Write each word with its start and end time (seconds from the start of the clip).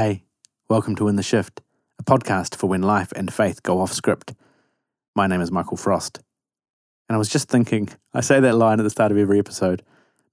Hey, 0.00 0.22
welcome 0.68 0.94
to 0.94 1.08
In 1.08 1.16
the 1.16 1.24
Shift, 1.24 1.60
a 1.98 2.04
podcast 2.04 2.54
for 2.54 2.68
when 2.68 2.82
life 2.82 3.10
and 3.16 3.34
faith 3.34 3.64
go 3.64 3.80
off 3.80 3.92
script. 3.92 4.32
My 5.16 5.26
name 5.26 5.40
is 5.40 5.50
Michael 5.50 5.76
Frost. 5.76 6.20
And 7.08 7.16
I 7.16 7.18
was 7.18 7.28
just 7.28 7.48
thinking, 7.48 7.88
I 8.14 8.20
say 8.20 8.38
that 8.38 8.54
line 8.54 8.78
at 8.78 8.84
the 8.84 8.90
start 8.90 9.10
of 9.10 9.18
every 9.18 9.40
episode. 9.40 9.82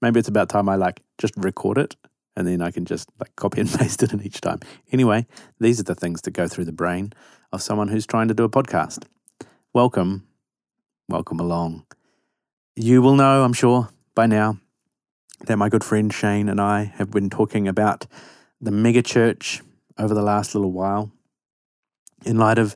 Maybe 0.03 0.19
it's 0.19 0.27
about 0.27 0.49
time 0.49 0.69
I 0.69 0.75
like 0.75 1.01
just 1.17 1.33
record 1.35 1.79
it 1.79 1.95
and 2.35 2.47
then 2.47 2.61
I 2.61 2.69
can 2.69 2.85
just 2.85 3.09
like 3.19 3.35
copy 3.37 3.59
and 3.59 3.73
paste 3.79 4.03
it 4.03 4.13
in 4.13 4.21
each 4.21 4.39
time. 4.39 4.59
Anyway, 4.91 5.25
these 5.59 5.79
are 5.79 5.83
the 5.83 5.95
things 5.95 6.21
that 6.21 6.31
go 6.35 6.47
through 6.47 6.65
the 6.65 6.71
brain 6.71 7.11
of 7.51 7.63
someone 7.63 7.87
who's 7.87 8.05
trying 8.05 8.27
to 8.27 8.35
do 8.35 8.43
a 8.43 8.49
podcast. 8.49 9.05
Welcome, 9.73 10.27
welcome 11.09 11.39
along. 11.39 11.87
You 12.75 13.01
will 13.01 13.15
know, 13.15 13.43
I'm 13.43 13.53
sure, 13.53 13.89
by 14.13 14.27
now, 14.27 14.59
that 15.47 15.57
my 15.57 15.69
good 15.69 15.83
friend 15.83 16.13
Shane 16.13 16.49
and 16.49 16.61
I 16.61 16.83
have 16.97 17.09
been 17.09 17.31
talking 17.31 17.67
about 17.67 18.05
the 18.65 18.71
megachurch 18.71 19.61
over 19.97 20.13
the 20.13 20.21
last 20.21 20.55
little 20.55 20.71
while 20.71 21.11
in 22.25 22.37
light 22.37 22.57
of 22.57 22.75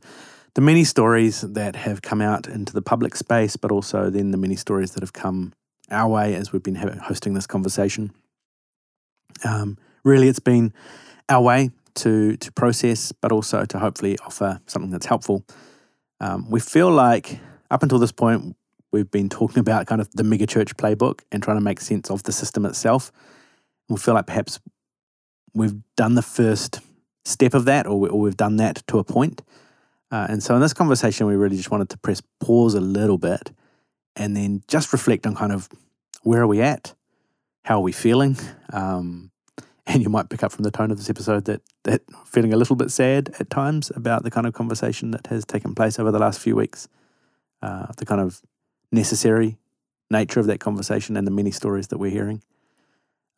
the 0.54 0.62
many 0.62 0.84
stories 0.84 1.42
that 1.42 1.76
have 1.76 2.02
come 2.02 2.22
out 2.22 2.48
into 2.48 2.74
the 2.74 2.82
public 2.82 3.16
space, 3.16 3.56
but 3.56 3.72
also 3.72 4.10
then 4.10 4.32
the 4.32 4.38
many 4.38 4.56
stories 4.56 4.92
that 4.92 5.04
have 5.04 5.14
come 5.14 5.54
our 5.92 6.10
way 6.10 6.36
as 6.36 6.52
we've 6.52 6.64
been 6.64 6.76
hosting 6.76 7.34
this 7.34 7.48
conversation. 7.48 8.12
Um, 9.44 9.78
really, 10.04 10.28
it's 10.28 10.40
been 10.40 10.74
our 11.28 11.42
way 11.42 11.72
to 11.96 12.38
to 12.38 12.52
process, 12.52 13.12
but 13.12 13.32
also 13.32 13.66
to 13.66 13.80
hopefully 13.80 14.18
offer 14.26 14.60
something 14.66 14.92
that's 14.92 15.06
helpful. 15.06 15.44
Um, 16.20 16.50
we 16.50 16.60
feel 16.60 16.92
like 16.92 17.40
up 17.72 17.84
until 17.84 18.00
this 18.00 18.12
point, 18.12 18.56
we've 18.92 19.10
been 19.10 19.30
talking 19.30 19.60
about 19.60 19.88
kind 19.88 20.02
of 20.02 20.10
the 20.12 20.24
megachurch 20.24 20.76
playbook 20.76 21.22
and 21.32 21.42
trying 21.42 21.58
to 21.58 21.64
make 21.64 21.80
sense 21.80 22.10
of 22.10 22.24
the 22.24 22.32
system 22.32 22.66
itself. 22.66 23.12
We 23.88 23.98
feel 23.98 24.14
like 24.14 24.28
perhaps 24.28 24.60
we've 25.54 25.76
done 25.96 26.16
the 26.16 26.22
first 26.22 26.80
step 27.26 27.54
of 27.54 27.66
that, 27.66 27.88
or, 27.88 28.00
we, 28.00 28.10
or 28.10 28.20
we've 28.20 28.38
done 28.38 28.58
that 28.58 28.84
to 28.88 29.00
a 29.00 29.04
point. 29.04 29.42
Uh, 30.12 30.28
and 30.30 30.42
so 30.42 30.56
in 30.56 30.62
this 30.62 30.74
conversation, 30.74 31.28
we 31.28 31.36
really 31.36 31.58
just 31.58 31.72
wanted 31.72 31.90
to 31.90 31.98
press 31.98 32.22
pause 32.40 32.74
a 32.74 32.82
little 32.82 33.18
bit 33.18 33.52
and 34.16 34.36
then 34.36 34.64
just 34.68 34.92
reflect 34.92 35.28
on 35.28 35.36
kind 35.36 35.52
of 35.52 35.70
where 36.24 36.42
are 36.42 36.48
we 36.48 36.62
at? 36.62 36.94
How 37.64 37.78
are 37.78 37.84
we 37.84 37.92
feeling? 37.92 38.38
Um, 38.74 39.32
and 39.86 40.04
you 40.04 40.10
might 40.10 40.30
pick 40.30 40.44
up 40.44 40.52
from 40.52 40.64
the 40.64 40.72
tone 40.72 40.92
of 40.92 40.98
this 40.98 41.10
episode 41.10 41.46
that 41.46 41.62
that 41.84 42.02
feeling 42.26 42.54
a 42.54 42.58
little 42.58 42.76
bit 42.76 42.92
sad 42.92 43.34
at 43.40 43.50
times 43.50 43.92
about 43.96 44.24
the 44.24 44.32
kind 44.32 44.46
of 44.46 44.54
conversation 44.54 45.12
that 45.12 45.28
has 45.28 45.46
taken 45.46 45.74
place 45.74 45.98
over 45.98 46.12
the 46.12 46.20
last 46.20 46.40
few 46.40 46.56
weeks, 46.56 46.88
uh, 47.62 47.88
the 47.98 48.06
kind 48.06 48.22
of 48.22 48.42
necessary 48.92 49.58
nature 50.12 50.40
of 50.40 50.48
that 50.48 50.60
conversation 50.60 51.18
and 51.18 51.26
the 51.26 51.32
many 51.32 51.52
stories 51.52 51.88
that 51.88 51.98
we're 51.98 52.12
hearing. 52.12 52.44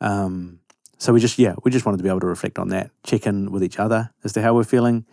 Um, 0.00 0.60
so 1.02 1.12
we 1.12 1.18
just 1.18 1.36
yeah 1.36 1.56
we 1.64 1.70
just 1.72 1.84
wanted 1.84 1.96
to 1.96 2.04
be 2.04 2.08
able 2.08 2.20
to 2.20 2.28
reflect 2.28 2.60
on 2.60 2.68
that, 2.68 2.92
check 3.02 3.26
in 3.26 3.50
with 3.50 3.64
each 3.64 3.80
other 3.80 4.10
as 4.22 4.32
to 4.34 4.40
how 4.40 4.54
we're 4.54 4.62
feeling, 4.62 5.04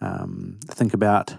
um, 0.00 0.58
think 0.66 0.92
about 0.92 1.36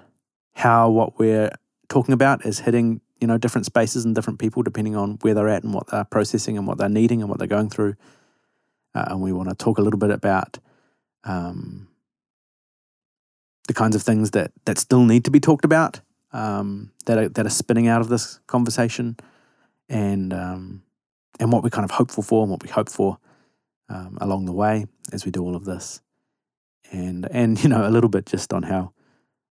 how 0.53 0.89
what 0.89 1.19
we're 1.19 1.51
talking 1.89 2.13
about 2.13 2.45
is 2.45 2.59
hitting 2.59 3.01
you 3.19 3.27
know 3.27 3.37
different 3.37 3.65
spaces 3.65 4.05
and 4.05 4.15
different 4.15 4.39
people 4.39 4.63
depending 4.63 4.95
on 4.95 5.17
where 5.21 5.33
they're 5.33 5.49
at 5.49 5.65
and 5.65 5.73
what 5.73 5.87
they're 5.87 6.05
processing 6.05 6.57
and 6.57 6.65
what 6.65 6.77
they're 6.77 6.87
needing 6.87 7.19
and 7.19 7.29
what 7.29 7.37
they're 7.37 7.49
going 7.49 7.69
through. 7.69 7.95
Uh, 8.93 9.03
and 9.07 9.21
we 9.21 9.33
want 9.33 9.49
to 9.49 9.55
talk 9.55 9.77
a 9.77 9.81
little 9.81 9.99
bit 9.99 10.09
about 10.09 10.57
um, 11.25 11.89
the 13.67 13.73
kinds 13.73 13.93
of 13.93 14.01
things 14.01 14.31
that 14.31 14.53
that 14.63 14.77
still 14.77 15.03
need 15.03 15.25
to 15.25 15.31
be 15.31 15.41
talked 15.41 15.65
about 15.65 15.99
um, 16.31 16.91
that 17.07 17.17
are 17.17 17.27
that 17.27 17.45
are 17.45 17.49
spinning 17.49 17.89
out 17.89 17.99
of 17.99 18.07
this 18.07 18.39
conversation, 18.47 19.17
and 19.89 20.31
um, 20.31 20.81
and 21.41 21.51
what 21.51 21.61
we're 21.61 21.69
kind 21.69 21.83
of 21.83 21.91
hopeful 21.91 22.23
for 22.23 22.41
and 22.41 22.49
what 22.49 22.63
we 22.63 22.69
hope 22.69 22.87
for 22.87 23.17
um, 23.89 24.17
along 24.21 24.45
the 24.45 24.51
way 24.51 24.85
as 25.11 25.25
we 25.25 25.31
do 25.31 25.43
all 25.43 25.55
of 25.55 25.65
this, 25.65 26.01
and 26.91 27.27
and 27.31 27.61
you 27.63 27.69
know 27.69 27.87
a 27.87 27.91
little 27.91 28.09
bit 28.09 28.25
just 28.25 28.53
on 28.53 28.63
how 28.63 28.93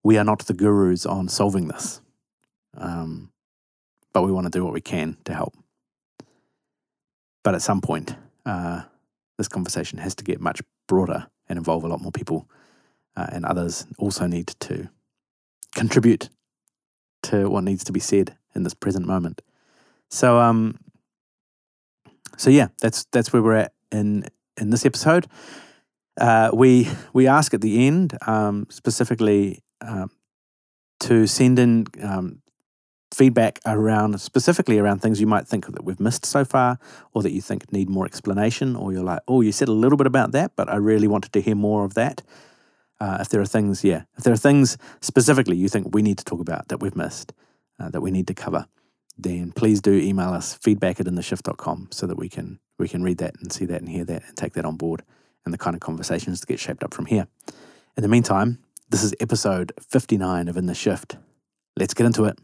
we 0.02 0.18
are 0.18 0.24
not 0.24 0.40
the 0.40 0.54
gurus 0.54 1.06
on 1.06 1.28
solving 1.28 1.68
this, 1.68 2.00
um, 2.76 3.30
but 4.12 4.22
we 4.22 4.32
want 4.32 4.46
to 4.46 4.50
do 4.50 4.64
what 4.64 4.72
we 4.72 4.80
can 4.80 5.16
to 5.24 5.34
help. 5.34 5.54
But 7.42 7.54
at 7.54 7.62
some 7.62 7.80
point, 7.80 8.16
uh, 8.46 8.82
this 9.38 9.48
conversation 9.48 9.98
has 9.98 10.14
to 10.16 10.24
get 10.24 10.40
much 10.40 10.62
broader 10.86 11.26
and 11.48 11.58
involve 11.58 11.84
a 11.84 11.88
lot 11.88 12.00
more 12.00 12.12
people, 12.12 12.48
uh, 13.16 13.26
and 13.32 13.44
others 13.44 13.86
also 13.98 14.26
need 14.26 14.48
to 14.60 14.88
contribute 15.74 16.30
to 17.24 17.48
what 17.48 17.64
needs 17.64 17.84
to 17.84 17.92
be 17.92 18.00
said 18.00 18.36
in 18.54 18.62
this 18.62 18.74
present 18.74 19.06
moment. 19.06 19.42
So, 20.10 20.38
um, 20.38 20.78
so 22.36 22.50
yeah, 22.50 22.68
that's 22.80 23.04
that's 23.10 23.32
where 23.32 23.42
we're 23.42 23.54
at 23.54 23.72
in 23.94 24.26
in 24.60 24.70
this 24.70 24.84
episode. 24.84 25.26
Uh, 26.20 26.50
we 26.52 26.88
we 27.12 27.26
ask 27.26 27.54
at 27.54 27.60
the 27.60 27.86
end 27.86 28.16
um, 28.26 28.66
specifically 28.70 29.62
um, 29.80 30.10
to 31.00 31.26
send 31.26 31.58
in 31.58 31.86
um, 32.02 32.40
feedback 33.12 33.60
around 33.66 34.20
specifically 34.20 34.78
around 34.78 35.00
things 35.00 35.20
you 35.20 35.26
might 35.26 35.46
think 35.46 35.66
that 35.66 35.84
we've 35.84 36.00
missed 36.00 36.26
so 36.26 36.44
far 36.44 36.78
or 37.12 37.22
that 37.22 37.32
you 37.32 37.40
think 37.40 37.72
need 37.72 37.88
more 37.88 38.06
explanation 38.06 38.74
or 38.74 38.92
you're 38.92 39.04
like 39.04 39.20
oh 39.28 39.40
you 39.40 39.52
said 39.52 39.68
a 39.68 39.72
little 39.72 39.96
bit 39.96 40.06
about 40.06 40.32
that 40.32 40.50
but 40.56 40.68
i 40.68 40.74
really 40.74 41.06
wanted 41.06 41.32
to 41.32 41.40
hear 41.40 41.54
more 41.54 41.84
of 41.84 41.94
that 41.94 42.22
uh, 43.00 43.18
if 43.20 43.28
there 43.28 43.40
are 43.40 43.46
things 43.46 43.84
yeah 43.84 44.02
if 44.18 44.24
there 44.24 44.32
are 44.32 44.36
things 44.36 44.76
specifically 45.00 45.56
you 45.56 45.68
think 45.68 45.94
we 45.94 46.02
need 46.02 46.18
to 46.18 46.24
talk 46.24 46.40
about 46.40 46.66
that 46.68 46.80
we've 46.80 46.96
missed 46.96 47.32
uh, 47.78 47.88
that 47.88 48.00
we 48.00 48.10
need 48.10 48.26
to 48.26 48.34
cover 48.34 48.66
then 49.16 49.52
please 49.52 49.80
do 49.80 49.92
email 49.92 50.30
us 50.30 50.54
feedback 50.54 50.98
at 50.98 51.06
intheshift.com 51.06 51.88
so 51.92 52.08
that 52.08 52.16
we 52.16 52.28
can 52.28 52.58
we 52.78 52.88
can 52.88 53.02
read 53.02 53.18
that 53.18 53.34
and 53.40 53.52
see 53.52 53.64
that 53.66 53.80
and 53.80 53.88
hear 53.88 54.04
that 54.04 54.22
and 54.26 54.36
take 54.36 54.54
that 54.54 54.64
on 54.64 54.76
board 54.76 55.02
and 55.44 55.52
the 55.52 55.58
kind 55.58 55.74
of 55.74 55.80
conversations 55.80 56.40
that 56.40 56.46
get 56.46 56.60
shaped 56.60 56.82
up 56.82 56.94
from 56.94 57.06
here. 57.06 57.26
In 57.96 58.02
the 58.02 58.08
meantime 58.08 58.58
this 58.90 59.02
is 59.02 59.14
episode 59.18 59.72
59 59.80 60.48
of 60.48 60.56
in 60.56 60.66
the 60.66 60.74
shift. 60.74 61.16
Let's 61.76 61.94
get 61.94 62.06
into 62.06 62.24
it. 62.26 62.38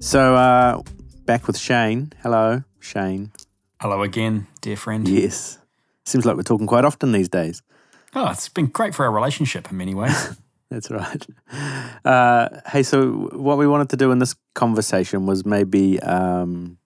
So, 0.00 0.34
uh, 0.34 0.82
back 1.24 1.46
with 1.46 1.56
Shane. 1.56 2.12
Hello, 2.22 2.64
Shane. 2.80 3.32
Hello 3.80 4.02
again, 4.02 4.46
dear 4.60 4.76
friend. 4.76 5.06
Yes. 5.08 5.58
Seems 6.04 6.24
like 6.24 6.36
we're 6.36 6.42
talking 6.42 6.66
quite 6.66 6.84
often 6.84 7.12
these 7.12 7.28
days. 7.28 7.62
Oh, 8.14 8.28
it's 8.30 8.48
been 8.48 8.66
great 8.66 8.94
for 8.94 9.04
our 9.04 9.12
relationship 9.12 9.70
in 9.70 9.76
many 9.76 9.94
ways. 9.94 10.36
That's 10.70 10.90
right. 10.90 11.26
Uh, 12.04 12.48
hey, 12.66 12.82
so 12.82 13.30
what 13.32 13.58
we 13.58 13.66
wanted 13.66 13.90
to 13.90 13.96
do 13.96 14.10
in 14.10 14.18
this 14.18 14.34
conversation 14.54 15.26
was 15.26 15.44
maybe 15.44 16.00
um, 16.00 16.78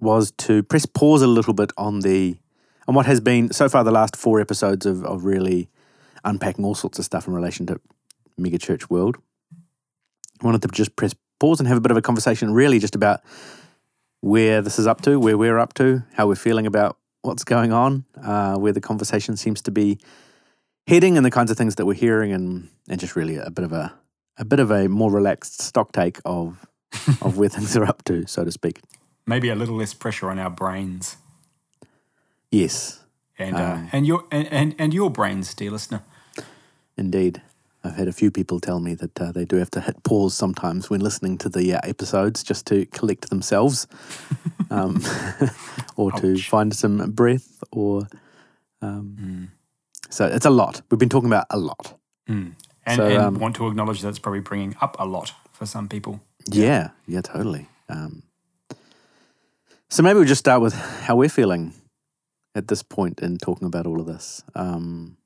was 0.00 0.30
to 0.38 0.62
press 0.62 0.86
pause 0.86 1.22
a 1.22 1.26
little 1.26 1.54
bit 1.54 1.72
on 1.76 2.00
the 2.00 2.36
on 2.86 2.94
what 2.94 3.06
has 3.06 3.20
been 3.20 3.52
so 3.52 3.68
far 3.68 3.82
the 3.82 3.90
last 3.90 4.16
four 4.16 4.40
episodes 4.40 4.86
of, 4.86 5.04
of 5.04 5.24
really 5.24 5.68
unpacking 6.24 6.64
all 6.64 6.74
sorts 6.74 6.98
of 6.98 7.04
stuff 7.04 7.26
in 7.26 7.34
relation 7.34 7.66
to 7.66 7.80
megachurch 8.38 8.90
world. 8.90 9.16
I 10.40 10.46
wanted 10.46 10.62
to 10.62 10.68
just 10.68 10.94
press 10.96 11.14
pause 11.44 11.60
and 11.60 11.68
have 11.68 11.76
a 11.76 11.80
bit 11.80 11.90
of 11.90 11.96
a 11.98 12.02
conversation, 12.02 12.54
really, 12.54 12.78
just 12.78 12.94
about 12.94 13.20
where 14.20 14.62
this 14.62 14.78
is 14.78 14.86
up 14.86 15.02
to, 15.02 15.20
where 15.20 15.36
we're 15.36 15.58
up 15.58 15.74
to, 15.74 16.02
how 16.14 16.26
we're 16.26 16.34
feeling 16.34 16.66
about 16.66 16.96
what's 17.20 17.44
going 17.44 17.70
on, 17.70 18.06
uh, 18.22 18.56
where 18.56 18.72
the 18.72 18.80
conversation 18.80 19.36
seems 19.36 19.60
to 19.60 19.70
be 19.70 19.98
heading 20.86 21.18
and 21.18 21.26
the 21.26 21.30
kinds 21.30 21.50
of 21.50 21.58
things 21.58 21.74
that 21.74 21.84
we're 21.84 21.92
hearing 22.06 22.32
and 22.32 22.68
and 22.88 22.98
just 22.98 23.14
really 23.14 23.36
a 23.36 23.50
bit 23.50 23.64
of 23.64 23.72
a 23.72 23.92
a 24.38 24.44
bit 24.44 24.58
of 24.58 24.70
a 24.70 24.88
more 24.88 25.10
relaxed 25.10 25.60
stock 25.60 25.92
take 25.92 26.18
of 26.24 26.66
of 27.20 27.36
where 27.36 27.48
things 27.54 27.76
are 27.76 27.84
up 27.84 28.02
to, 28.04 28.26
so 28.26 28.42
to 28.44 28.50
speak. 28.50 28.80
Maybe 29.26 29.50
a 29.50 29.54
little 29.54 29.76
less 29.76 29.92
pressure 29.92 30.30
on 30.30 30.38
our 30.38 30.50
brains. 30.50 31.18
Yes. 32.50 33.00
And 33.38 33.56
uh, 33.56 33.64
um, 33.64 33.88
and 33.92 34.06
your 34.06 34.24
and, 34.30 34.46
and, 34.50 34.74
and 34.78 34.94
your 34.94 35.10
brains, 35.10 35.52
dear 35.52 35.72
listener. 35.72 36.02
Indeed. 36.96 37.42
I've 37.84 37.96
had 37.96 38.08
a 38.08 38.12
few 38.12 38.30
people 38.30 38.60
tell 38.60 38.80
me 38.80 38.94
that 38.94 39.20
uh, 39.20 39.30
they 39.30 39.44
do 39.44 39.56
have 39.56 39.70
to 39.72 39.80
hit 39.80 40.02
pause 40.02 40.34
sometimes 40.34 40.88
when 40.88 41.00
listening 41.00 41.36
to 41.38 41.48
the 41.48 41.74
uh, 41.74 41.80
episodes 41.84 42.42
just 42.42 42.66
to 42.66 42.86
collect 42.86 43.28
themselves, 43.28 43.86
um, 44.70 45.02
or 45.96 46.12
Ouch. 46.14 46.20
to 46.22 46.38
find 46.38 46.74
some 46.74 47.10
breath, 47.10 47.62
or 47.70 48.08
um, 48.80 49.16
mm. 49.20 49.48
So 50.10 50.26
it's 50.26 50.46
a 50.46 50.50
lot. 50.50 50.80
We've 50.90 50.98
been 50.98 51.08
talking 51.08 51.28
about 51.28 51.46
a 51.50 51.58
lot. 51.58 51.98
Mm. 52.28 52.54
And, 52.86 52.96
so, 52.96 53.06
and 53.06 53.16
um, 53.16 53.38
want 53.40 53.56
to 53.56 53.66
acknowledge 53.66 54.00
that 54.02 54.10
it's 54.10 54.18
probably 54.18 54.40
bringing 54.40 54.76
up 54.80 54.96
a 54.98 55.04
lot 55.04 55.32
for 55.52 55.66
some 55.66 55.88
people. 55.88 56.20
Yeah, 56.50 56.90
yeah, 57.06 57.22
totally. 57.22 57.68
Um, 57.88 58.22
so 59.90 60.02
maybe 60.02 60.18
we'll 60.18 60.28
just 60.28 60.40
start 60.40 60.60
with 60.60 60.74
how 60.74 61.16
we're 61.16 61.28
feeling 61.28 61.74
at 62.54 62.68
this 62.68 62.82
point 62.82 63.20
in 63.20 63.38
talking 63.38 63.66
about 63.66 63.86
all 63.86 64.00
of 64.00 64.06
this. 64.06 64.44
Um, 64.54 65.16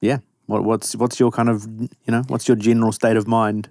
yeah, 0.00 0.18
what, 0.50 0.64
what's 0.64 0.94
what's 0.96 1.18
your 1.18 1.30
kind 1.30 1.48
of 1.48 1.66
you 1.66 1.88
know 2.08 2.22
what's 2.28 2.48
your 2.48 2.56
general 2.56 2.92
state 2.92 3.16
of 3.16 3.26
mind? 3.26 3.68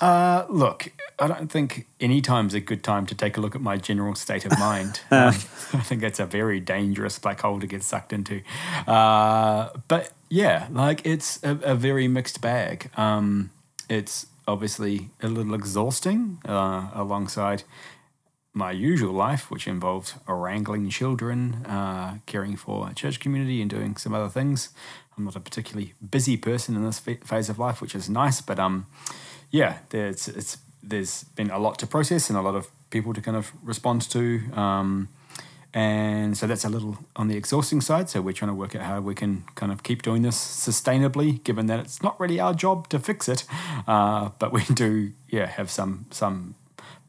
Uh, 0.00 0.44
look, 0.48 0.92
I 1.18 1.28
don't 1.28 1.50
think 1.50 1.86
any 1.98 2.20
time's 2.20 2.54
a 2.54 2.60
good 2.60 2.84
time 2.84 3.06
to 3.06 3.14
take 3.14 3.36
a 3.36 3.40
look 3.40 3.54
at 3.54 3.60
my 3.60 3.76
general 3.76 4.14
state 4.14 4.44
of 4.44 4.58
mind. 4.58 5.00
I 5.10 5.30
think 5.30 6.00
that's 6.02 6.20
a 6.20 6.26
very 6.26 6.60
dangerous 6.60 7.18
black 7.18 7.40
hole 7.40 7.58
to 7.60 7.66
get 7.66 7.82
sucked 7.82 8.12
into. 8.12 8.42
Uh, 8.86 9.70
but 9.88 10.12
yeah, 10.28 10.68
like 10.70 11.04
it's 11.06 11.42
a, 11.42 11.58
a 11.62 11.74
very 11.74 12.08
mixed 12.08 12.40
bag. 12.40 12.90
Um, 12.96 13.50
it's 13.88 14.26
obviously 14.46 15.10
a 15.22 15.28
little 15.28 15.54
exhausting 15.54 16.38
uh, 16.44 16.90
alongside 16.94 17.64
my 18.52 18.70
usual 18.70 19.12
life, 19.12 19.50
which 19.50 19.68
involves 19.68 20.14
wrangling 20.26 20.88
children, 20.88 21.64
uh, 21.66 22.18
caring 22.24 22.56
for 22.56 22.88
a 22.88 22.94
church 22.94 23.20
community, 23.20 23.60
and 23.60 23.70
doing 23.70 23.96
some 23.96 24.14
other 24.14 24.30
things. 24.30 24.70
I'm 25.16 25.24
not 25.24 25.36
a 25.36 25.40
particularly 25.40 25.94
busy 26.10 26.36
person 26.36 26.76
in 26.76 26.84
this 26.84 26.98
phase 26.98 27.48
of 27.48 27.58
life, 27.58 27.80
which 27.80 27.94
is 27.94 28.08
nice, 28.10 28.40
but 28.40 28.58
um, 28.58 28.86
yeah, 29.50 29.78
there's 29.90 30.28
it's 30.28 30.58
there's 30.82 31.24
been 31.34 31.50
a 31.50 31.58
lot 31.58 31.78
to 31.78 31.86
process 31.86 32.28
and 32.28 32.38
a 32.38 32.42
lot 32.42 32.54
of 32.54 32.68
people 32.90 33.14
to 33.14 33.20
kind 33.20 33.36
of 33.36 33.52
respond 33.62 34.02
to. 34.10 34.42
Um, 34.52 35.08
and 35.74 36.38
so 36.38 36.46
that's 36.46 36.64
a 36.64 36.70
little 36.70 36.98
on 37.16 37.28
the 37.28 37.36
exhausting 37.36 37.80
side. 37.80 38.08
So 38.08 38.22
we're 38.22 38.32
trying 38.32 38.50
to 38.50 38.54
work 38.54 38.74
out 38.74 38.82
how 38.82 39.00
we 39.00 39.14
can 39.14 39.44
kind 39.56 39.70
of 39.70 39.82
keep 39.82 40.02
doing 40.02 40.22
this 40.22 40.36
sustainably, 40.36 41.42
given 41.44 41.66
that 41.66 41.80
it's 41.80 42.02
not 42.02 42.18
really 42.18 42.40
our 42.40 42.54
job 42.54 42.88
to 42.88 42.98
fix 42.98 43.28
it, 43.28 43.44
uh, 43.86 44.30
but 44.38 44.52
we 44.52 44.64
do, 44.64 45.12
yeah, 45.28 45.46
have 45.46 45.70
some 45.70 46.06
some 46.10 46.54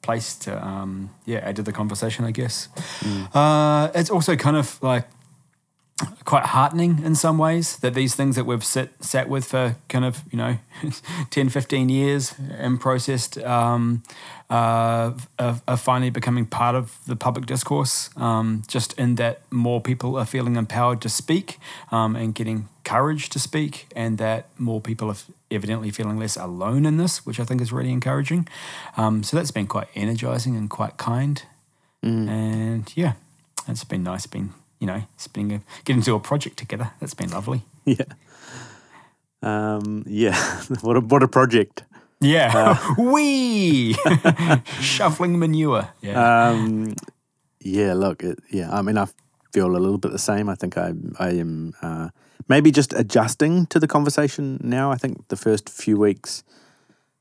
place 0.02 0.36
to, 0.36 0.66
um, 0.66 1.10
yeah, 1.26 1.40
add 1.40 1.56
to 1.58 1.64
the 1.64 1.72
conversation, 1.72 2.24
I 2.26 2.32
guess. 2.32 2.70
Mm. 3.00 3.36
Uh, 3.36 3.92
it's 3.94 4.10
also 4.10 4.36
kind 4.36 4.56
of 4.56 4.82
like 4.82 5.06
quite 6.26 6.46
heartening 6.46 7.02
in 7.04 7.16
some 7.16 7.38
ways 7.38 7.78
that 7.78 7.94
these 7.94 8.14
things 8.14 8.36
that 8.36 8.46
we've 8.46 8.64
sit, 8.64 8.92
sat 9.04 9.28
with 9.28 9.46
for 9.46 9.76
kind 9.90 10.06
of, 10.06 10.22
you 10.32 10.38
know, 10.38 10.58
10, 11.32 11.50
15 11.50 11.90
years 11.90 12.36
and 12.52 12.80
processed 12.80 13.38
um, 13.40 14.04
uh, 14.50 15.14
are, 15.40 15.62
are, 15.68 15.78
finally 15.78 16.10
becoming 16.10 16.46
part 16.46 16.76
of 16.76 16.98
the 17.08 17.16
public 17.16 17.46
discourse, 17.48 18.10
um, 18.16 18.62
just 18.68 18.94
in 18.94 19.16
that 19.16 19.42
more 19.50 19.82
people 19.82 20.18
are 20.18 20.26
feeling 20.26 20.56
empowered 20.56 21.02
to 21.02 21.10
speak 21.10 21.58
um, 21.92 22.16
and 22.16 22.36
getting 22.36 22.70
courage 22.84 23.30
to 23.30 23.40
speak, 23.40 23.88
and 23.96 24.18
that 24.18 24.48
more 24.58 24.80
people 24.80 25.10
are 25.10 25.18
evidently 25.50 25.90
feeling 25.90 26.18
less 26.18 26.38
alone 26.38 26.86
in 26.86 26.98
this, 26.98 27.26
which 27.26 27.40
I 27.40 27.44
think 27.44 27.60
is 27.60 27.74
really 27.74 27.92
encouraging. 27.92 28.48
Um, 28.96 29.24
so 29.24 29.36
that's 29.36 29.52
been 29.52 29.68
quite 29.68 29.88
energizing 29.96 30.56
and 30.56 30.70
quite 30.70 30.98
kind. 30.98 31.42
Mm. 32.04 32.30
And 32.30 32.94
yeah, 32.96 33.14
it's 33.68 33.84
been 33.84 34.04
nice 34.04 34.28
being 34.28 34.54
you 34.80 34.88
know, 34.88 35.04
spending 35.18 35.58
a, 35.58 35.62
getting 35.84 36.02
to 36.04 36.16
a 36.16 36.20
project 36.20 36.58
together. 36.58 36.92
That's 37.00 37.14
been 37.14 37.32
lovely. 37.32 37.64
Yeah. 37.86 38.04
Um, 39.42 40.04
yeah. 40.06 40.36
what 40.82 40.98
a 40.98 41.00
what 41.00 41.24
a 41.24 41.28
project. 41.30 41.84
Yeah. 42.20 42.52
Uh, 42.54 42.96
Wee 43.02 43.96
shuffling 44.82 45.40
manure. 45.40 45.88
Yeah. 46.02 46.50
Um, 46.50 46.96
yeah. 47.62 47.94
Look. 47.94 48.24
It, 48.24 48.40
yeah. 48.52 48.76
I 48.76 48.82
mean, 48.82 48.98
I 48.98 49.08
feel 49.54 49.68
a 49.68 49.78
little 49.78 49.98
bit 49.98 50.12
the 50.12 50.20
same. 50.20 50.50
I 50.50 50.56
think 50.56 50.78
I 50.78 50.92
I 51.18 51.30
am 51.30 51.74
uh, 51.82 52.10
maybe 52.50 52.72
just 52.72 52.92
adjusting 52.94 53.68
to 53.68 53.80
the 53.80 53.88
conversation 53.88 54.60
now. 54.62 54.92
I 54.92 54.98
think 54.98 55.28
the 55.30 55.38
first 55.38 55.70
few 55.70 55.98
weeks, 55.98 56.44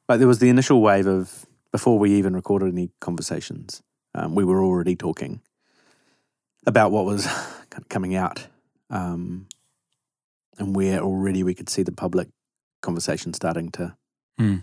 like 0.08 0.18
there 0.18 0.28
was 0.28 0.40
the 0.40 0.48
initial 0.48 0.80
wave 0.80 1.06
of 1.06 1.46
before 1.70 1.98
we 1.98 2.12
even 2.14 2.34
recorded 2.34 2.72
any 2.72 2.90
conversations, 3.00 3.82
um, 4.14 4.34
we 4.34 4.44
were 4.44 4.64
already 4.64 4.96
talking 4.96 5.42
about 6.66 6.90
what 6.90 7.04
was 7.04 7.26
kind 7.26 7.82
of 7.82 7.88
coming 7.88 8.14
out, 8.14 8.46
um, 8.90 9.46
and 10.58 10.74
where 10.74 11.00
already 11.00 11.42
we 11.42 11.54
could 11.54 11.68
see 11.68 11.82
the 11.82 11.92
public 11.92 12.28
conversation 12.82 13.32
starting 13.32 13.70
to 13.70 13.96
mm. 14.40 14.62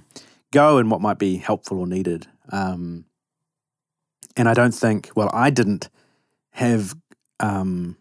go, 0.52 0.78
and 0.78 0.92
what 0.92 1.02
might 1.02 1.20
be 1.20 1.38
helpful 1.38 1.80
or 1.80 1.88
needed. 1.88 2.28
Um, 2.52 3.06
and 4.36 4.50
I 4.50 4.54
don't 4.54 4.74
think, 4.74 5.12
well, 5.16 5.30
I 5.34 5.50
didn't 5.50 5.90
have. 6.52 6.96
Um, 7.40 7.98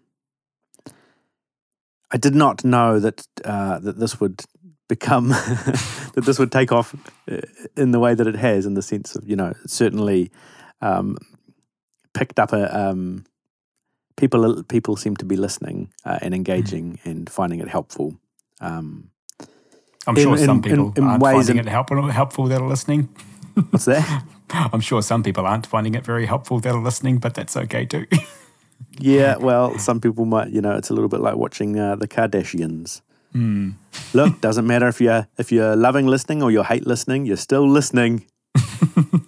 I 2.10 2.18
did 2.18 2.34
not 2.34 2.64
know 2.64 3.00
that 3.00 3.26
uh, 3.44 3.78
that 3.78 3.98
this 3.98 4.20
would 4.20 4.42
become 4.88 5.28
that 6.14 6.22
this 6.26 6.38
would 6.38 6.52
take 6.52 6.70
off 6.70 6.94
uh, 7.30 7.38
in 7.76 7.92
the 7.92 7.98
way 7.98 8.14
that 8.14 8.26
it 8.26 8.36
has, 8.36 8.66
in 8.66 8.74
the 8.74 8.82
sense 8.82 9.16
of 9.16 9.28
you 9.28 9.36
know 9.36 9.52
certainly 9.66 10.30
um, 10.80 11.16
picked 12.12 12.38
up 12.38 12.52
a 12.52 12.78
um, 12.78 13.24
people 14.16 14.62
people 14.64 14.96
seem 14.96 15.16
to 15.16 15.24
be 15.24 15.36
listening 15.36 15.92
uh, 16.04 16.18
and 16.22 16.34
engaging 16.34 16.98
mm. 17.04 17.10
and 17.10 17.30
finding 17.30 17.60
it 17.60 17.68
helpful. 17.68 18.16
Um, 18.60 19.10
I'm 20.06 20.16
sure 20.16 20.36
in, 20.36 20.44
some 20.44 20.62
people 20.62 20.92
in, 20.96 21.02
in 21.02 21.04
aren't 21.04 21.22
finding 21.22 21.58
it 21.58 21.68
helpful, 21.68 22.02
helpful 22.10 22.46
that 22.46 22.60
are 22.60 22.68
listening. 22.68 23.08
What's 23.70 23.84
that? 23.84 24.24
I'm 24.50 24.80
sure 24.80 25.02
some 25.02 25.22
people 25.22 25.46
aren't 25.46 25.66
finding 25.66 25.94
it 25.94 26.04
very 26.04 26.26
helpful 26.26 26.60
that 26.60 26.74
are 26.74 26.82
listening, 26.82 27.18
but 27.18 27.34
that's 27.34 27.56
okay 27.56 27.86
too. 27.86 28.06
yeah, 28.98 29.36
well, 29.36 29.78
some 29.78 30.00
people 30.00 30.24
might. 30.24 30.50
You 30.50 30.60
know, 30.60 30.76
it's 30.76 30.90
a 30.90 30.94
little 30.94 31.08
bit 31.08 31.20
like 31.20 31.36
watching 31.36 31.78
uh, 31.78 31.96
the 31.96 32.08
Kardashians. 32.08 33.00
Mm. 33.34 33.74
Look, 34.12 34.40
doesn't 34.40 34.66
matter 34.66 34.88
if 34.88 35.00
you're 35.00 35.28
if 35.38 35.52
you're 35.52 35.76
loving 35.76 36.06
listening 36.06 36.42
or 36.42 36.50
you 36.50 36.62
hate 36.62 36.86
listening, 36.86 37.26
you're 37.26 37.36
still 37.36 37.68
listening. 37.68 38.26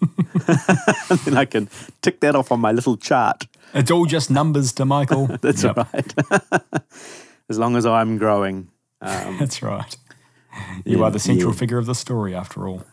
then 1.24 1.36
I 1.36 1.44
can 1.44 1.68
tick 2.02 2.20
that 2.20 2.34
off 2.34 2.52
on 2.52 2.60
my 2.60 2.72
little 2.72 2.96
chart. 2.96 3.46
It's 3.74 3.90
all 3.90 4.06
just 4.06 4.30
numbers 4.30 4.72
to 4.74 4.84
Michael. 4.84 5.26
That's 5.40 5.64
yep. 5.64 5.76
right. 5.76 6.14
as 7.48 7.58
long 7.58 7.76
as 7.76 7.86
I'm 7.86 8.18
growing. 8.18 8.68
Um, 9.00 9.38
That's 9.38 9.62
right. 9.62 9.96
You 10.84 10.98
yeah, 10.98 11.04
are 11.04 11.10
the 11.10 11.18
central 11.18 11.52
yeah. 11.52 11.58
figure 11.58 11.78
of 11.78 11.86
the 11.86 11.94
story, 11.94 12.34
after 12.34 12.68
all. 12.68 12.84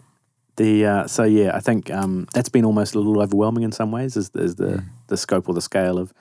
The 0.55 0.85
uh, 0.85 1.07
so 1.07 1.23
yeah, 1.23 1.55
I 1.55 1.59
think 1.59 1.89
um, 1.91 2.27
that's 2.33 2.49
been 2.49 2.65
almost 2.65 2.93
a 2.93 2.99
little 2.99 3.21
overwhelming 3.21 3.63
in 3.63 3.71
some 3.71 3.91
ways. 3.91 4.17
Is, 4.17 4.31
is 4.35 4.55
the 4.55 4.65
mm. 4.65 4.85
the 5.07 5.15
scope 5.15 5.47
or 5.47 5.53
the 5.53 5.61
scale 5.61 5.97
of 5.97 6.13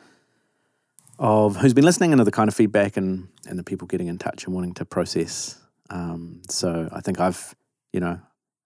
of 1.18 1.56
who's 1.56 1.74
been 1.74 1.84
listening 1.84 2.12
and 2.12 2.26
the 2.26 2.30
kind 2.30 2.48
of 2.48 2.54
feedback 2.54 2.96
and 2.96 3.28
and 3.46 3.58
the 3.58 3.64
people 3.64 3.88
getting 3.88 4.06
in 4.06 4.18
touch 4.18 4.44
and 4.44 4.54
wanting 4.54 4.74
to 4.74 4.84
process. 4.84 5.58
Um, 5.90 6.42
so 6.48 6.88
I 6.92 7.00
think 7.00 7.20
I've 7.20 7.54
you 7.92 8.00
know 8.00 8.20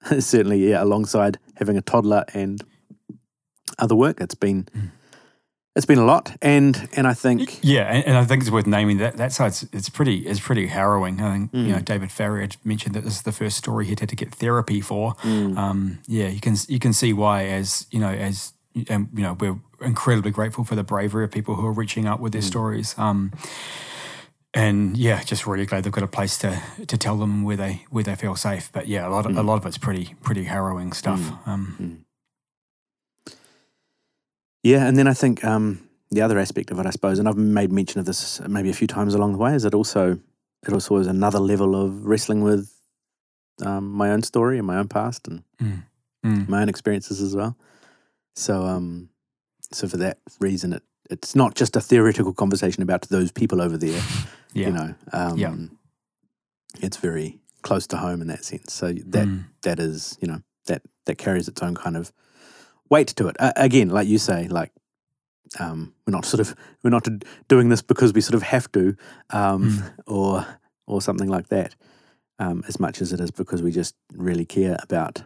certainly 0.21 0.71
yeah 0.71 0.83
alongside 0.83 1.39
having 1.57 1.77
a 1.77 1.83
toddler 1.83 2.25
and 2.35 2.63
other 3.79 3.95
work, 3.95 4.21
it's 4.21 4.35
been. 4.35 4.65
Mm 4.65 4.91
it's 5.77 5.87
been 5.87 5.99
a 5.99 6.05
lot, 6.05 6.37
and 6.41 6.89
and 6.95 7.07
I 7.07 7.15
think 7.15 7.59
yeah, 7.63 7.93
and, 7.93 8.07
and 8.07 8.17
I 8.17 8.25
think 8.25 8.43
it's 8.43 8.51
worth 8.51 8.67
naming 8.67 8.99
that 8.99 9.17
that 9.17 9.33
side's 9.33 9.67
it's 9.73 9.89
pretty 9.89 10.19
it's 10.19 10.39
pretty 10.39 10.69
harrowing. 10.69 11.21
I 11.21 11.33
think 11.33 11.53
mm. 11.53 11.67
you 11.67 11.73
know 11.73 11.79
mm. 11.79 11.85
David 11.85 12.13
Farrier 12.13 12.49
mentioned 12.63 12.95
that 12.95 13.03
this 13.03 13.17
is 13.17 13.23
the 13.23 13.33
first 13.33 13.57
story 13.57 13.87
he'd 13.87 13.99
had 13.99 14.09
to 14.11 14.17
get 14.17 14.33
therapy 14.33 14.81
for. 14.81 15.15
Mm. 15.17 15.57
Um, 15.57 15.99
yeah, 16.07 16.29
you 16.29 16.41
can 16.41 16.55
you 16.69 16.79
can 16.79 16.93
see 16.93 17.13
why 17.13 17.47
as 17.47 17.87
you 17.91 17.99
know 17.99 18.11
as 18.11 18.53
and 18.89 19.09
you 19.15 19.23
know 19.23 19.37
we're 19.39 19.59
incredibly 19.81 20.31
grateful 20.31 20.63
for 20.63 20.77
the 20.77 20.85
bravery 20.85 21.25
of 21.25 21.33
people 21.33 21.57
who 21.57 21.67
are 21.67 21.73
reaching 21.73 22.07
out 22.07 22.21
with 22.21 22.33
their 22.33 22.43
mm. 22.43 22.47
stories. 22.47 22.95
Um, 22.97 23.33
and 24.55 24.97
yeah, 24.97 25.23
just 25.23 25.47
really 25.47 25.67
glad 25.67 25.83
they've 25.83 25.93
got 25.93 26.05
a 26.05 26.09
place 26.09 26.39
to 26.39 26.63
to 26.87 26.97
tell 26.97 27.17
them 27.17 27.43
where 27.43 27.57
they 27.57 27.85
where 27.91 28.05
they 28.05 28.15
feel 28.15 28.37
safe. 28.37 28.71
But 28.73 28.87
yeah, 28.87 29.07
a 29.07 29.11
lot 29.11 29.27
of, 29.27 29.37
a 29.37 29.41
mm. 29.41 29.45
lot 29.45 29.57
of 29.57 29.67
it's 29.67 29.79
pretty 29.79 30.15
pretty 30.23 30.45
harrowing 30.45 30.93
stuff. 30.93 31.21
Mm. 31.21 31.49
Um, 31.49 32.05
yeah, 34.63 34.87
and 34.87 34.97
then 34.97 35.09
I 35.09 35.13
think 35.13 35.45
um, 35.45 35.89
the 36.11 36.23
other 36.23 36.39
aspect 36.39 36.71
of 36.71 36.79
it, 36.79 36.87
I 36.87 36.91
suppose, 36.91 37.19
and 37.19 37.29
I've 37.29 37.37
made 37.37 37.73
mention 37.73 37.99
of 38.01 38.07
this 38.07 38.41
maybe 38.49 38.71
a 38.71 38.75
few 38.75 38.87
times 38.87 39.15
along 39.15 39.33
the 39.33 39.39
way, 39.39 39.55
is 39.55 39.65
it 39.65 39.75
also 39.75 40.21
it 40.67 40.73
also 40.73 40.97
is 40.97 41.09
another 41.09 41.41
level 41.41 41.75
of 41.75 42.07
wrestling 42.07 42.43
with 42.43 42.71
um, 43.63 43.91
my 43.91 44.11
own 44.11 44.23
story 44.23 44.59
and 44.59 44.67
my 44.67 44.77
own 44.77 44.89
past 44.89 45.27
and 45.27 45.43
mm. 45.61 45.83
Mm. 46.25 46.49
my 46.49 46.63
own 46.63 46.69
experiences 46.69 47.21
as 47.21 47.35
well. 47.35 47.57
So, 48.37 48.65
um, 48.65 49.11
so 49.73 49.87
for 49.89 49.97
that 49.99 50.19
reason, 50.41 50.73
it 50.73 50.83
it's 51.11 51.35
not 51.35 51.55
just 51.55 51.77
a 51.77 51.81
theoretical 51.81 52.33
conversation 52.33 52.83
about 52.83 53.03
those 53.03 53.31
people 53.31 53.61
over 53.61 53.77
there. 53.77 54.01
Yeah. 54.55 54.67
You 54.69 54.73
know, 54.73 54.95
um, 55.13 55.39
yeah. 55.39 55.55
it's 56.81 56.97
very 56.97 57.41
close 57.63 57.87
to 57.89 57.97
home 57.97 58.21
in 58.21 58.29
that 58.29 58.45
sense. 58.45 58.73
So 58.73 58.93
that 58.93 59.27
mm. 59.27 59.45
that 59.63 59.81
is, 59.81 60.17
you 60.21 60.29
know, 60.29 60.41
that 60.67 60.83
that 61.07 61.19
carries 61.19 61.49
its 61.49 61.63
own 61.63 61.75
kind 61.75 61.97
of 61.97 62.13
weight 62.89 63.09
to 63.09 63.29
it. 63.29 63.37
Uh, 63.41 63.53
again, 63.57 63.89
like 63.89 64.07
you 64.07 64.19
say, 64.19 64.49
like 64.49 64.71
um, 65.59 65.95
we're 66.07 66.13
not 66.13 66.25
sort 66.25 66.41
of 66.41 66.55
we're 66.83 66.91
not 66.91 67.09
doing 67.49 67.69
this 67.69 67.83
because 67.83 68.13
we 68.13 68.21
sort 68.21 68.35
of 68.35 68.43
have 68.43 68.71
to, 68.73 68.97
um, 69.31 69.71
mm. 69.71 69.93
or 70.07 70.47
or 70.87 71.03
something 71.03 71.29
like 71.29 71.49
that. 71.49 71.75
Um, 72.41 72.65
as 72.67 72.81
much 72.81 73.01
as 73.01 73.13
it 73.13 73.21
is 73.21 73.31
because 73.31 73.63
we 73.63 73.71
just 73.71 73.95
really 74.13 74.45
care 74.45 74.77
about 74.83 75.23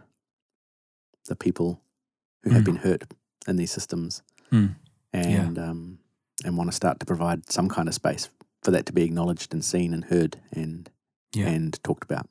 the 1.27 1.35
people 1.35 1.81
who 2.43 2.51
mm. 2.51 2.53
have 2.53 2.65
been 2.65 2.77
hurt 2.77 3.05
in 3.47 3.57
these 3.57 3.71
systems, 3.71 4.23
mm. 4.53 4.75
and 5.13 5.57
yeah. 5.57 5.65
um, 5.65 5.99
and 6.45 6.57
want 6.57 6.71
to 6.71 6.77
start 6.77 7.01
to 7.01 7.07
provide 7.07 7.51
some 7.51 7.69
kind 7.69 7.89
of 7.89 7.95
space 7.95 8.29
for 8.63 8.71
that 8.71 8.87
to 8.87 8.93
be 8.93 9.03
acknowledged 9.03 9.53
and 9.53 9.65
seen 9.65 9.95
and 9.95 10.05
heard 10.07 10.37
and 10.53 10.91
yeah. 11.35 11.49
and 11.49 11.83
talked 11.83 12.05
about. 12.05 12.29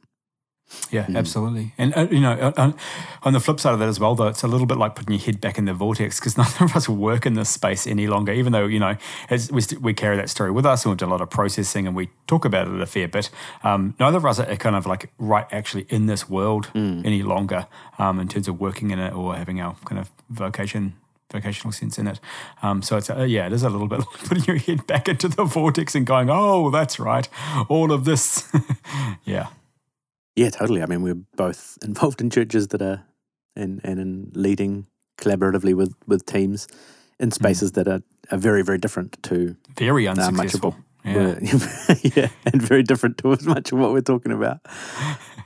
Yeah, 0.91 1.05
absolutely. 1.15 1.73
And, 1.77 1.95
uh, 1.95 2.07
you 2.11 2.19
know, 2.19 2.53
on, 2.57 2.75
on 3.23 3.31
the 3.31 3.39
flip 3.39 3.59
side 3.59 3.73
of 3.73 3.79
that 3.79 3.87
as 3.87 4.01
well, 4.01 4.15
though, 4.15 4.27
it's 4.27 4.43
a 4.43 4.47
little 4.47 4.67
bit 4.67 4.77
like 4.77 4.95
putting 4.95 5.13
your 5.13 5.23
head 5.23 5.39
back 5.39 5.57
in 5.57 5.63
the 5.63 5.73
vortex 5.73 6.19
because 6.19 6.37
neither 6.37 6.65
of 6.65 6.75
us 6.75 6.89
work 6.89 7.25
in 7.25 7.35
this 7.35 7.49
space 7.49 7.87
any 7.87 8.07
longer, 8.07 8.33
even 8.33 8.51
though, 8.51 8.65
you 8.65 8.79
know, 8.79 8.97
as 9.29 9.49
we, 9.49 9.61
st- 9.61 9.81
we 9.81 9.93
carry 9.93 10.17
that 10.17 10.29
story 10.29 10.51
with 10.51 10.65
us 10.65 10.83
and 10.83 10.91
we've 10.91 10.97
done 10.97 11.07
a 11.07 11.11
lot 11.11 11.21
of 11.21 11.29
processing 11.29 11.87
and 11.87 11.95
we 11.95 12.09
talk 12.27 12.43
about 12.43 12.67
it 12.67 12.81
a 12.81 12.85
fair 12.85 13.07
bit. 13.07 13.29
Um, 13.63 13.95
neither 13.97 14.17
of 14.17 14.25
us 14.25 14.39
are 14.39 14.55
kind 14.57 14.75
of 14.75 14.85
like 14.85 15.11
right 15.17 15.47
actually 15.51 15.85
in 15.89 16.07
this 16.07 16.29
world 16.29 16.69
any 16.75 17.23
longer 17.23 17.67
um, 17.97 18.19
in 18.19 18.27
terms 18.27 18.49
of 18.49 18.59
working 18.59 18.91
in 18.91 18.99
it 18.99 19.13
or 19.13 19.35
having 19.35 19.61
our 19.61 19.75
kind 19.85 19.99
of 19.99 20.11
vocation 20.29 20.95
vocational 21.31 21.71
sense 21.71 21.97
in 21.97 22.07
it. 22.07 22.19
Um, 22.61 22.81
so 22.81 22.97
it's 22.97 23.09
uh, 23.09 23.23
yeah, 23.23 23.47
it 23.47 23.53
is 23.53 23.63
a 23.63 23.69
little 23.69 23.87
bit 23.87 23.99
like 24.07 24.07
putting 24.25 24.43
your 24.45 24.57
head 24.57 24.87
back 24.87 25.07
into 25.09 25.27
the 25.27 25.43
vortex 25.43 25.95
and 25.95 26.05
going, 26.05 26.29
oh, 26.29 26.69
that's 26.71 26.99
right, 26.99 27.27
all 27.69 27.91
of 27.91 28.05
this, 28.05 28.51
yeah. 29.25 29.47
Yeah, 30.35 30.51
totally. 30.51 30.83
I 30.83 30.85
mean, 30.85 31.01
we're 31.01 31.15
both 31.35 31.77
involved 31.83 32.21
in 32.21 32.29
churches 32.29 32.67
that 32.69 32.81
are 32.81 33.03
and 33.55 33.81
and 33.83 33.99
in 33.99 34.31
leading 34.35 34.85
collaboratively 35.17 35.73
with 35.73 35.93
with 36.05 36.25
teams 36.25 36.67
in 37.19 37.31
spaces 37.31 37.71
that 37.71 37.87
are, 37.87 38.03
are 38.31 38.37
very 38.37 38.61
very 38.63 38.77
different 38.77 39.17
to 39.23 39.55
Very 39.75 40.07
uh, 40.07 40.11
unsuccessful. 40.11 40.75
what 41.03 41.13
Yeah. 41.15 41.39
yeah, 42.15 42.29
and 42.45 42.61
very 42.61 42.83
different 42.83 43.17
to 43.19 43.31
as 43.31 43.45
much 43.47 43.71
of 43.71 43.79
what 43.79 43.91
we're 43.93 44.01
talking 44.01 44.31
about. 44.31 44.59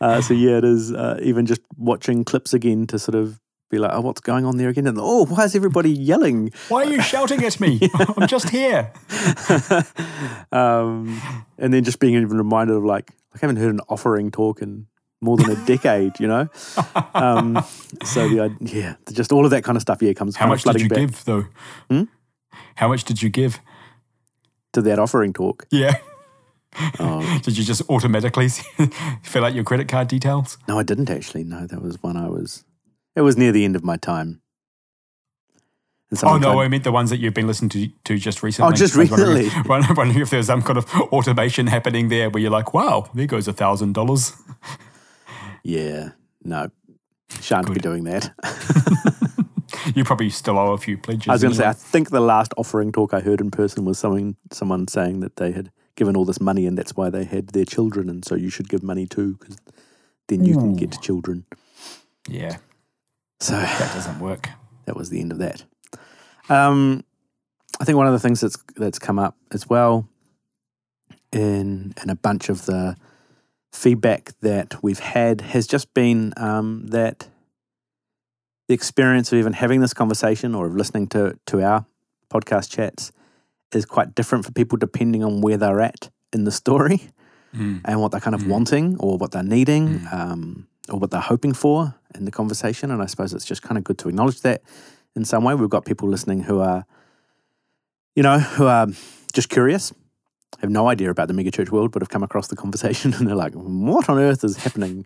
Uh, 0.01 0.19
so 0.19 0.33
yeah, 0.33 0.57
it 0.57 0.65
is 0.65 0.91
uh, 0.91 1.19
even 1.21 1.45
just 1.45 1.61
watching 1.77 2.25
clips 2.25 2.53
again 2.53 2.87
to 2.87 2.99
sort 2.99 3.15
of 3.15 3.39
be 3.71 3.79
like, 3.79 3.91
oh, 3.93 4.01
what's 4.01 4.21
going 4.21 4.45
on 4.45 4.57
there 4.57 4.69
again? 4.69 4.85
And 4.87 4.97
oh, 4.99 5.25
why 5.25 5.45
is 5.45 5.55
everybody 5.55 5.91
yelling? 5.91 6.51
Why 6.69 6.83
are 6.83 6.91
you 6.91 7.01
shouting 7.01 7.43
at 7.43 7.59
me? 7.59 7.79
I'm 8.17 8.27
just 8.27 8.49
here. 8.49 8.91
um, 10.51 11.19
and 11.57 11.73
then 11.73 11.83
just 11.83 11.99
being 11.99 12.15
even 12.15 12.37
reminded 12.37 12.75
of 12.75 12.83
like, 12.83 13.11
I 13.33 13.39
haven't 13.41 13.57
heard 13.57 13.73
an 13.73 13.81
offering 13.89 14.29
talk 14.29 14.61
in 14.61 14.87
more 15.21 15.37
than 15.37 15.49
a 15.49 15.55
decade, 15.65 16.19
you 16.19 16.27
know. 16.27 16.49
Um, 17.15 17.63
so 18.03 18.27
the 18.27 18.55
yeah, 18.59 18.95
just 19.11 19.31
all 19.31 19.45
of 19.45 19.51
that 19.51 19.63
kind 19.63 19.75
of 19.77 19.81
stuff. 19.81 20.01
Yeah, 20.01 20.13
comes 20.13 20.35
How 20.35 20.47
much 20.47 20.63
did 20.63 20.81
you 20.81 20.89
back 20.89 20.97
give, 20.97 21.25
though? 21.25 21.45
How 22.75 22.87
much 22.87 23.05
did 23.05 23.21
you 23.21 23.29
give? 23.29 23.59
to 24.73 24.81
that 24.81 24.99
offering 24.99 25.33
talk. 25.33 25.67
Yeah. 25.69 25.95
Oh, 26.99 27.39
Did 27.43 27.57
you 27.57 27.65
just 27.65 27.81
automatically 27.89 28.47
fill 29.23 29.43
out 29.43 29.53
your 29.53 29.63
credit 29.63 29.89
card 29.89 30.07
details? 30.07 30.57
no, 30.67 30.79
I 30.79 30.83
didn't 30.83 31.09
actually. 31.09 31.43
No, 31.43 31.67
that 31.67 31.81
was 31.81 32.01
when 32.01 32.15
I 32.15 32.29
was. 32.29 32.63
It 33.15 33.21
was 33.21 33.37
near 33.37 33.51
the 33.51 33.65
end 33.65 33.75
of 33.75 33.83
my 33.83 33.97
time. 33.97 34.41
Oh 36.23 36.37
no, 36.37 36.53
tried- 36.53 36.65
I 36.65 36.67
meant 36.67 36.83
the 36.83 36.91
ones 36.91 37.09
that 37.09 37.17
you've 37.17 37.33
been 37.33 37.47
listening 37.47 37.69
to, 37.69 37.87
to 38.05 38.17
just 38.17 38.43
recently. 38.43 38.73
Oh, 38.73 38.75
just 38.75 38.95
I 38.95 38.99
was 38.99 39.11
wondering 39.11 39.35
recently. 39.37 39.69
wondering 39.69 39.95
wondering 39.97 40.21
if 40.21 40.29
there's 40.29 40.47
some 40.47 40.61
kind 40.61 40.77
of 40.77 40.93
automation 40.93 41.67
happening 41.67 42.09
there 42.09 42.29
where 42.29 42.41
you're 42.41 42.51
like, 42.51 42.73
wow, 42.73 43.09
there 43.13 43.27
goes 43.27 43.47
a 43.47 43.53
thousand 43.53 43.93
dollars. 43.93 44.33
Yeah, 45.63 46.13
no, 46.43 46.71
shan't 47.39 47.71
be 47.71 47.79
doing 47.79 48.05
that. 48.05 48.31
You 49.95 50.03
probably 50.03 50.29
still 50.29 50.59
owe 50.59 50.73
a 50.73 50.77
few 50.77 50.97
pledges. 50.97 51.27
I 51.27 51.33
was 51.33 51.41
going 51.41 51.53
to 51.53 51.57
say, 51.57 51.67
I 51.67 51.73
think 51.73 52.09
the 52.09 52.19
last 52.19 52.53
offering 52.55 52.91
talk 52.91 53.13
I 53.13 53.19
heard 53.19 53.41
in 53.41 53.49
person 53.51 53.83
was 53.83 53.97
someone 53.97 54.35
someone 54.51 54.87
saying 54.87 55.21
that 55.21 55.37
they 55.37 55.51
had 55.51 55.71
given 55.95 56.15
all 56.15 56.25
this 56.25 56.39
money 56.39 56.67
and 56.67 56.77
that's 56.77 56.95
why 56.95 57.09
they 57.09 57.23
had 57.23 57.49
their 57.49 57.65
children, 57.65 58.09
and 58.09 58.23
so 58.23 58.35
you 58.35 58.49
should 58.49 58.69
give 58.69 58.83
money 58.83 59.07
too 59.07 59.37
because 59.37 59.57
then 60.27 60.45
you 60.45 60.55
can 60.55 60.75
get 60.75 60.93
hmm. 60.93 61.01
children. 61.01 61.45
yeah, 62.27 62.57
So 63.41 63.53
that 63.53 63.93
doesn't 63.93 64.19
work. 64.19 64.49
that 64.85 64.95
was 64.95 65.09
the 65.09 65.19
end 65.19 65.31
of 65.31 65.39
that. 65.39 65.63
Um, 66.49 67.03
I 67.79 67.85
think 67.85 67.97
one 67.97 68.07
of 68.07 68.13
the 68.13 68.19
things 68.19 68.39
that's 68.41 68.57
that's 68.75 68.99
come 68.99 69.17
up 69.19 69.35
as 69.51 69.67
well 69.67 70.07
in 71.31 71.93
in 72.03 72.09
a 72.09 72.15
bunch 72.15 72.49
of 72.49 72.65
the 72.65 72.95
feedback 73.71 74.31
that 74.41 74.75
we've 74.83 74.99
had 74.99 75.41
has 75.41 75.65
just 75.65 75.93
been 75.93 76.33
um, 76.37 76.87
that 76.87 77.29
the 78.67 78.73
experience 78.73 79.31
of 79.31 79.39
even 79.39 79.53
having 79.53 79.81
this 79.81 79.93
conversation 79.93 80.53
or 80.55 80.67
of 80.67 80.75
listening 80.75 81.07
to 81.07 81.37
to 81.47 81.63
our 81.63 81.85
podcast 82.29 82.69
chats 82.69 83.11
is 83.73 83.85
quite 83.85 84.13
different 84.15 84.45
for 84.45 84.51
people 84.51 84.77
depending 84.77 85.23
on 85.23 85.41
where 85.41 85.57
they're 85.57 85.81
at 85.81 86.09
in 86.33 86.43
the 86.43 86.51
story 86.51 87.09
Mm. 87.53 87.81
and 87.83 87.99
what 87.99 88.11
they're 88.11 88.21
kind 88.21 88.33
of 88.33 88.47
wanting 88.47 88.95
or 89.01 89.17
what 89.17 89.31
they're 89.31 89.43
needing 89.43 90.07
um, 90.13 90.67
or 90.87 90.99
what 90.99 91.11
they're 91.11 91.19
hoping 91.19 91.51
for 91.51 91.93
in 92.15 92.25
the 92.25 92.31
conversation. 92.31 92.91
And 92.91 93.01
I 93.01 93.05
suppose 93.05 93.33
it's 93.33 93.45
just 93.45 93.61
kind 93.61 93.77
of 93.77 93.83
good 93.83 93.97
to 93.99 94.09
acknowledge 94.09 94.41
that 94.41 94.61
in 95.15 95.25
some 95.25 95.43
way. 95.43 95.55
We've 95.55 95.69
got 95.69 95.85
people 95.85 96.07
listening 96.07 96.41
who 96.41 96.59
are, 96.59 96.85
you 98.15 98.23
know, 98.23 98.39
who 98.39 98.67
are 98.67 98.87
just 99.33 99.49
curious, 99.49 99.93
have 100.59 100.69
no 100.69 100.87
idea 100.87 101.09
about 101.09 101.27
the 101.27 101.33
megachurch 101.33 101.69
world, 101.69 101.91
but 101.91 102.01
have 102.01 102.09
come 102.09 102.23
across 102.23 102.47
the 102.47 102.55
conversation 102.55 103.13
and 103.17 103.27
they're 103.27 103.35
like, 103.35 103.53
what 103.53 104.09
on 104.09 104.19
earth 104.19 104.43
is 104.43 104.57
happening? 104.57 105.05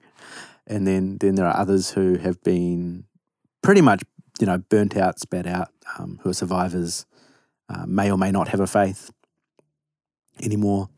And 0.68 0.88
then, 0.88 1.18
then 1.20 1.36
there 1.36 1.46
are 1.46 1.56
others 1.56 1.92
who 1.92 2.18
have 2.18 2.42
been 2.44 3.06
pretty 3.62 3.82
much, 3.82 4.04
you 4.40 4.48
know, 4.48 4.58
burnt 4.58 4.98
out, 4.98 5.20
spat 5.20 5.46
out, 5.46 5.70
um, 5.98 6.20
who 6.24 6.30
are 6.30 6.34
survivors, 6.34 7.06
uh, 7.70 7.86
may 7.86 8.12
or 8.12 8.18
may 8.18 8.32
not 8.32 8.48
have 8.50 8.60
a 8.60 8.68
faith 8.68 9.12
anymore 10.42 10.90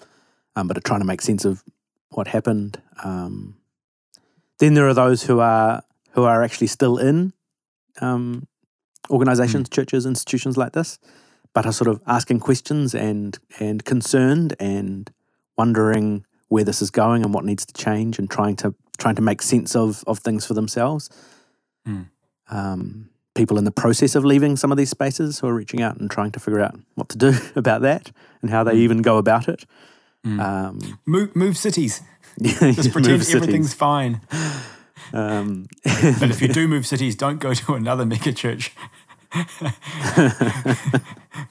um, 0.58 0.68
but 0.68 0.76
are 0.76 0.82
trying 0.82 1.00
to 1.00 1.06
make 1.06 1.22
sense 1.22 1.46
of 1.46 1.64
what 2.10 2.28
happened. 2.28 2.82
Um, 3.04 3.58
then 4.58 4.74
there 4.74 4.88
are 4.88 4.94
those 4.94 5.24
who 5.24 5.40
are 5.40 5.84
who 6.18 6.24
are 6.24 6.42
actually 6.42 6.66
still 6.66 6.98
in 6.98 7.32
um, 8.02 8.48
organizations, 9.12 9.70
churches, 9.70 10.04
institutions 10.04 10.58
like 10.58 10.72
this, 10.74 10.98
but 11.54 11.68
are 11.68 11.72
sort 11.72 11.88
of 11.88 12.02
asking 12.08 12.40
questions 12.40 12.96
and 12.96 13.38
and 13.60 13.86
concerned 13.86 14.56
and 14.60 15.12
wondering 15.60 16.26
where 16.48 16.64
this 16.64 16.82
is 16.82 16.90
going 16.90 17.24
and 17.24 17.36
what 17.36 17.46
needs 17.46 17.68
to 17.68 17.74
change 17.74 18.18
and 18.18 18.32
trying 18.32 18.56
to 18.56 18.74
trying 18.98 19.14
to 19.14 19.22
make 19.22 19.44
sense 19.44 19.76
of 19.76 20.04
of 20.08 20.18
things 20.18 20.44
for 20.44 20.56
themselves. 20.56 21.12
Hmm. 21.86 22.02
Um, 22.50 23.10
people 23.36 23.60
in 23.60 23.66
the 23.66 23.72
process 23.72 24.16
of 24.16 24.26
leaving 24.26 24.56
some 24.56 24.72
of 24.72 24.78
these 24.80 24.90
spaces 24.90 25.38
who 25.38 25.48
are 25.48 25.54
reaching 25.54 25.84
out 25.84 25.98
and 25.98 26.10
trying 26.10 26.32
to 26.32 26.40
figure 26.40 26.62
out 26.62 26.80
what 26.96 27.10
to 27.10 27.18
do 27.20 27.34
about 27.56 27.84
that 27.84 28.12
and 28.42 28.50
how 28.50 28.64
they 28.64 28.74
even 28.74 29.04
go 29.04 29.20
about 29.20 29.48
it. 29.48 29.66
Um, 30.26 31.00
Move, 31.06 31.36
move 31.36 31.58
cities. 31.58 32.02
Just 32.42 32.92
pretend 32.92 33.22
everything's 33.22 33.76
fine. 33.76 34.22
Um, 35.14 35.68
But 36.20 36.30
if 36.30 36.42
you 36.42 36.48
do 36.48 36.68
move 36.68 36.86
cities, 36.86 37.16
don't 37.16 37.40
go 37.40 37.54
to 37.54 37.74
another 37.74 38.06
mega 38.06 38.34
church 38.34 38.72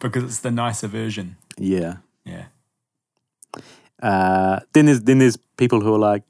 because 0.01 0.25
it's 0.25 0.41
the 0.41 0.51
nicer 0.51 0.89
version. 0.89 1.37
yeah. 1.59 1.97
Yeah. 2.25 2.47
Uh, 4.03 4.61
then 4.73 4.87
there's 4.87 5.01
then 5.03 5.19
there's 5.19 5.39
people 5.57 5.81
who 5.81 5.95
are 5.95 5.99
like, 6.15 6.23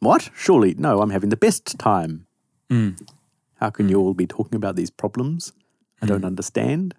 "What? 0.00 0.30
Surely 0.36 0.74
no. 0.78 1.00
I'm 1.00 1.10
having 1.10 1.30
the 1.30 1.36
best 1.36 1.78
time. 1.78 2.26
Mm. 2.70 3.00
How 3.54 3.70
can 3.70 3.88
you 3.88 3.98
all 3.98 4.14
be 4.14 4.26
talking 4.26 4.54
about 4.56 4.76
these 4.76 4.90
problems? 4.90 5.52
I 6.02 6.06
don't 6.06 6.24
understand." 6.24 6.94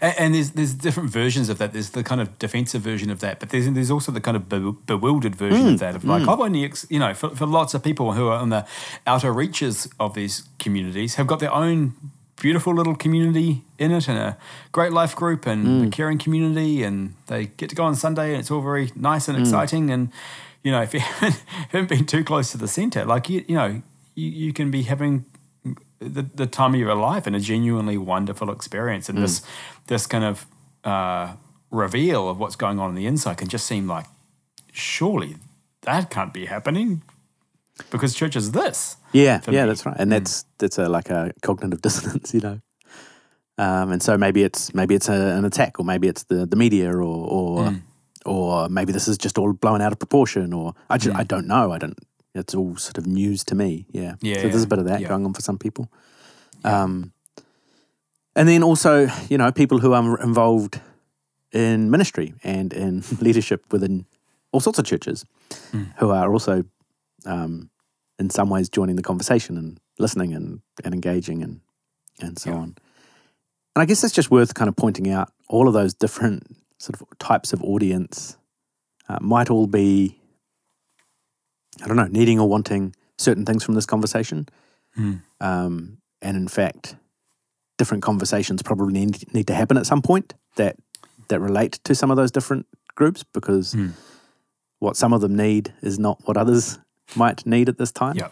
And, 0.00 0.14
and 0.18 0.34
there's 0.34 0.50
there's 0.50 0.74
different 0.74 1.10
versions 1.10 1.48
of 1.48 1.58
that. 1.58 1.72
There's 1.72 1.90
the 1.90 2.02
kind 2.02 2.20
of 2.20 2.38
defensive 2.38 2.82
version 2.82 3.10
of 3.10 3.20
that, 3.20 3.40
but 3.40 3.50
there's 3.50 3.70
there's 3.70 3.90
also 3.90 4.12
the 4.12 4.20
kind 4.20 4.36
of 4.36 4.48
be- 4.48 4.74
bewildered 4.86 5.36
version 5.36 5.68
of 5.68 5.74
mm, 5.74 5.78
that. 5.78 5.96
Of 5.96 6.04
like 6.04 6.22
mm. 6.22 6.28
oh, 6.28 6.32
I've 6.32 6.40
only 6.40 6.64
ex- 6.64 6.86
you 6.90 6.98
know 6.98 7.14
for, 7.14 7.30
for 7.30 7.46
lots 7.46 7.74
of 7.74 7.82
people 7.82 8.12
who 8.12 8.28
are 8.28 8.38
on 8.38 8.50
the 8.50 8.66
outer 9.06 9.32
reaches 9.32 9.88
of 9.98 10.14
these 10.14 10.44
communities 10.58 11.14
have 11.16 11.26
got 11.26 11.40
their 11.40 11.52
own 11.52 11.94
beautiful 12.40 12.74
little 12.74 12.96
community 12.96 13.62
in 13.78 13.92
it 13.92 14.08
and 14.08 14.18
a 14.18 14.36
great 14.72 14.92
life 14.92 15.14
group 15.14 15.46
and 15.46 15.66
mm. 15.66 15.86
a 15.86 15.90
caring 15.90 16.18
community 16.18 16.82
and 16.82 17.14
they 17.26 17.46
get 17.46 17.70
to 17.70 17.76
go 17.76 17.84
on 17.84 17.94
Sunday 17.94 18.30
and 18.30 18.40
it's 18.40 18.50
all 18.50 18.60
very 18.60 18.90
nice 18.96 19.28
and 19.28 19.38
exciting 19.38 19.90
and 19.90 20.10
you 20.62 20.72
know 20.72 20.82
if 20.82 20.92
you 20.92 21.00
haven't, 21.00 21.42
haven't 21.70 21.88
been 21.88 22.06
too 22.06 22.24
close 22.24 22.50
to 22.50 22.58
the 22.58 22.68
center 22.68 23.04
like 23.04 23.28
you 23.28 23.44
you 23.46 23.54
know 23.54 23.80
you, 24.14 24.28
you 24.28 24.52
can 24.52 24.70
be 24.70 24.82
having 24.82 25.24
the, 26.08 26.22
the 26.22 26.46
time 26.46 26.74
of 26.74 26.80
your 26.80 26.94
life 26.94 27.26
and 27.26 27.34
a 27.36 27.40
genuinely 27.40 27.98
wonderful 27.98 28.50
experience. 28.50 29.08
And 29.08 29.18
this 29.18 29.42
this 29.86 30.06
kind 30.06 30.24
of 30.24 30.46
uh, 30.84 31.34
reveal 31.70 32.28
of 32.28 32.38
what's 32.38 32.56
going 32.56 32.78
on 32.78 32.90
in 32.90 32.96
the 32.96 33.06
inside 33.06 33.38
can 33.38 33.48
just 33.48 33.66
seem 33.66 33.86
like, 33.86 34.06
surely 34.72 35.36
that 35.82 36.10
can't 36.10 36.32
be 36.32 36.46
happening 36.46 37.02
because 37.90 38.14
church 38.14 38.36
is 38.36 38.52
this. 38.52 38.96
Yeah, 39.12 39.40
yeah, 39.48 39.62
me. 39.62 39.68
that's 39.68 39.86
right. 39.86 39.96
And 39.98 40.10
that's 40.10 40.44
that's 40.58 40.78
a 40.78 40.88
like 40.88 41.10
a 41.10 41.32
cognitive 41.42 41.82
dissonance, 41.82 42.34
you 42.34 42.40
know. 42.40 42.60
Um, 43.56 43.92
and 43.92 44.02
so 44.02 44.18
maybe 44.18 44.42
it's 44.42 44.74
maybe 44.74 44.94
it's 44.94 45.08
a, 45.08 45.12
an 45.12 45.44
attack, 45.44 45.78
or 45.78 45.84
maybe 45.84 46.08
it's 46.08 46.24
the 46.24 46.46
the 46.46 46.56
media, 46.56 46.90
or 46.90 47.02
or 47.02 47.74
or 48.24 48.68
maybe 48.68 48.92
this 48.92 49.06
is 49.06 49.16
just 49.18 49.38
all 49.38 49.52
blown 49.52 49.80
out 49.80 49.92
of 49.92 49.98
proportion, 49.98 50.52
or 50.52 50.74
I 50.90 50.98
just 50.98 51.16
I 51.16 51.24
don't 51.24 51.46
know. 51.46 51.72
I 51.72 51.78
don't. 51.78 51.98
It's 52.34 52.54
all 52.54 52.76
sort 52.76 52.98
of 52.98 53.06
news 53.06 53.44
to 53.44 53.54
me. 53.54 53.86
Yeah. 53.92 54.14
Yeah, 54.20 54.42
So 54.42 54.48
there's 54.48 54.62
a 54.64 54.66
bit 54.68 54.78
of 54.78 54.86
that 54.86 55.00
yeah. 55.00 55.08
going 55.08 55.24
on 55.24 55.32
for 55.34 55.40
some 55.40 55.58
people. 55.58 55.88
Um, 56.64 57.12
and 58.36 58.48
then 58.48 58.62
also, 58.62 59.06
you 59.28 59.38
know, 59.38 59.52
people 59.52 59.78
who 59.78 59.92
are 59.92 60.20
involved 60.20 60.80
in 61.52 61.90
ministry 61.90 62.34
and 62.42 62.72
in 62.72 63.02
leadership 63.20 63.72
within 63.72 64.06
all 64.52 64.60
sorts 64.60 64.78
of 64.78 64.84
churches, 64.84 65.24
who 65.98 66.10
are 66.10 66.32
also 66.32 66.64
um, 67.26 67.70
in 68.18 68.30
some 68.30 68.48
ways 68.50 68.68
joining 68.68 68.96
the 68.96 69.02
conversation 69.02 69.56
and 69.56 69.78
listening 69.98 70.34
and, 70.34 70.60
and 70.84 70.94
engaging 70.94 71.42
and 71.42 71.60
and 72.20 72.38
so 72.38 72.50
Yeah. 72.50 72.56
on. 72.56 72.62
And 73.74 73.82
I 73.82 73.84
guess 73.86 74.04
it's 74.04 74.14
just 74.14 74.30
worth 74.30 74.54
kind 74.54 74.68
of 74.68 74.76
pointing 74.76 75.10
out 75.10 75.32
all 75.48 75.66
of 75.66 75.74
those 75.74 75.92
different 75.94 76.56
sort 76.78 77.00
of 77.00 77.18
types 77.18 77.52
of 77.52 77.62
audience 77.62 78.36
uh, 79.08 79.18
might 79.20 79.50
all 79.50 79.66
be 79.66 80.20
I 81.82 81.86
don't 81.88 81.96
know, 81.96 82.06
needing 82.06 82.38
or 82.40 82.48
wanting 82.48 82.94
certain 83.18 83.44
things 83.44 83.64
from 83.64 83.74
this 83.74 83.86
conversation. 83.86 84.48
Mm. 84.98 85.22
Um, 85.40 85.98
and 86.22 86.36
in 86.36 86.48
fact, 86.48 86.96
different 87.78 88.02
conversations 88.02 88.62
probably 88.62 88.92
need, 88.92 89.32
need 89.34 89.46
to 89.48 89.54
happen 89.54 89.76
at 89.76 89.86
some 89.86 90.02
point 90.02 90.34
that 90.56 90.76
that 91.28 91.40
relate 91.40 91.80
to 91.84 91.94
some 91.94 92.10
of 92.10 92.16
those 92.16 92.30
different 92.30 92.66
groups 92.94 93.24
because 93.32 93.74
Mm. 93.74 93.92
what 94.78 94.96
some 94.96 95.12
of 95.14 95.20
them 95.20 95.34
need 95.36 95.72
is 95.82 95.98
not 95.98 96.18
what 96.26 96.36
others 96.36 96.78
might 97.16 97.46
need 97.46 97.68
at 97.68 97.78
this 97.78 97.90
time. 97.92 98.16
Yeah. 98.16 98.28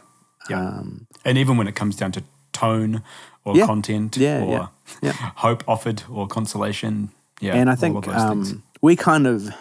Yeah. 0.50 0.60
Um, 0.60 1.06
And 1.24 1.38
even 1.38 1.56
when 1.56 1.66
it 1.68 1.74
comes 1.74 1.96
down 1.96 2.12
to 2.12 2.22
tone 2.52 3.02
or 3.44 3.56
Yeah. 3.56 3.66
content 3.66 4.16
Yeah, 4.16 4.42
or 4.44 4.50
yeah, 4.50 4.66
yeah. 5.02 5.12
hope 5.36 5.64
offered 5.66 6.02
or 6.10 6.26
consolation. 6.28 7.10
Yeah. 7.40 7.54
and 7.56 7.68
I 7.70 7.74
think 7.76 7.96
of 7.96 8.04
those 8.04 8.14
things. 8.30 8.52
um, 8.52 8.62
we 8.82 8.94
kind 8.94 9.26
of 9.26 9.52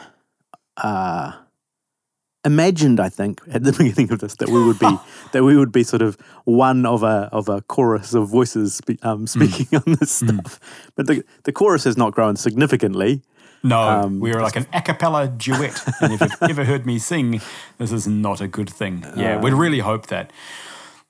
uh, 0.78 1.32
imagined, 2.44 3.00
I 3.00 3.10
think, 3.10 3.42
at 3.52 3.64
the 3.64 3.72
beginning 3.78 4.12
of 4.12 4.20
this 4.20 4.36
that 4.36 4.50
we 4.50 4.64
would 4.64 4.80
be 4.80 4.98
that 5.32 5.44
we 5.44 5.56
would 5.58 5.72
be 5.72 5.84
sort 5.84 6.02
of 6.02 6.18
one 6.46 6.86
of 6.86 7.04
a 7.04 7.30
of 7.32 7.50
a 7.50 7.62
chorus 7.62 8.14
of 8.14 8.28
voices 8.30 8.76
spe- 8.76 9.04
um, 9.04 9.28
speaking 9.28 9.68
on 9.78 9.96
this 10.00 10.12
stuff. 10.12 10.60
But 10.96 11.08
the 11.08 11.24
the 11.44 11.52
chorus 11.52 11.84
has 11.86 11.98
not 11.98 12.14
grown 12.14 12.36
significantly. 12.36 13.22
No, 13.64 13.80
um, 13.80 14.20
we 14.20 14.34
are 14.34 14.42
like 14.42 14.56
an 14.56 14.66
a 14.74 14.82
cappella 14.82 15.28
duet. 15.28 15.80
and 16.02 16.14
if 16.14 16.22
you've 16.22 16.42
ever 16.50 16.64
heard 16.66 16.86
me 16.86 16.98
sing, 16.98 17.42
this 17.78 17.92
is 17.92 18.08
not 18.08 18.42
a 18.42 18.48
good 18.48 18.70
thing. 18.70 19.06
Yeah, 19.16 19.36
Uh. 19.38 19.42
we'd 19.42 19.54
really 19.54 19.80
hope 19.80 20.08
that. 20.08 20.32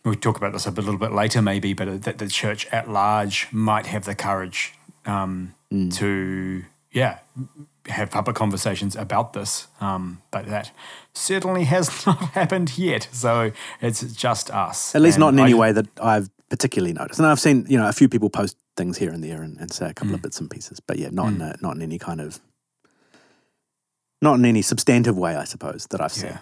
We'll 0.03 0.15
talk 0.15 0.35
about 0.35 0.51
this 0.51 0.65
a 0.65 0.71
bit- 0.71 0.83
little 0.83 0.99
bit 0.99 1.11
later, 1.13 1.41
maybe, 1.43 1.73
but 1.73 2.01
that 2.03 2.17
the 2.17 2.27
church 2.27 2.65
at 2.71 2.89
large 2.89 3.47
might 3.51 3.85
have 3.85 4.03
the 4.05 4.15
courage 4.15 4.73
um, 5.05 5.53
Mm. 5.71 5.93
to, 5.97 6.63
yeah, 6.91 7.19
have 7.87 8.11
public 8.11 8.35
conversations 8.35 8.95
about 8.95 9.33
this. 9.33 9.67
Um, 9.79 10.21
but 10.31 10.45
that 10.47 10.71
certainly 11.13 11.63
has 11.65 12.05
not 12.05 12.19
happened 12.31 12.77
yet. 12.77 13.07
So 13.11 13.51
it's 13.81 14.01
just 14.13 14.49
us. 14.51 14.93
At 14.95 15.01
least 15.01 15.15
And 15.17 15.21
not 15.21 15.33
in 15.33 15.39
I- 15.39 15.43
any 15.43 15.53
way 15.53 15.71
that 15.71 15.87
I've 16.01 16.29
particularly 16.49 16.93
noticed. 16.93 17.19
And 17.19 17.27
I've 17.27 17.39
seen, 17.39 17.65
you 17.69 17.77
know, 17.77 17.87
a 17.87 17.93
few 17.93 18.09
people 18.09 18.29
post 18.29 18.57
things 18.77 18.97
here 18.97 19.09
and 19.11 19.23
there 19.23 19.41
and, 19.41 19.57
and 19.57 19.71
say 19.71 19.89
a 19.89 19.93
couple 19.93 20.11
Mm. 20.11 20.15
of 20.15 20.21
bits 20.21 20.39
and 20.39 20.49
pieces. 20.49 20.79
But 20.79 20.99
yeah, 20.99 21.09
not 21.11 21.29
in 21.33 21.41
a, 21.41 21.55
not 21.61 21.75
in 21.75 21.81
any 21.81 21.97
kind 21.97 22.21
of 22.21 22.39
not 24.21 24.35
in 24.37 24.45
any 24.45 24.61
substantive 24.61 25.17
way, 25.17 25.35
I 25.35 25.45
suppose, 25.45 25.87
that 25.89 25.99
I've 26.01 26.11
seen. 26.11 26.31
Yeah. 26.31 26.37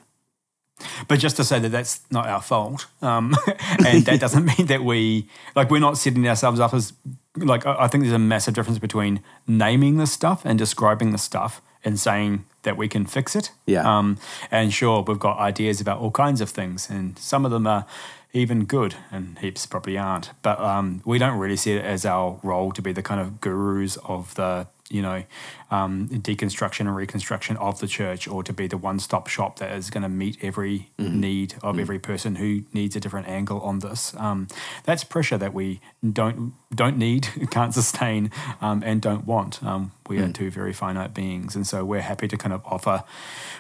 But 1.08 1.20
just 1.20 1.36
to 1.38 1.44
say 1.44 1.60
that 1.60 1.70
that's 1.70 2.02
not 2.12 2.28
our 2.28 2.42
fault, 2.42 2.88
um, 3.02 3.36
and 3.86 4.06
that 4.06 4.20
doesn't 4.20 4.46
mean 4.46 4.68
that 4.68 4.84
we 4.84 5.28
like 5.56 5.70
we're 5.70 5.80
not 5.80 5.98
setting 5.98 6.28
ourselves 6.28 6.60
up 6.60 6.74
as 6.74 6.94
like 7.36 7.66
I 7.66 7.88
think 7.88 8.04
there's 8.04 8.14
a 8.14 8.20
massive 8.20 8.54
difference 8.54 8.80
between 8.80 9.22
naming 9.48 9.98
the 9.98 10.08
stuff 10.08 10.46
and 10.46 10.58
describing 10.58 11.12
the 11.12 11.18
stuff 11.18 11.62
and 11.84 12.00
saying 12.00 12.46
that 12.64 12.78
we 12.78 12.88
can 12.88 13.06
fix 13.06 13.36
it. 13.36 13.52
Yeah. 13.66 13.84
Um, 13.84 14.18
and 14.52 14.74
sure, 14.74 15.02
we've 15.02 15.20
got 15.20 15.38
ideas 15.40 15.80
about 15.80 16.00
all 16.00 16.12
kinds 16.12 16.42
of 16.42 16.50
things, 16.50 16.90
and 16.90 17.18
some 17.18 17.46
of 17.46 17.52
them 17.52 17.68
are 17.68 17.86
even 18.34 18.66
good, 18.66 18.96
and 19.12 19.40
heaps 19.40 19.66
probably 19.66 19.98
aren't. 19.98 20.32
But 20.42 20.60
um, 20.60 21.02
we 21.06 21.18
don't 21.18 21.38
really 21.40 21.56
see 21.56 21.74
it 21.74 21.84
as 21.84 22.06
our 22.06 22.40
role 22.44 22.72
to 22.74 22.82
be 22.82 22.92
the 22.92 23.02
kind 23.02 23.22
of 23.22 23.42
gurus 23.42 23.98
of 23.98 24.36
the 24.36 24.68
you 24.90 25.02
know 25.02 25.24
um, 25.72 26.10
deconstruction 26.10 26.82
and 26.82 26.96
reconstruction 26.96 27.58
of 27.58 27.80
the 27.80 27.88
church, 27.88 28.28
or 28.28 28.44
to 28.44 28.54
be 28.54 28.68
the 28.68 28.78
one-stop 28.78 29.28
shop 29.28 29.60
that 29.60 29.72
is 29.72 29.90
going 29.90 30.04
to 30.04 30.10
meet 30.10 30.38
every 30.42 30.90
need 30.98 31.56
of 31.62 31.80
every 31.80 32.00
person 32.00 32.36
who 32.36 32.64
needs 32.74 32.96
a 32.96 33.00
different 33.00 33.28
angle 33.28 33.62
on 33.62 33.80
this. 33.80 34.16
Um, 34.18 34.48
that's 34.84 35.04
pressure 35.04 35.38
that 35.38 35.54
we 35.54 35.80
don't 36.12 36.54
don't 36.74 36.98
need, 36.98 37.28
can't 37.52 37.74
sustain, 37.74 38.32
um, 38.62 38.84
and 38.86 39.02
don't 39.02 39.26
want. 39.26 39.64
Um, 39.64 39.92
we 40.08 40.20
are 40.20 40.32
two 40.32 40.50
very 40.50 40.74
finite 40.74 41.14
beings, 41.14 41.56
and 41.56 41.66
so 41.66 41.86
we're 41.86 42.02
happy 42.02 42.28
to 42.28 42.38
kind 42.38 42.54
of 42.54 42.62
offer 42.66 43.04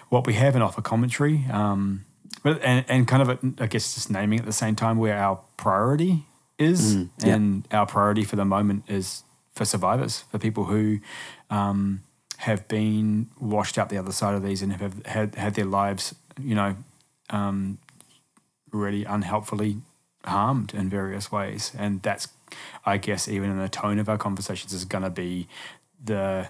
what 0.09 0.25
we 0.25 0.33
have 0.33 0.55
and 0.55 0.63
offer 0.63 0.81
commentary. 0.81 1.45
Um, 1.51 2.05
but 2.43 2.62
and, 2.63 2.86
and 2.88 3.07
kind 3.07 3.21
of 3.21 3.39
I 3.59 3.67
guess 3.67 3.93
just 3.93 4.09
naming 4.09 4.39
at 4.39 4.45
the 4.45 4.53
same 4.53 4.75
time 4.75 4.98
where 4.98 5.17
our 5.17 5.41
priority 5.57 6.25
is, 6.57 6.95
yeah. 6.95 7.36
and 7.36 7.67
our 7.71 7.86
priority 7.86 8.24
for 8.24 8.36
the 8.36 8.45
moment 8.45 8.83
is 8.88 9.24
for 9.59 9.65
survivors, 9.65 10.23
for 10.31 10.39
people 10.39 10.63
who 10.63 10.99
um, 11.49 12.01
have 12.37 12.65
been 12.69 13.27
washed 13.39 13.77
out 13.77 13.89
the 13.89 13.97
other 13.97 14.13
side 14.13 14.33
of 14.33 14.41
these 14.41 14.61
and 14.61 14.71
have 14.71 15.05
had 15.05 15.35
had 15.35 15.53
their 15.55 15.65
lives, 15.65 16.15
you 16.41 16.55
know, 16.55 16.77
um, 17.29 17.77
really 18.71 19.03
unhelpfully 19.03 19.75
harmed 20.23 20.73
in 20.73 20.89
various 20.89 21.29
ways, 21.29 21.73
and 21.77 22.01
that's, 22.01 22.29
I 22.85 22.95
guess, 22.97 23.27
even 23.27 23.49
in 23.51 23.57
the 23.57 23.67
tone 23.67 23.99
of 23.99 24.07
our 24.07 24.17
conversations 24.17 24.71
is 24.71 24.85
going 24.85 25.03
to 25.03 25.09
be 25.09 25.47
the 26.01 26.47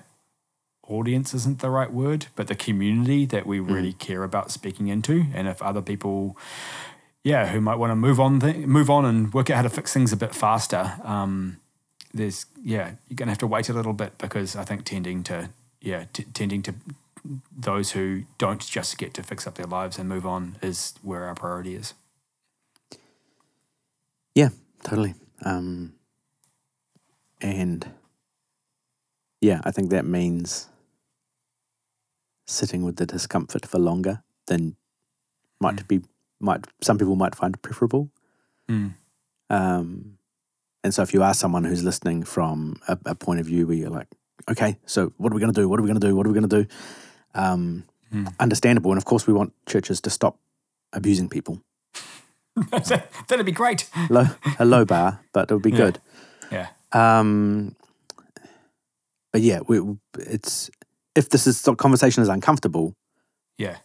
audience 0.87 1.33
isn't 1.33 1.59
the 1.59 1.71
right 1.71 1.91
word, 1.91 2.27
but 2.35 2.47
the 2.47 2.55
community 2.55 3.25
that 3.25 3.47
we 3.47 3.59
really 3.59 3.93
care 3.93 4.23
about 4.23 4.51
speaking 4.51 4.87
into. 4.87 5.25
And 5.33 5.47
if 5.47 5.61
other 5.61 5.81
people, 5.81 6.37
yeah, 7.23 7.47
who 7.47 7.61
might 7.61 7.75
want 7.75 7.91
to 7.91 7.95
move 7.95 8.19
on, 8.19 8.39
th- 8.39 8.67
move 8.67 8.89
on 8.89 9.05
and 9.05 9.33
work 9.33 9.49
out 9.49 9.57
how 9.57 9.61
to 9.63 9.69
fix 9.69 9.93
things 9.93 10.13
a 10.13 10.17
bit 10.17 10.35
faster, 10.35 10.99
um, 11.03 11.57
there's 12.13 12.45
yeah, 12.63 12.91
you're 13.07 13.15
gonna 13.15 13.31
have 13.31 13.37
to 13.39 13.47
wait 13.47 13.69
a 13.69 13.73
little 13.73 13.93
bit 13.93 14.17
because 14.17 14.55
I 14.55 14.63
think 14.63 14.83
tending 14.85 15.23
to 15.23 15.49
yeah, 15.81 16.05
t- 16.13 16.25
tending 16.33 16.61
to 16.63 16.73
those 17.57 17.91
who 17.91 18.23
don't 18.37 18.65
just 18.65 18.97
get 18.97 19.13
to 19.13 19.23
fix 19.23 19.45
up 19.45 19.55
their 19.55 19.65
lives 19.67 19.97
and 19.99 20.07
move 20.09 20.25
on 20.25 20.57
is 20.61 20.93
where 21.01 21.25
our 21.25 21.35
priority 21.35 21.75
is. 21.75 21.93
Yeah, 24.35 24.49
totally. 24.83 25.15
Um, 25.43 25.93
and 27.41 27.91
yeah, 29.41 29.61
I 29.63 29.71
think 29.71 29.89
that 29.89 30.05
means 30.05 30.67
sitting 32.47 32.83
with 32.83 32.95
the 32.97 33.05
discomfort 33.05 33.65
for 33.65 33.79
longer 33.79 34.23
than 34.47 34.75
might 35.61 35.75
Mm. 35.77 35.87
be 35.87 36.01
might 36.39 36.65
some 36.81 36.97
people 36.97 37.15
might 37.15 37.35
find 37.35 37.61
preferable. 37.61 38.09
Mm. 38.69 38.93
Um, 39.49 40.17
and 40.83 40.93
so 40.93 41.01
if 41.01 41.13
you 41.13 41.23
are 41.23 41.33
someone 41.33 41.63
who's 41.63 41.83
listening 41.83 42.23
from 42.23 42.77
a, 42.87 42.97
a 43.05 43.15
point 43.15 43.39
of 43.39 43.45
view 43.45 43.67
where 43.67 43.75
you're 43.75 43.89
like, 43.89 44.07
okay, 44.49 44.77
so 44.85 45.13
what 45.17 45.31
are 45.31 45.35
we 45.35 45.41
going 45.41 45.53
to 45.53 45.61
do? 45.61 45.67
What 45.69 45.79
are 45.79 45.83
we 45.83 45.87
going 45.89 45.99
to 45.99 46.07
do? 46.07 46.15
What 46.15 46.25
are 46.25 46.29
we 46.29 46.39
going 46.39 46.49
to 46.49 46.63
do? 46.63 46.69
Um, 47.35 47.83
Mm. 48.11 48.33
Understandable. 48.39 48.89
And 48.89 48.97
of 48.97 49.05
course, 49.05 49.27
we 49.27 49.33
want 49.33 49.53
churches 49.67 50.01
to 50.01 50.09
stop 50.09 50.39
abusing 50.93 51.29
people. 51.29 51.61
That'd 52.71 53.45
be 53.45 53.51
great. 53.51 53.87
Low, 54.09 54.25
a 54.57 54.65
low 54.65 54.83
bar, 54.83 55.19
but 55.31 55.51
it 55.51 55.53
would 55.53 55.61
be 55.61 55.69
Yeah. 55.69 55.77
good. 55.77 55.99
Yeah. 56.51 56.67
Um, 56.91 57.75
but 59.31 59.41
yeah, 59.41 59.59
we, 59.67 59.79
it's 60.17 60.71
if 61.13 61.29
this 61.29 61.45
is 61.45 61.61
conversation 61.77 62.23
is 62.23 62.29
uncomfortable. 62.29 62.95
Yeah. 63.59 63.77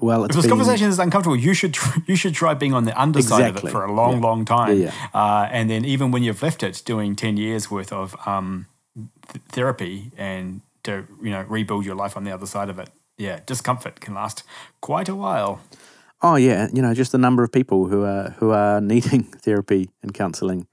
Well, 0.00 0.24
it's 0.24 0.32
If 0.32 0.36
this 0.36 0.44
been- 0.44 0.50
conversation 0.58 0.88
is 0.88 0.98
uncomfortable, 0.98 1.36
you 1.36 1.54
should 1.54 1.74
tr- 1.74 1.98
you 2.06 2.16
should 2.16 2.34
try 2.34 2.54
being 2.54 2.74
on 2.74 2.84
the 2.84 2.98
underside 3.00 3.56
of 3.56 3.64
it 3.64 3.70
for 3.70 3.84
a 3.84 3.92
long, 3.92 4.14
Yeah. 4.14 4.20
long 4.28 4.44
time. 4.44 4.78
Yeah, 4.78 4.90
Uh, 5.14 5.48
and 5.50 5.70
then 5.70 5.84
even 5.84 6.10
when 6.10 6.22
you've 6.22 6.42
left 6.42 6.62
it, 6.62 6.82
doing 6.84 7.16
ten 7.16 7.36
years 7.36 7.70
worth 7.70 7.92
of 7.92 8.14
um, 8.26 8.66
th- 8.94 9.42
therapy 9.50 10.10
and 10.18 10.60
to 10.84 11.04
you 11.22 11.30
know 11.30 11.44
rebuild 11.48 11.84
your 11.84 11.94
life 11.94 12.16
on 12.16 12.24
the 12.24 12.32
other 12.32 12.46
side 12.46 12.68
of 12.68 12.78
it. 12.78 12.90
Yeah, 13.18 13.40
discomfort 13.46 14.00
can 14.00 14.14
last 14.14 14.42
quite 14.82 15.08
a 15.08 15.14
while. 15.14 15.60
Oh 16.22 16.36
yeah, 16.36 16.68
you 16.72 16.82
know, 16.82 16.92
just 16.94 17.12
the 17.12 17.18
number 17.18 17.42
of 17.42 17.50
people 17.50 17.86
who 17.88 18.04
are 18.04 18.34
who 18.38 18.50
are 18.50 18.80
needing 18.80 19.22
therapy 19.44 19.88
and 20.02 20.12
counselling, 20.12 20.66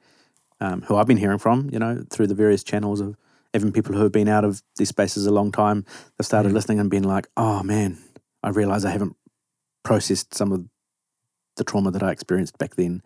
um, 0.59 0.81
who 0.87 0.97
I've 0.97 1.07
been 1.07 1.17
hearing 1.17 1.39
from, 1.39 1.69
you 1.71 1.79
know, 1.79 2.03
through 2.09 2.27
the 2.27 2.35
various 2.35 2.63
channels 2.63 2.99
of 2.99 3.15
even 3.53 3.71
people 3.71 3.95
who 3.95 4.01
have 4.03 4.11
been 4.11 4.27
out 4.27 4.43
of 4.43 4.61
these 4.77 4.89
spaces 4.89 5.25
a 5.27 5.31
long 5.31 5.51
time. 5.51 5.85
They've 6.17 6.25
started 6.25 6.51
Mm. 6.51 6.55
listening 6.55 6.79
and 6.79 6.89
being 6.89 7.03
like, 7.03 7.27
"Oh 7.37 7.61
man, 7.63 7.97
I 8.43 8.49
realise 8.49 8.85
I 8.85 8.91
haven't 8.91 9.15
processed 9.83 10.33
some 10.33 10.51
of 10.51 10.65
the 11.55 11.63
trauma 11.63 11.91
that 11.91 12.03
I 12.03 12.11
experienced 12.11 12.57
back 12.57 12.75
then. 12.75 13.01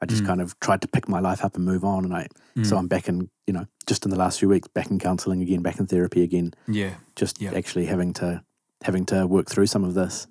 I 0.00 0.06
just 0.06 0.22
Mm. 0.22 0.26
kind 0.26 0.40
of 0.40 0.58
tried 0.60 0.80
to 0.82 0.88
pick 0.88 1.08
my 1.08 1.18
life 1.20 1.44
up 1.44 1.56
and 1.56 1.64
move 1.64 1.84
on, 1.84 2.04
and 2.04 2.14
I 2.14 2.28
so 2.64 2.74
Mm. 2.76 2.78
I'm 2.80 2.88
back 2.88 3.08
in, 3.08 3.30
you 3.46 3.52
know, 3.52 3.66
just 3.86 4.04
in 4.04 4.10
the 4.10 4.16
last 4.16 4.38
few 4.40 4.48
weeks, 4.48 4.68
back 4.68 4.90
in 4.90 4.98
counselling 4.98 5.42
again, 5.42 5.62
back 5.62 5.78
in 5.80 5.86
therapy 5.86 6.22
again, 6.22 6.52
Yeah. 6.66 6.94
just 7.16 7.40
Yeah. 7.40 7.52
actually 7.54 7.86
having 7.86 8.12
to 8.14 8.42
having 8.82 9.04
to 9.06 9.26
work 9.26 9.48
through 9.50 9.66
some 9.66 9.84
of 9.84 9.94
this." 9.94 10.26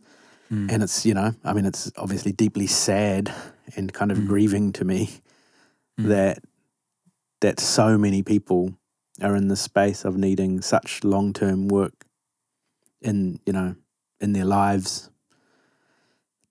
Mm. 0.49 0.71
and 0.71 0.81
it's 0.81 1.05
you 1.05 1.13
know 1.13 1.33
i 1.43 1.51
mean 1.51 1.65
it's 1.65 1.91
obviously 1.97 2.31
deeply 2.31 2.67
sad 2.67 3.33
and 3.75 3.91
kind 3.91 4.13
of 4.13 4.17
Mm. 4.19 4.27
grieving 4.27 4.71
to 4.71 4.85
me 4.85 5.09
Mm. 5.99 6.07
that 6.07 6.39
that 7.41 7.59
so 7.59 7.97
many 7.97 8.23
people 8.23 8.77
are 9.21 9.35
in 9.35 9.49
the 9.49 9.57
space 9.57 10.05
of 10.05 10.15
needing 10.15 10.61
such 10.61 11.03
long-term 11.03 11.67
work 11.67 12.05
in 13.01 13.41
you 13.45 13.51
know 13.51 13.75
in 14.19 14.33
their 14.33 14.45
lives 14.45 15.09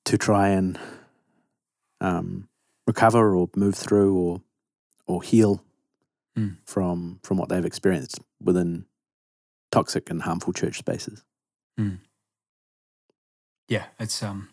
to 0.05 0.16
try 0.16 0.48
and 0.50 0.79
um, 2.00 2.48
recover 2.87 3.35
or 3.35 3.48
move 3.57 3.74
through 3.74 4.16
or 4.16 4.42
or 5.07 5.22
heal 5.22 5.62
Mm. 6.37 6.59
from 6.66 7.18
from 7.22 7.38
what 7.38 7.48
they've 7.48 7.64
experienced 7.64 8.20
within 8.42 8.85
toxic 9.72 10.11
and 10.11 10.20
harmful 10.22 10.52
church 10.52 10.76
spaces 10.79 11.24
yeah, 13.68 13.87
it's 13.98 14.22
um 14.22 14.50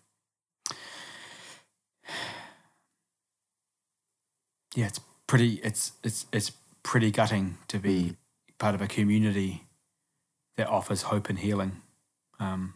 Yeah, 4.76 4.88
it's 4.88 5.00
pretty 5.28 5.56
it's 5.64 5.92
it's 6.04 6.26
it's 6.34 6.52
pretty 6.84 7.12
gutting 7.12 7.58
to 7.68 7.80
be 7.80 8.16
part 8.58 8.76
of 8.76 8.82
a 8.82 8.88
community 8.88 9.68
that 10.58 10.68
offers 10.68 11.04
hope 11.04 11.30
and 11.30 11.40
healing. 11.40 11.82
Um 12.40 12.76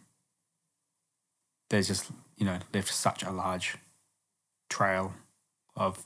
there's 1.70 1.88
just 1.88 2.10
you 2.36 2.46
know, 2.46 2.58
left 2.72 2.92
such 2.92 3.22
a 3.22 3.30
large 3.30 3.76
trail 4.70 5.12
of 5.74 6.04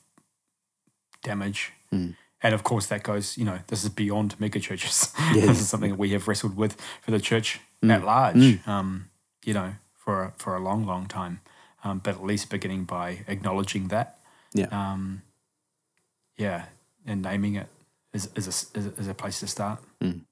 damage. 1.23 1.73
Mm. 1.93 2.17
And 2.43 2.55
of 2.55 2.65
course, 2.65 2.87
that 2.87 3.03
goes, 3.03 3.37
you 3.39 3.45
know, 3.45 3.59
this 3.69 3.85
is 3.85 3.91
beyond 3.91 4.37
megachurches. 4.39 5.13
Yes. 5.37 5.47
this 5.47 5.61
is 5.61 5.69
something 5.69 5.91
that 5.91 5.99
we 5.99 6.11
have 6.11 6.27
wrestled 6.29 6.57
with 6.57 6.81
for 7.03 7.11
the 7.11 7.21
church 7.21 7.61
Mm. 7.83 7.91
at 7.97 8.05
large, 8.05 8.37
Mm. 8.37 8.69
um, 8.69 9.11
you 9.45 9.53
know, 9.55 9.75
for 9.97 10.23
a, 10.25 10.33
for 10.39 10.55
a 10.57 10.61
long, 10.61 10.87
long 10.87 11.07
time. 11.07 11.41
Um, 11.85 11.99
but 11.99 12.15
at 12.15 12.23
least 12.25 12.49
beginning 12.49 12.85
by 12.85 13.25
acknowledging 13.27 13.89
that. 13.89 14.19
Yeah. 14.55 14.69
Um, 14.71 15.23
yeah. 16.37 16.67
And 17.05 17.23
naming 17.23 17.57
it 17.57 17.67
is, 18.13 18.29
is, 18.37 18.47
a, 18.47 18.79
is, 18.79 18.87
a, 18.87 18.91
is 19.01 19.09
a 19.09 19.15
place 19.15 19.41
to 19.41 19.47
start. 19.49 19.81
And 20.01 20.25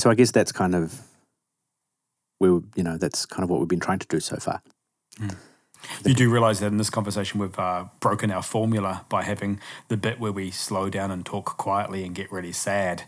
so 0.00 0.10
I 0.10 0.14
guess 0.14 0.30
that's 0.32 0.52
kind 0.52 0.74
of 0.74 1.00
we 2.40 2.50
were, 2.50 2.62
you 2.74 2.82
know, 2.82 2.96
that's 2.96 3.26
kind 3.26 3.44
of 3.44 3.50
what 3.50 3.60
we've 3.60 3.68
been 3.68 3.80
trying 3.80 4.00
to 4.00 4.06
do 4.08 4.18
so 4.18 4.36
far. 4.36 4.62
You 6.04 6.14
do 6.14 6.30
realize 6.30 6.60
that 6.60 6.66
in 6.66 6.78
this 6.78 6.90
conversation, 6.90 7.40
we've 7.40 7.58
uh, 7.58 7.86
broken 8.00 8.30
our 8.30 8.42
formula 8.42 9.04
by 9.08 9.22
having 9.22 9.60
the 9.88 9.96
bit 9.96 10.18
where 10.18 10.32
we 10.32 10.50
slow 10.50 10.88
down 10.90 11.10
and 11.10 11.24
talk 11.24 11.56
quietly 11.56 12.04
and 12.04 12.14
get 12.14 12.32
really 12.32 12.52
sad 12.52 13.04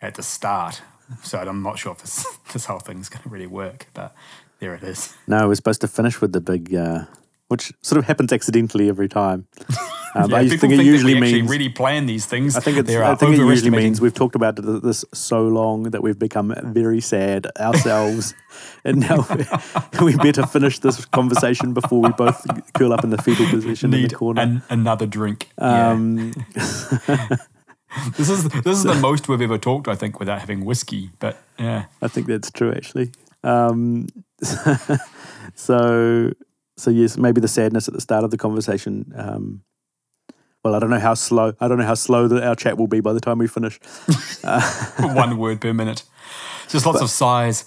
at 0.00 0.14
the 0.14 0.22
start. 0.22 0.82
So 1.22 1.38
I'm 1.38 1.62
not 1.62 1.78
sure 1.78 1.92
if 1.92 1.98
this, 1.98 2.26
this 2.52 2.64
whole 2.66 2.78
thing's 2.78 3.08
going 3.08 3.22
to 3.22 3.28
really 3.28 3.46
work, 3.46 3.88
but 3.94 4.14
there 4.60 4.74
it 4.74 4.82
is. 4.82 5.14
No, 5.26 5.48
we're 5.48 5.54
supposed 5.54 5.80
to 5.80 5.88
finish 5.88 6.20
with 6.20 6.32
the 6.32 6.40
big, 6.40 6.74
uh, 6.74 7.04
which 7.48 7.72
sort 7.82 7.98
of 7.98 8.04
happens 8.04 8.32
accidentally 8.32 8.88
every 8.88 9.08
time. 9.08 9.46
Um, 10.14 10.30
Yeah, 10.30 10.38
I 10.38 10.48
think 10.48 10.72
it 10.72 10.84
usually 10.84 11.20
means. 11.20 11.48
really 11.48 11.68
plan 11.68 12.06
these 12.06 12.26
things. 12.26 12.56
I 12.56 12.60
think 12.60 12.78
it's. 12.78 12.90
I 12.90 13.14
think 13.14 13.32
it 13.32 13.38
usually 13.38 13.70
means 13.70 14.00
we've 14.00 14.14
talked 14.14 14.34
about 14.34 14.56
this 14.82 15.04
so 15.14 15.46
long 15.46 15.84
that 15.84 16.02
we've 16.02 16.18
become 16.18 16.54
very 16.72 17.00
sad 17.00 17.46
ourselves, 17.58 18.34
and 18.84 19.00
now 19.00 19.26
we 20.02 20.16
better 20.16 20.46
finish 20.46 20.78
this 20.80 21.04
conversation 21.06 21.74
before 21.74 22.00
we 22.02 22.10
both 22.10 22.44
curl 22.74 22.92
up 22.92 23.04
in 23.04 23.10
the 23.10 23.18
fetal 23.22 23.46
position 23.46 23.94
in 23.94 24.02
the 24.08 24.14
corner. 24.14 24.40
an, 24.42 24.62
another 24.68 25.06
drink. 25.06 25.48
Yeah. 25.58 25.90
um, 25.90 26.32
This 28.16 28.30
is 28.30 28.44
this 28.44 28.78
is 28.78 28.84
the 28.84 28.94
most 28.94 29.28
we've 29.28 29.40
ever 29.42 29.58
talked, 29.58 29.88
I 29.88 29.96
think, 29.96 30.20
without 30.20 30.38
having 30.38 30.64
whiskey. 30.64 31.10
But 31.18 31.42
yeah, 31.58 31.86
I 32.00 32.06
think 32.06 32.28
that's 32.28 32.48
true, 32.50 32.70
actually. 32.72 33.10
Um, 33.42 34.06
so, 35.54 36.30
so 36.76 36.90
yes, 36.90 37.16
maybe 37.16 37.40
the 37.40 37.48
sadness 37.48 37.88
at 37.88 37.94
the 37.94 38.00
start 38.00 38.22
of 38.22 38.30
the 38.30 38.38
conversation. 38.38 39.12
Um, 39.16 39.62
well, 40.62 40.74
I 40.74 40.78
don't 40.78 40.90
know 40.90 40.98
how 40.98 41.14
slow. 41.14 41.54
I 41.60 41.68
don't 41.68 41.78
know 41.78 41.84
how 41.86 41.94
slow 41.94 42.28
that 42.28 42.42
our 42.42 42.54
chat 42.54 42.76
will 42.78 42.86
be 42.88 43.00
by 43.00 43.12
the 43.12 43.20
time 43.20 43.38
we 43.38 43.46
finish. 43.48 43.78
one 45.00 45.38
word 45.38 45.60
per 45.60 45.72
minute, 45.72 46.02
just 46.68 46.86
lots 46.86 47.00
of 47.00 47.10
sighs. 47.10 47.64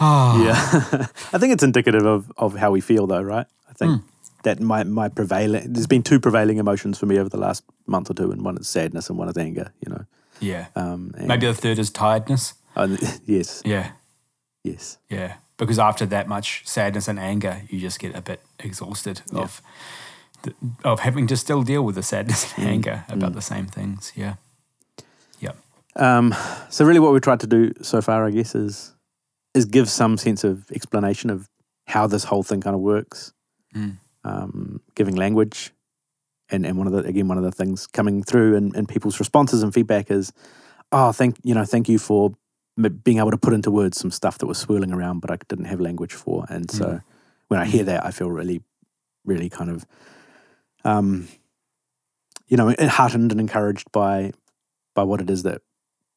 Ah, 0.00 0.42
Yeah, 0.44 1.06
I 1.32 1.38
think 1.38 1.52
it's 1.52 1.62
indicative 1.62 2.04
of 2.04 2.32
of 2.36 2.56
how 2.56 2.70
we 2.70 2.80
feel, 2.80 3.06
though, 3.06 3.22
right? 3.22 3.46
I 3.68 3.72
think 3.74 4.02
that 4.42 4.60
my 4.60 4.84
my 4.84 5.08
prevailing. 5.08 5.72
There's 5.72 5.86
been 5.86 6.02
two 6.02 6.18
prevailing 6.20 6.58
emotions 6.58 6.98
for 6.98 7.06
me 7.06 7.18
over 7.18 7.28
the 7.28 7.36
last 7.38 7.64
month 7.86 8.10
or 8.10 8.14
two, 8.14 8.30
and 8.32 8.42
one 8.44 8.56
is 8.58 8.68
sadness 8.68 9.08
and 9.08 9.18
one 9.18 9.28
is 9.28 9.36
anger. 9.36 9.72
You 9.84 9.92
know, 9.92 10.04
yeah. 10.40 10.66
um, 10.76 11.14
Maybe 11.18 11.46
the 11.46 11.54
third 11.54 11.78
is 11.78 11.90
tiredness. 11.90 12.54
and- 12.74 12.98
yes, 13.26 13.62
Yeah, 13.64 13.92
yes, 14.64 14.98
yeah. 15.08 15.34
Because 15.58 15.78
after 15.78 16.06
that 16.06 16.26
much 16.26 16.62
sadness 16.66 17.06
and 17.06 17.20
anger, 17.20 17.62
you 17.68 17.78
just 17.78 18.00
get 18.00 18.16
a 18.16 18.20
bit 18.22 18.40
exhausted 18.58 19.20
of 19.32 19.60
the, 19.60 19.62
of 20.84 21.00
having 21.00 21.26
to 21.28 21.36
still 21.36 21.62
deal 21.62 21.82
with 21.84 21.94
the 21.94 22.02
sadness 22.02 22.52
and 22.56 22.68
anger 22.68 23.04
about 23.08 23.32
the 23.34 23.40
same 23.42 23.66
things. 23.66 24.12
Yeah, 24.16 24.34
yeah. 25.40 25.52
Um, 25.96 26.34
so 26.70 26.84
really, 26.84 27.00
what 27.00 27.12
we've 27.12 27.22
tried 27.22 27.40
to 27.40 27.46
do 27.46 27.72
so 27.82 28.00
far, 28.00 28.26
I 28.26 28.30
guess, 28.30 28.54
is 28.54 28.94
is 29.54 29.64
give 29.66 29.88
some 29.88 30.16
sense 30.16 30.44
of 30.44 30.70
explanation 30.70 31.28
of 31.30 31.48
how 31.86 32.06
this 32.06 32.24
whole 32.24 32.42
thing 32.42 32.60
kind 32.60 32.74
of 32.74 32.80
works, 32.80 33.32
Mm. 33.74 33.98
um, 34.24 34.80
giving 34.94 35.16
language, 35.16 35.72
and 36.50 36.64
and 36.66 36.76
one 36.78 36.86
of 36.86 36.92
the 36.92 37.00
again 37.08 37.28
one 37.28 37.38
of 37.38 37.44
the 37.44 37.52
things 37.52 37.86
coming 37.86 38.22
through 38.22 38.54
in, 38.56 38.74
in 38.74 38.86
people's 38.86 39.18
responses 39.20 39.62
and 39.62 39.72
feedback 39.74 40.10
is, 40.10 40.32
oh, 40.92 41.12
thank 41.12 41.36
you 41.42 41.54
know, 41.54 41.64
thank 41.64 41.88
you 41.88 41.98
for 41.98 42.32
m- 42.78 43.00
being 43.04 43.18
able 43.18 43.30
to 43.30 43.38
put 43.38 43.52
into 43.52 43.70
words 43.70 43.98
some 43.98 44.10
stuff 44.10 44.38
that 44.38 44.46
was 44.46 44.58
swirling 44.58 44.92
around, 44.92 45.20
but 45.20 45.30
I 45.30 45.36
didn't 45.48 45.66
have 45.66 45.80
language 45.80 46.14
for, 46.14 46.46
and 46.48 46.70
so 46.70 46.84
Mm. 46.86 47.02
when 47.48 47.60
I 47.60 47.64
hear 47.66 47.84
that, 47.84 48.04
I 48.06 48.10
feel 48.12 48.30
really, 48.30 48.62
really 49.26 49.50
kind 49.50 49.70
of, 49.70 49.84
um, 50.84 51.28
you 52.48 52.56
know, 52.56 52.74
heartened 52.80 53.32
and 53.32 53.40
encouraged 53.40 53.90
by 53.92 54.32
by 54.94 55.02
what 55.02 55.20
it 55.20 55.30
is 55.30 55.42
that 55.44 55.62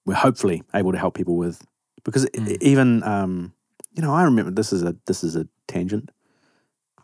we're 0.05 0.15
hopefully 0.15 0.63
able 0.73 0.91
to 0.91 0.97
help 0.97 1.15
people 1.15 1.37
with 1.37 1.65
because 2.03 2.25
Mm. 2.27 2.61
even 2.61 3.03
um, 3.03 3.53
you 3.95 4.01
know 4.01 4.13
I 4.13 4.23
remember 4.23 4.51
this 4.51 4.71
is 4.71 4.83
a 4.83 4.95
this 5.07 5.23
is 5.23 5.35
a 5.35 5.47
tangent, 5.67 6.11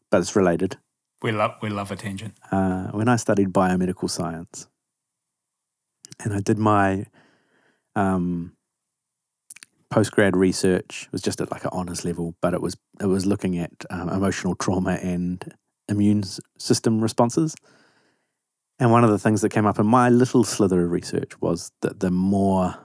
but 0.10 0.22
it's 0.22 0.36
related. 0.36 0.78
We 1.22 1.32
love 1.32 1.56
we 1.62 1.70
love 1.70 1.92
a 1.92 1.96
tangent. 1.96 2.36
Uh, 2.52 2.88
when 2.88 3.08
I 3.08 3.16
studied 3.16 3.54
biomedical 3.54 4.10
science, 4.10 4.68
and 6.24 6.34
I 6.34 6.40
did 6.40 6.58
my 6.58 7.06
um, 7.96 8.56
postgrad 9.92 10.36
research 10.36 11.04
it 11.08 11.12
was 11.12 11.22
just 11.22 11.42
at 11.42 11.52
like 11.52 11.64
an 11.64 11.72
honors 11.74 12.06
level, 12.06 12.36
but 12.42 12.54
it 12.54 12.62
was 12.62 12.78
it 13.00 13.08
was 13.08 13.26
looking 13.26 13.58
at 13.58 13.72
um, 13.90 14.10
emotional 14.10 14.56
trauma 14.56 14.94
and 15.02 15.54
immune 15.92 16.24
system 16.58 17.02
responses. 17.02 17.56
And 18.80 18.92
one 18.92 19.04
of 19.04 19.12
the 19.12 19.20
things 19.20 19.42
that 19.42 19.50
came 19.50 19.68
up 19.68 19.78
in 19.78 19.86
my 19.86 20.10
little 20.10 20.44
slither 20.44 20.84
of 20.84 20.92
research 20.92 21.40
was 21.40 21.72
that 21.82 22.00
the 22.00 22.10
more 22.10 22.76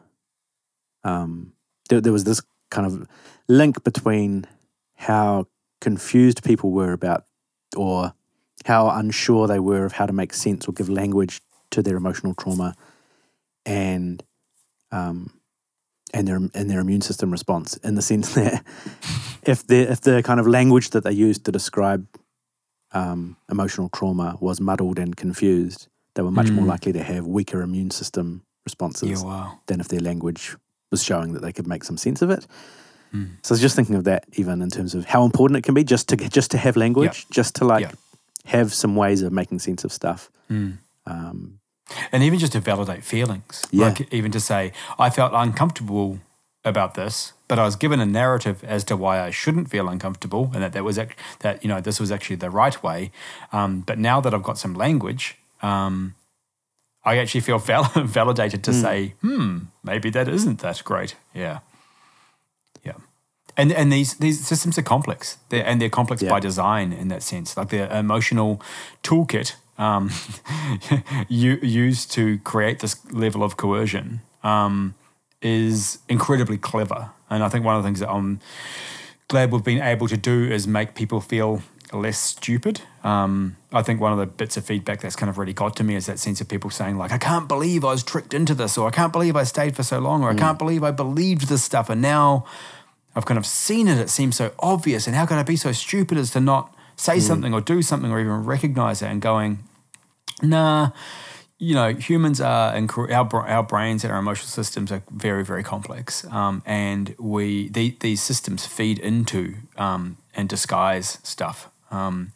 um, 1.04 1.52
there, 1.88 2.00
there 2.00 2.12
was 2.12 2.24
this 2.24 2.42
kind 2.70 2.86
of 2.86 3.08
link 3.48 3.82
between 3.84 4.44
how 4.94 5.46
confused 5.80 6.44
people 6.44 6.70
were 6.72 6.92
about 6.92 7.24
or 7.76 8.12
how 8.64 8.88
unsure 8.90 9.46
they 9.46 9.60
were 9.60 9.84
of 9.84 9.92
how 9.92 10.06
to 10.06 10.12
make 10.12 10.34
sense 10.34 10.66
or 10.66 10.72
give 10.72 10.88
language 10.88 11.40
to 11.70 11.82
their 11.82 11.96
emotional 11.96 12.34
trauma 12.34 12.74
and 13.64 14.22
um, 14.90 15.30
and 16.12 16.26
their 16.26 16.36
and 16.36 16.70
their 16.70 16.80
immune 16.80 17.02
system 17.02 17.30
response 17.30 17.76
in 17.78 17.94
the 17.94 18.02
sense 18.02 18.34
that 18.34 18.64
if 19.42 19.66
the 19.66 19.90
if 19.90 20.00
the 20.00 20.22
kind 20.22 20.40
of 20.40 20.46
language 20.46 20.90
that 20.90 21.04
they 21.04 21.12
used 21.12 21.44
to 21.44 21.52
describe 21.52 22.06
um, 23.00 23.37
emotional 23.50 23.88
trauma 23.98 24.28
was 24.40 24.61
muddled 24.61 24.98
and 24.98 25.16
confused, 25.16 25.80
they 26.14 26.22
were 26.22 26.30
much 26.40 26.50
more 26.50 26.64
Mm. 26.64 26.68
likely 26.74 26.92
to 26.92 27.02
have 27.02 27.22
weaker 27.38 27.61
immune 27.62 27.90
system 27.90 28.26
responses 28.64 29.09
Yeah, 29.11 29.22
wow. 29.30 29.59
than 29.66 29.80
if 29.80 29.88
their 29.88 30.00
language 30.11 30.56
was 30.92 31.02
showing 31.09 31.32
that 31.35 31.42
they 31.42 31.52
could 31.52 31.66
make 31.66 31.85
some 31.85 31.98
sense 31.98 32.22
of 32.24 32.30
it. 32.30 32.46
Mm. 33.14 33.28
So 33.42 33.52
I 33.52 33.54
was 33.54 33.61
just 33.61 33.76
thinking 33.76 33.96
of 33.96 34.04
that, 34.04 34.24
even 34.40 34.62
in 34.62 34.70
terms 34.70 34.94
of 34.94 35.04
how 35.14 35.24
important 35.24 35.59
it 35.59 35.64
can 35.64 35.74
be 35.74 35.85
just 35.85 36.09
to 36.09 36.16
just 36.38 36.50
to 36.50 36.59
have 36.59 36.76
language, 36.76 37.26
just 37.38 37.54
to 37.56 37.64
like 37.74 37.82
Yeah. 37.87 37.92
have 38.56 38.68
some 38.82 38.94
ways 39.02 39.22
of 39.22 39.32
making 39.32 39.61
sense 39.61 39.85
of 39.87 39.92
stuff. 39.92 40.30
Mm. 40.50 40.78
Um, 41.06 41.59
And 42.12 42.22
even 42.24 42.38
just 42.40 42.52
to 42.52 42.61
validate 42.61 43.04
feelings, 43.04 43.62
Yeah. 43.70 43.87
like 43.88 44.09
even 44.12 44.32
to 44.32 44.40
say, 44.40 44.72
I 44.98 45.09
felt 45.11 45.32
uncomfortable 45.35 46.18
about 46.64 46.94
this, 46.94 47.32
but 47.48 47.59
I 47.59 47.64
was 47.64 47.76
given 47.76 48.00
a 48.00 48.06
narrative 48.06 48.64
as 48.64 48.85
to 48.85 48.96
why 48.96 49.20
I 49.20 49.30
shouldn't 49.30 49.70
feel 49.70 49.88
uncomfortable, 49.88 50.50
and 50.54 50.62
that 50.62 50.72
that 50.72 50.85
was 50.85 50.98
act- 50.98 51.18
that 51.40 51.62
you 51.62 51.68
know 51.68 51.80
this 51.80 52.00
was 52.00 52.11
actually 52.11 52.37
the 52.37 52.50
right 52.50 52.82
way. 52.82 53.11
Um, 53.52 53.80
but 53.87 53.98
now 53.98 54.20
that 54.20 54.35
I've 54.35 54.42
got 54.42 54.59
some 54.59 54.74
language, 54.74 55.37
um, 55.62 56.14
I 57.04 57.18
actually 57.18 57.42
feel 57.42 57.59
val- 57.59 57.85
validated 58.04 58.62
to 58.64 58.72
say, 58.72 59.14
hmm, 59.20 59.59
maybe 59.82 60.11
that 60.11 60.28
isn't 60.28 60.59
that 60.61 60.82
great. 60.85 61.14
Yeah, 61.35 61.59
yeah. 62.85 62.94
And 63.56 63.72
and 63.72 63.92
these 63.92 64.14
these 64.18 64.44
systems 64.46 64.76
are 64.78 64.82
complex, 64.82 65.38
they're, 65.48 65.64
and 65.66 65.80
they're 65.80 65.88
complex 65.90 66.22
Yeah. 66.22 66.30
by 66.30 66.40
design 66.40 66.92
in 66.92 67.09
that 67.09 67.22
sense. 67.22 67.56
Like 67.56 67.68
the 67.68 67.96
emotional 67.98 68.61
toolkit 69.02 69.54
um, 69.78 70.11
used 71.28 72.11
to 72.12 72.38
create 72.38 72.80
this 72.80 72.96
level 73.12 73.42
of 73.42 73.56
coercion 73.56 74.20
um, 74.42 74.94
is 75.46 75.98
incredibly 76.09 76.59
clever. 76.59 77.11
And 77.30 77.42
I 77.42 77.48
think 77.48 77.64
one 77.64 77.76
of 77.76 77.82
the 77.82 77.87
things 77.87 78.00
that 78.00 78.11
I'm 78.11 78.40
glad 79.28 79.52
we've 79.52 79.62
been 79.62 79.82
able 79.82 80.09
to 80.09 80.16
do 80.16 80.44
is 80.44 80.66
make 80.66 80.94
people 80.94 81.20
feel 81.20 81.62
less 81.92 82.18
stupid. 82.18 82.80
Um, 83.04 83.56
I 83.72 83.82
think 83.82 84.00
one 84.00 84.12
of 84.12 84.18
the 84.18 84.26
bits 84.26 84.56
of 84.56 84.64
feedback 84.64 85.00
that's 85.00 85.14
kind 85.14 85.30
of 85.30 85.38
really 85.38 85.52
got 85.52 85.76
to 85.76 85.85
me 85.85 85.94
is 85.94 86.06
that 86.06 86.18
sense 86.18 86.40
of 86.40 86.48
people 86.48 86.70
saying 86.70 86.98
like, 86.98 87.12
"I 87.12 87.18
can't 87.18 87.46
believe 87.46 87.85
I 87.85 87.92
was 87.92 88.02
tricked 88.02 88.35
into 88.35 88.54
this," 88.54 88.76
or 88.76 88.88
"I 88.88 88.90
can't 88.90 89.12
believe 89.12 89.37
I 89.37 89.44
stayed 89.44 89.76
for 89.76 89.85
so 89.85 89.98
long," 90.00 90.24
or 90.24 90.30
"I 90.30 90.35
can't 90.35 90.59
believe 90.59 90.82
I 90.82 90.90
believed 90.90 91.48
this 91.48 91.62
stuff," 91.62 91.88
and 91.88 92.02
now 92.02 92.44
I've 93.14 93.24
kind 93.24 93.38
of 93.38 93.46
seen 93.46 93.87
it. 93.87 93.98
It 93.98 94.11
seems 94.11 94.37
so 94.37 94.50
obvious, 94.59 95.06
and 95.06 95.14
how 95.14 95.26
can 95.26 95.38
I 95.38 95.44
be 95.44 95.56
so 95.56 95.72
stupid 95.72 96.18
as 96.18 96.30
to 96.32 96.40
not 96.40 96.74
say 96.96 97.20
something 97.20 97.52
or 97.54 97.61
do 97.61 97.82
something 97.82 98.11
or 98.11 98.18
even 98.18 98.44
recognize 98.44 99.02
it 99.02 99.06
and 99.06 99.20
going, 99.20 99.59
nah, 100.42 100.90
you 101.58 101.74
know, 101.74 101.94
humans 101.94 102.40
are 102.40 102.74
incre- 102.74 103.10
our 103.10 103.48
our 103.48 103.62
brains 103.62 104.04
and 104.04 104.12
our 104.12 104.18
emotional 104.18 104.48
systems 104.48 104.92
are 104.92 105.02
very 105.10 105.44
very 105.44 105.62
complex, 105.62 106.24
um, 106.26 106.62
and 106.66 107.14
we 107.18 107.68
the, 107.68 107.96
these 108.00 108.22
systems 108.22 108.66
feed 108.66 108.98
into 108.98 109.54
um, 109.78 110.18
and 110.34 110.48
disguise 110.48 111.18
stuff, 111.22 111.70
um, 111.90 112.32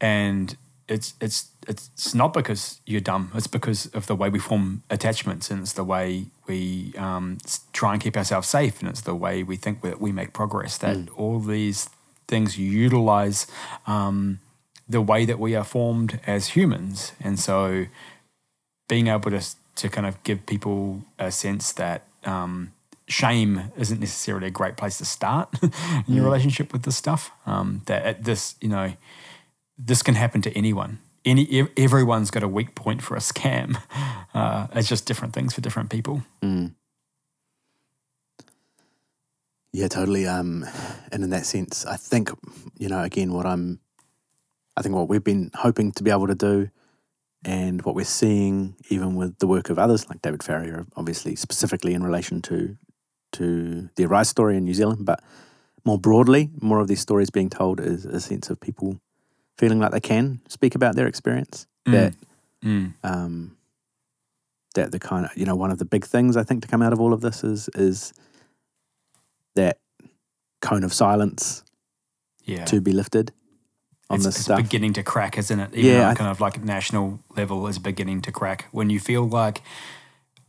and 0.00 0.56
it's 0.88 1.14
it's 1.20 1.48
it's 1.68 2.14
not 2.14 2.32
because 2.32 2.80
you're 2.86 3.00
dumb. 3.00 3.30
It's 3.34 3.46
because 3.46 3.86
of 3.86 4.06
the 4.06 4.16
way 4.16 4.28
we 4.28 4.40
form 4.40 4.82
attachments, 4.90 5.50
and 5.50 5.62
it's 5.62 5.72
the 5.72 5.84
way 5.84 6.26
we 6.48 6.92
um, 6.98 7.38
try 7.72 7.92
and 7.92 8.02
keep 8.02 8.16
ourselves 8.16 8.48
safe, 8.48 8.80
and 8.80 8.88
it's 8.88 9.02
the 9.02 9.14
way 9.14 9.44
we 9.44 9.56
think 9.56 9.82
that 9.82 10.00
we 10.00 10.10
make 10.10 10.32
progress. 10.32 10.76
That 10.78 11.08
all 11.16 11.38
these 11.38 11.88
things 12.26 12.58
utilize 12.58 13.46
um, 13.86 14.40
the 14.88 15.00
way 15.00 15.24
that 15.24 15.38
we 15.38 15.54
are 15.54 15.64
formed 15.64 16.20
as 16.26 16.48
humans. 16.48 17.12
And 17.20 17.38
so 17.38 17.86
being 18.88 19.08
able 19.08 19.30
to, 19.30 19.42
to 19.76 19.88
kind 19.88 20.06
of 20.06 20.22
give 20.22 20.46
people 20.46 21.02
a 21.18 21.30
sense 21.30 21.72
that 21.72 22.02
um, 22.24 22.72
shame 23.06 23.72
isn't 23.76 24.00
necessarily 24.00 24.46
a 24.48 24.50
great 24.50 24.76
place 24.76 24.98
to 24.98 25.04
start 25.04 25.54
in 25.62 26.14
your 26.14 26.24
relationship 26.24 26.72
with 26.72 26.82
this 26.82 26.96
stuff. 26.96 27.30
Um, 27.46 27.82
that 27.86 28.24
this, 28.24 28.56
you 28.60 28.68
know, 28.68 28.92
this 29.78 30.02
can 30.02 30.14
happen 30.14 30.42
to 30.42 30.52
anyone. 30.56 30.98
Any 31.24 31.66
everyone's 31.76 32.30
got 32.30 32.42
a 32.42 32.48
weak 32.48 32.74
point 32.74 33.02
for 33.02 33.16
a 33.16 33.20
scam. 33.20 33.76
Uh, 34.34 34.66
it's 34.74 34.88
just 34.88 35.06
different 35.06 35.32
things 35.32 35.54
for 35.54 35.60
different 35.60 35.90
people. 35.90 36.24
Mm. 36.42 36.74
Yeah, 39.72 39.86
totally. 39.86 40.26
Um, 40.26 40.66
and 41.12 41.22
in 41.22 41.30
that 41.30 41.46
sense, 41.46 41.86
I 41.86 41.96
think 41.96 42.30
you 42.78 42.88
know, 42.88 43.00
again, 43.00 43.32
what 43.32 43.46
I'm, 43.46 43.78
I 44.76 44.82
think 44.82 44.96
what 44.96 45.08
we've 45.08 45.22
been 45.22 45.52
hoping 45.54 45.92
to 45.92 46.02
be 46.02 46.10
able 46.10 46.26
to 46.26 46.34
do, 46.34 46.70
and 47.44 47.82
what 47.82 47.94
we're 47.94 48.04
seeing, 48.04 48.74
even 48.88 49.14
with 49.14 49.38
the 49.38 49.46
work 49.46 49.70
of 49.70 49.78
others 49.78 50.08
like 50.08 50.22
David 50.22 50.42
Farrier, 50.42 50.86
obviously 50.96 51.36
specifically 51.36 51.94
in 51.94 52.02
relation 52.02 52.40
to 52.42 52.76
to 53.32 53.90
the 53.96 54.04
Arise 54.04 54.28
story 54.28 54.56
in 54.56 54.64
New 54.64 54.74
Zealand, 54.74 55.04
but 55.04 55.20
more 55.84 55.98
broadly, 55.98 56.50
more 56.60 56.78
of 56.78 56.86
these 56.88 57.00
stories 57.00 57.30
being 57.30 57.50
told 57.50 57.80
is 57.80 58.04
a 58.04 58.20
sense 58.20 58.48
of 58.48 58.60
people 58.60 59.00
feeling 59.58 59.80
like 59.80 59.90
they 59.90 60.00
can 60.00 60.40
speak 60.48 60.74
about 60.74 60.94
their 60.94 61.08
experience. 61.08 61.66
Mm. 61.86 61.92
That, 61.92 62.14
mm. 62.64 62.94
Um, 63.02 63.56
that 64.76 64.92
the 64.92 64.98
kind 64.98 65.26
of 65.26 65.36
you 65.36 65.44
know 65.44 65.56
one 65.56 65.70
of 65.70 65.78
the 65.78 65.84
big 65.84 66.04
things 66.04 66.36
I 66.36 66.42
think 66.42 66.62
to 66.62 66.68
come 66.68 66.82
out 66.82 66.92
of 66.92 67.00
all 67.00 67.12
of 67.12 67.20
this 67.20 67.44
is 67.44 67.68
is 67.74 68.12
that 69.54 69.78
cone 70.60 70.84
of 70.84 70.92
silence 70.92 71.62
yeah. 72.44 72.64
to 72.64 72.80
be 72.80 72.92
lifted 72.92 73.32
on 74.10 74.16
it's, 74.16 74.26
this 74.26 74.36
it's 74.36 74.44
stuff. 74.44 74.56
beginning 74.58 74.92
to 74.94 75.02
crack, 75.02 75.38
isn't 75.38 75.58
it? 75.58 75.74
Even 75.74 75.92
yeah, 75.92 76.14
kind 76.14 76.30
of 76.30 76.40
like 76.40 76.62
national 76.62 77.20
level 77.36 77.66
is 77.66 77.78
beginning 77.78 78.22
to 78.22 78.32
crack 78.32 78.66
when 78.70 78.90
you 78.90 79.00
feel 79.00 79.26
like 79.26 79.62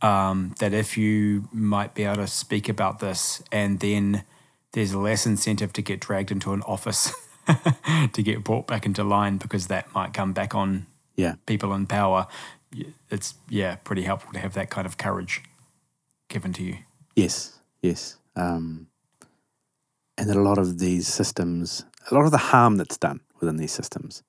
um, 0.02 0.54
that 0.58 0.74
if 0.74 0.96
you 0.96 1.48
might 1.52 1.94
be 1.94 2.04
able 2.04 2.16
to 2.16 2.26
speak 2.26 2.68
about 2.68 2.98
this 2.98 3.42
and 3.50 3.80
then 3.80 4.24
there's 4.72 4.94
less 4.94 5.26
incentive 5.26 5.72
to 5.72 5.82
get 5.82 6.00
dragged 6.00 6.30
into 6.30 6.52
an 6.52 6.62
office 6.62 7.12
to 8.12 8.22
get 8.22 8.44
brought 8.44 8.66
back 8.66 8.84
into 8.84 9.02
line 9.02 9.38
because 9.38 9.68
that 9.68 9.92
might 9.94 10.12
come 10.12 10.32
back 10.32 10.54
on 10.54 10.86
yeah. 11.16 11.36
people 11.46 11.72
in 11.72 11.86
power. 11.86 12.26
It's 13.10 13.34
yeah, 13.48 13.76
pretty 13.76 14.02
helpful 14.02 14.32
to 14.32 14.38
have 14.38 14.52
that 14.54 14.68
kind 14.68 14.86
of 14.86 14.98
courage 14.98 15.42
given 16.28 16.52
to 16.54 16.62
you. 16.62 16.78
Yes, 17.14 17.58
yes, 17.80 18.18
um, 18.34 18.88
and 20.18 20.28
that 20.28 20.36
a 20.36 20.42
lot 20.42 20.58
of 20.58 20.78
these 20.78 21.08
systems, 21.08 21.86
a 22.10 22.14
lot 22.14 22.26
of 22.26 22.32
the 22.32 22.36
harm 22.38 22.76
that's 22.76 22.98
done 22.98 23.20
within 23.40 23.56
these 23.56 23.72
systems, 23.72 24.22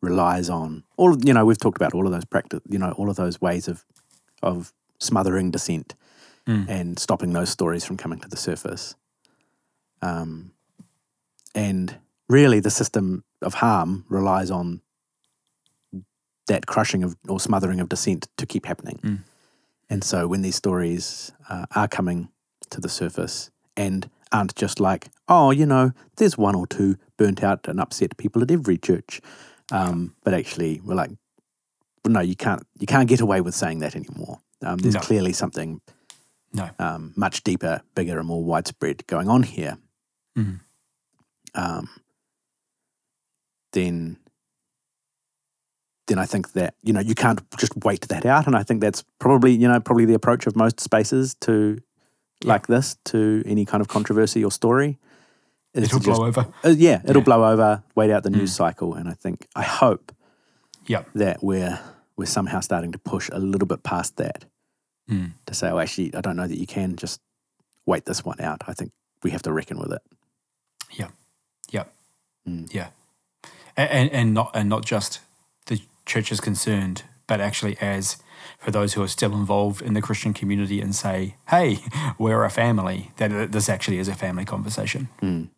relies 0.00 0.50
on 0.50 0.84
all. 0.96 1.16
You 1.24 1.34
know, 1.34 1.44
we've 1.44 1.58
talked 1.58 1.78
about 1.78 1.94
all 1.94 2.06
of 2.06 2.12
those 2.12 2.24
practice. 2.24 2.60
You 2.68 2.78
know, 2.78 2.92
all 2.92 3.10
of 3.10 3.16
those 3.16 3.40
ways 3.40 3.68
of 3.68 3.84
of 4.42 4.72
smothering 4.98 5.50
dissent 5.50 5.94
mm. 6.46 6.68
and 6.68 6.98
stopping 6.98 7.32
those 7.32 7.50
stories 7.50 7.84
from 7.84 7.96
coming 7.96 8.20
to 8.20 8.28
the 8.28 8.36
surface. 8.36 8.94
Um, 10.02 10.52
and 11.54 11.96
really, 12.28 12.60
the 12.60 12.70
system 12.70 13.24
of 13.42 13.54
harm 13.54 14.04
relies 14.08 14.50
on 14.50 14.82
that 16.46 16.66
crushing 16.66 17.02
of 17.04 17.16
or 17.28 17.40
smothering 17.40 17.80
of 17.80 17.88
dissent 17.88 18.28
to 18.36 18.46
keep 18.46 18.66
happening. 18.66 18.98
Mm. 19.02 19.18
And 19.88 20.04
so, 20.04 20.28
when 20.28 20.42
these 20.42 20.56
stories 20.56 21.32
uh, 21.48 21.66
are 21.74 21.88
coming 21.88 22.28
to 22.70 22.80
the 22.80 22.88
surface 22.88 23.50
and 23.76 24.08
aren't 24.32 24.54
just 24.54 24.80
like, 24.80 25.08
oh, 25.28 25.50
you 25.50 25.66
know, 25.66 25.92
there's 26.16 26.38
one 26.38 26.54
or 26.54 26.66
two 26.66 26.96
burnt 27.16 27.42
out 27.42 27.68
and 27.68 27.80
upset 27.80 28.16
people 28.16 28.42
at 28.42 28.50
every 28.50 28.78
church, 28.78 29.20
um, 29.72 30.14
but 30.24 30.34
actually, 30.34 30.80
we're 30.84 30.94
like, 30.94 31.10
well, 32.04 32.12
no, 32.12 32.20
you 32.20 32.36
can't, 32.36 32.62
you 32.78 32.86
can't 32.86 33.08
get 33.08 33.20
away 33.20 33.40
with 33.40 33.54
saying 33.54 33.80
that 33.80 33.94
anymore. 33.94 34.38
Um, 34.62 34.78
there's 34.78 34.94
no. 34.94 35.00
clearly 35.00 35.32
something 35.32 35.80
no. 36.52 36.68
um, 36.78 37.12
much 37.16 37.42
deeper, 37.44 37.82
bigger, 37.94 38.18
and 38.18 38.26
more 38.26 38.42
widespread 38.42 39.06
going 39.06 39.28
on 39.28 39.42
here. 39.42 39.78
Mm. 40.36 40.60
Um, 41.54 41.88
then, 43.72 44.18
then 46.06 46.18
I 46.18 46.26
think 46.26 46.52
that 46.52 46.74
you 46.82 46.92
know 46.92 47.00
you 47.00 47.14
can't 47.14 47.40
just 47.58 47.72
wait 47.84 48.08
that 48.08 48.26
out, 48.26 48.46
and 48.46 48.56
I 48.56 48.62
think 48.62 48.80
that's 48.80 49.04
probably 49.18 49.52
you 49.52 49.68
know 49.68 49.80
probably 49.80 50.04
the 50.04 50.14
approach 50.14 50.46
of 50.46 50.56
most 50.56 50.80
spaces 50.80 51.34
to 51.42 51.78
yeah. 52.42 52.48
like 52.52 52.66
this 52.66 52.96
to 53.06 53.42
any 53.46 53.64
kind 53.64 53.80
of 53.80 53.88
controversy 53.88 54.44
or 54.44 54.50
story. 54.50 54.98
It'll 55.72 56.00
blow 56.00 56.26
over. 56.26 56.48
Uh, 56.64 56.74
yeah, 56.76 57.00
it'll 57.04 57.20
yeah. 57.20 57.24
blow 57.24 57.44
over. 57.50 57.82
Wait 57.94 58.10
out 58.10 58.24
the 58.24 58.30
news 58.30 58.52
mm. 58.52 58.56
cycle, 58.56 58.94
and 58.94 59.08
I 59.08 59.12
think 59.12 59.46
I 59.54 59.62
hope, 59.62 60.12
yeah, 60.86 61.04
that 61.14 61.44
we're 61.44 61.78
we're 62.16 62.26
somehow 62.26 62.60
starting 62.60 62.92
to 62.92 62.98
push 62.98 63.30
a 63.32 63.38
little 63.38 63.68
bit 63.68 63.84
past 63.84 64.16
that 64.16 64.46
mm. 65.08 65.32
to 65.46 65.54
say, 65.54 65.70
oh, 65.70 65.78
actually, 65.78 66.12
I 66.14 66.20
don't 66.20 66.36
know 66.36 66.48
that 66.48 66.58
you 66.58 66.66
can 66.66 66.96
just 66.96 67.20
wait 67.86 68.04
this 68.04 68.24
one 68.24 68.40
out. 68.40 68.62
I 68.66 68.72
think 68.72 68.90
we 69.22 69.30
have 69.30 69.42
to 69.42 69.52
reckon 69.52 69.78
with 69.78 69.92
it. 69.92 70.02
Yeah, 70.90 71.08
yeah, 71.70 71.84
mm. 72.48 72.72
yeah, 72.74 72.88
and, 73.76 74.10
and 74.10 74.34
not 74.34 74.50
and 74.54 74.68
not 74.68 74.84
just 74.84 75.20
the 75.66 75.80
church 76.04 76.32
is 76.32 76.40
concerned, 76.40 77.04
but 77.30 77.40
actually 77.40 77.78
as 77.80 78.16
for 78.58 78.72
those 78.72 78.94
who 78.94 79.02
are 79.02 79.08
still 79.08 79.32
involved 79.32 79.80
in 79.80 79.94
the 79.94 80.02
Christian 80.02 80.34
community 80.34 80.80
and 80.80 80.92
say, 80.92 81.36
hey, 81.48 81.78
we're 82.18 82.42
a 82.42 82.50
family, 82.50 83.12
that 83.18 83.52
this 83.52 83.68
actually 83.68 83.98
is 83.98 84.08
a 84.08 84.16
family 84.16 84.44
conversation. 84.44 85.08
Mm. 85.22 85.48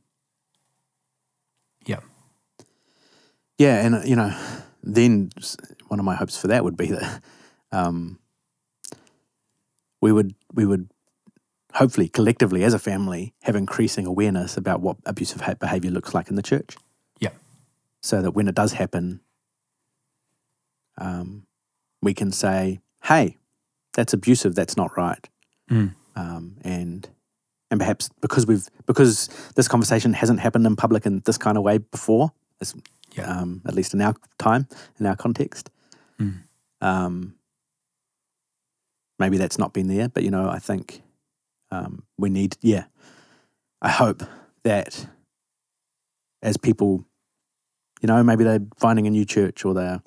Yeah. 1.87 2.01
Yeah, 3.57 3.87
and 3.87 4.07
you 4.07 4.17
know, 4.17 4.37
then 4.83 5.31
one 5.89 5.99
of 5.99 6.05
my 6.05 6.15
hopes 6.15 6.39
for 6.39 6.49
that 6.49 6.63
would 6.63 6.77
be 6.77 6.89
that 6.89 7.23
um, 7.73 8.19
we 10.03 10.13
would 10.13 10.35
we 10.53 10.67
would 10.67 10.91
hopefully 11.73 12.09
collectively 12.09 12.65
as 12.65 12.75
a 12.75 12.79
family 12.79 13.33
have 13.45 13.57
increasing 13.57 14.05
awareness 14.05 14.59
about 14.59 14.83
what 14.83 14.99
abusive 15.07 15.43
behavior 15.59 15.91
looks 15.91 16.13
like 16.13 16.29
in 16.29 16.37
the 16.37 16.43
church. 16.43 16.77
Yeah. 17.19 17.31
So 18.03 18.21
that 18.21 18.33
when 18.33 18.47
it 18.47 18.55
does 18.55 18.75
happen, 18.75 19.21
um, 20.99 21.47
we 22.03 22.15
can 22.15 22.33
say, 22.33 22.81
"Hey, 23.05 23.39
that's 23.95 24.13
abusive. 24.13 24.55
That's 24.55 24.77
not 24.77 24.97
right." 24.97 25.29
Mm. 25.71 25.95
Um, 26.17 26.57
and 26.63 27.09
and 27.71 27.81
perhaps 27.81 28.11
because 28.21 28.47
we've 28.47 28.69
because 28.87 29.29
this 29.57 29.69
conversation 29.69 30.13
hasn't 30.13 30.41
happened 30.41 30.67
in 30.67 30.77
public 30.77 31.07
in 31.07 31.23
this 31.25 31.39
kind 31.39 31.57
of 31.57 31.63
way 31.63 31.79
before, 31.79 32.33
yeah. 33.17 33.25
um, 33.25 33.63
at 33.67 33.75
least 33.75 33.95
in 33.95 34.01
our 34.01 34.15
time, 34.39 34.69
in 34.99 35.07
our 35.07 35.17
context. 35.17 35.71
Mm. 36.21 36.43
Um, 36.81 37.35
maybe 39.19 39.39
that's 39.39 39.59
not 39.59 39.73
been 39.73 39.89
there, 39.89 40.09
but 40.09 40.23
you 40.23 40.31
know, 40.31 40.49
I 40.49 40.59
think 40.59 41.03
um, 41.71 42.03
we 42.19 42.29
need, 42.29 42.57
yeah, 42.61 42.85
I 43.81 43.89
hope 43.89 44.23
that 44.65 45.07
as 46.43 46.57
people, 46.57 47.05
you 48.01 48.07
know, 48.07 48.23
maybe 48.23 48.45
they're 48.45 48.67
finding 48.77 49.07
a 49.07 49.11
new 49.11 49.25
church 49.25 49.65
or 49.65 49.75
they're 49.75 50.03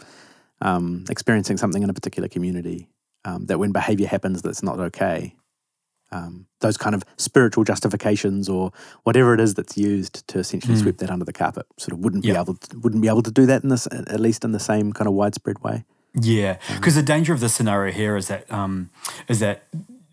um, 0.65 1.06
experiencing 1.10 1.58
something 1.58 1.84
in 1.84 1.89
a 1.89 1.93
particular 1.93 2.28
community, 2.28 2.88
um, 3.23 3.45
that 3.45 3.60
when 3.60 3.71
behavior 3.71 4.08
happens 4.08 4.41
that's 4.41 4.63
not 4.63 4.80
okay, 4.80 5.36
um, 6.12 6.47
those 6.62 6.75
kind 6.78 6.95
of 6.95 7.04
spiritual 7.17 7.63
justifications 7.63 8.49
or 8.49 8.71
whatever 9.04 9.34
it 9.34 9.39
is 9.39 9.54
that's 9.54 9.78
used 9.78 10.28
to 10.28 10.39
essentially 10.39 10.75
mm. 10.75 10.82
sweep 10.82 10.97
that 10.97 11.12
under 11.12 11.25
the 11.25 11.34
carpet 11.34 11.65
sort 11.78 11.93
of 11.93 11.99
wouldn't 11.99 12.25
yep. 12.25 12.36
be 12.36 12.39
able 12.39 12.56
to, 12.56 12.80
wouldn't 12.80 13.01
be 13.01 13.08
able 13.08 13.21
to 13.21 13.32
do 13.32 13.45
that 13.45 13.63
in 13.63 13.69
this 13.69 13.88
at 13.88 14.19
least 14.19 14.43
in 14.43 14.51
the 14.51 14.60
same 14.60 14.91
kind 14.91 15.08
of 15.08 15.13
widespread 15.13 15.60
way. 15.60 15.84
Yeah, 16.19 16.58
because 16.73 16.95
um, 16.95 17.01
the 17.01 17.06
danger 17.06 17.34
of 17.34 17.41
the 17.41 17.49
scenario 17.49 17.91
here 17.91 18.15
is 18.15 18.28
that 18.30 18.49
um, 18.51 18.89
is 19.28 19.39
that 19.41 19.63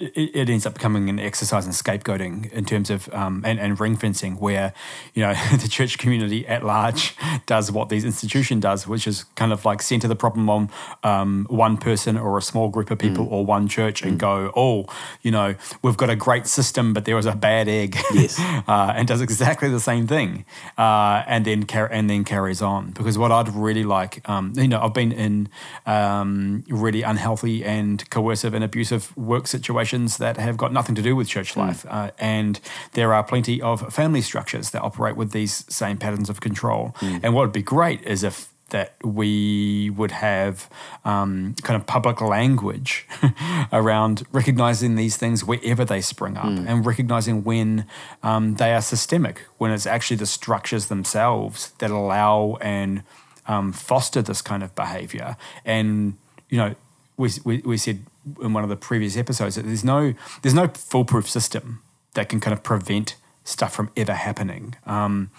it, 0.02 0.34
it, 0.34 0.50
ends 0.50 0.66
up 0.66 0.74
becoming 0.74 1.08
an 1.08 1.20
exercise 1.20 1.64
in 1.64 1.72
scapegoating 1.72 2.50
in 2.52 2.64
terms 2.64 2.90
of 2.90 3.12
um, 3.14 3.42
and, 3.46 3.60
and 3.60 3.78
ring 3.78 3.96
fencing, 3.96 4.36
where 4.36 4.72
you 5.14 5.22
know 5.22 5.34
the 5.60 5.68
church 5.68 5.98
community 5.98 6.46
at 6.46 6.64
large 6.64 7.14
does 7.46 7.70
what 7.70 7.88
these 7.88 8.04
institution 8.04 8.58
does, 8.58 8.86
which 8.86 9.06
is 9.06 9.24
kind 9.36 9.52
of 9.52 9.64
like 9.64 9.80
center 9.80 10.08
the 10.08 10.16
problem 10.16 10.50
on 10.50 10.70
um, 11.04 11.46
one 11.48 11.76
person 11.76 12.16
or 12.16 12.36
a 12.36 12.42
small 12.42 12.68
group 12.68 12.90
of 12.90 12.98
people 12.98 13.26
mm. 13.26 13.32
or 13.32 13.46
one 13.46 13.68
church, 13.68 14.02
and 14.02 14.14
mm. 14.14 14.18
go, 14.18 14.52
oh, 14.56 14.86
you 15.22 15.30
know, 15.30 15.54
we've 15.82 15.96
got 15.96 16.10
a 16.10 16.16
great 16.16 16.46
system, 16.46 16.92
but 16.92 17.04
there 17.04 17.16
was 17.16 17.26
a 17.26 17.36
bad 17.36 17.68
egg, 17.68 17.96
yes, 18.12 18.38
uh, 18.40 18.92
and 18.96 19.06
does 19.06 19.20
exactly 19.20 19.68
the 19.68 19.80
same 19.80 20.06
thing, 20.06 20.44
uh, 20.78 21.22
and 21.26 21.44
then 21.44 21.62
car- 21.64 21.90
and 21.92 22.10
then 22.10 22.24
carries 22.24 22.60
on. 22.60 22.90
Because 22.90 23.16
what 23.16 23.30
I'd 23.30 23.48
really 23.54 23.84
like, 23.84 24.28
um, 24.28 24.52
you 24.56 24.68
know, 24.68 24.80
I've 24.80 24.94
been 24.94 25.12
in 25.12 25.48
um, 25.86 26.64
really 26.68 27.02
unhealthy 27.02 27.64
and 27.64 28.08
coercive 28.10 28.52
and 28.54 28.64
abusive 28.64 29.16
work 29.16 29.46
situations 29.46 29.91
that 30.18 30.36
have 30.36 30.56
got 30.56 30.72
nothing 30.72 30.94
to 30.94 31.02
do 31.02 31.14
with 31.14 31.28
church 31.28 31.54
hmm. 31.54 31.60
life. 31.60 31.84
Mm. 31.84 31.92
Uh, 31.92 32.10
and 32.18 32.60
there 32.92 33.12
are 33.12 33.22
plenty 33.22 33.60
of 33.60 33.92
family 33.92 34.20
structures 34.20 34.70
that 34.70 34.82
operate 34.82 35.16
with 35.16 35.32
these 35.32 35.64
same 35.68 35.98
patterns 35.98 36.30
of 36.30 36.40
control. 36.40 36.94
Mm. 37.00 37.20
And 37.22 37.34
what 37.34 37.42
would 37.42 37.52
be 37.52 37.62
great 37.62 38.02
is 38.02 38.24
if 38.24 38.52
that 38.72 38.94
we 39.04 39.90
would 39.90 40.10
have 40.10 40.68
um, 41.04 41.54
kind 41.62 41.78
of 41.78 41.86
public 41.86 42.20
language 42.20 43.06
around 43.72 44.24
recognizing 44.32 44.96
these 44.96 45.16
things 45.16 45.44
wherever 45.44 45.84
they 45.84 46.00
spring 46.00 46.36
up 46.38 46.46
and 46.46 46.84
recognizing 46.84 47.44
when 47.44 47.86
um, 48.22 48.54
they 48.54 48.72
are 48.72 48.80
systemic, 48.80 49.40
when 49.58 49.70
it's 49.70 49.86
actually 49.86 50.16
the 50.16 50.26
structures 50.26 50.86
themselves 50.86 51.72
that 51.78 51.90
allow 51.90 52.56
and 52.60 53.02
um, 53.46 53.72
foster 53.72 54.22
this 54.22 54.40
kind 54.40 54.62
of 54.62 54.74
behavior. 54.74 55.36
And, 55.64 56.16
you 56.48 56.56
know, 56.56 56.74
we, 57.16 57.30
we, 57.44 57.58
we 57.58 57.76
said 57.76 58.04
in 58.40 58.52
one 58.52 58.62
of 58.62 58.70
the 58.70 58.76
previous 58.76 59.16
episodes 59.16 59.56
that 59.56 59.64
there's 59.64 59.84
no 59.84 60.14
there's 60.42 60.54
no 60.54 60.68
foolproof 60.68 61.28
system 61.28 61.82
that 62.14 62.28
can 62.28 62.40
kind 62.40 62.52
of 62.52 62.62
prevent 62.62 63.16
stuff 63.44 63.74
from 63.74 63.90
ever 63.96 64.14
happening. 64.14 64.74
Um, 64.86 65.30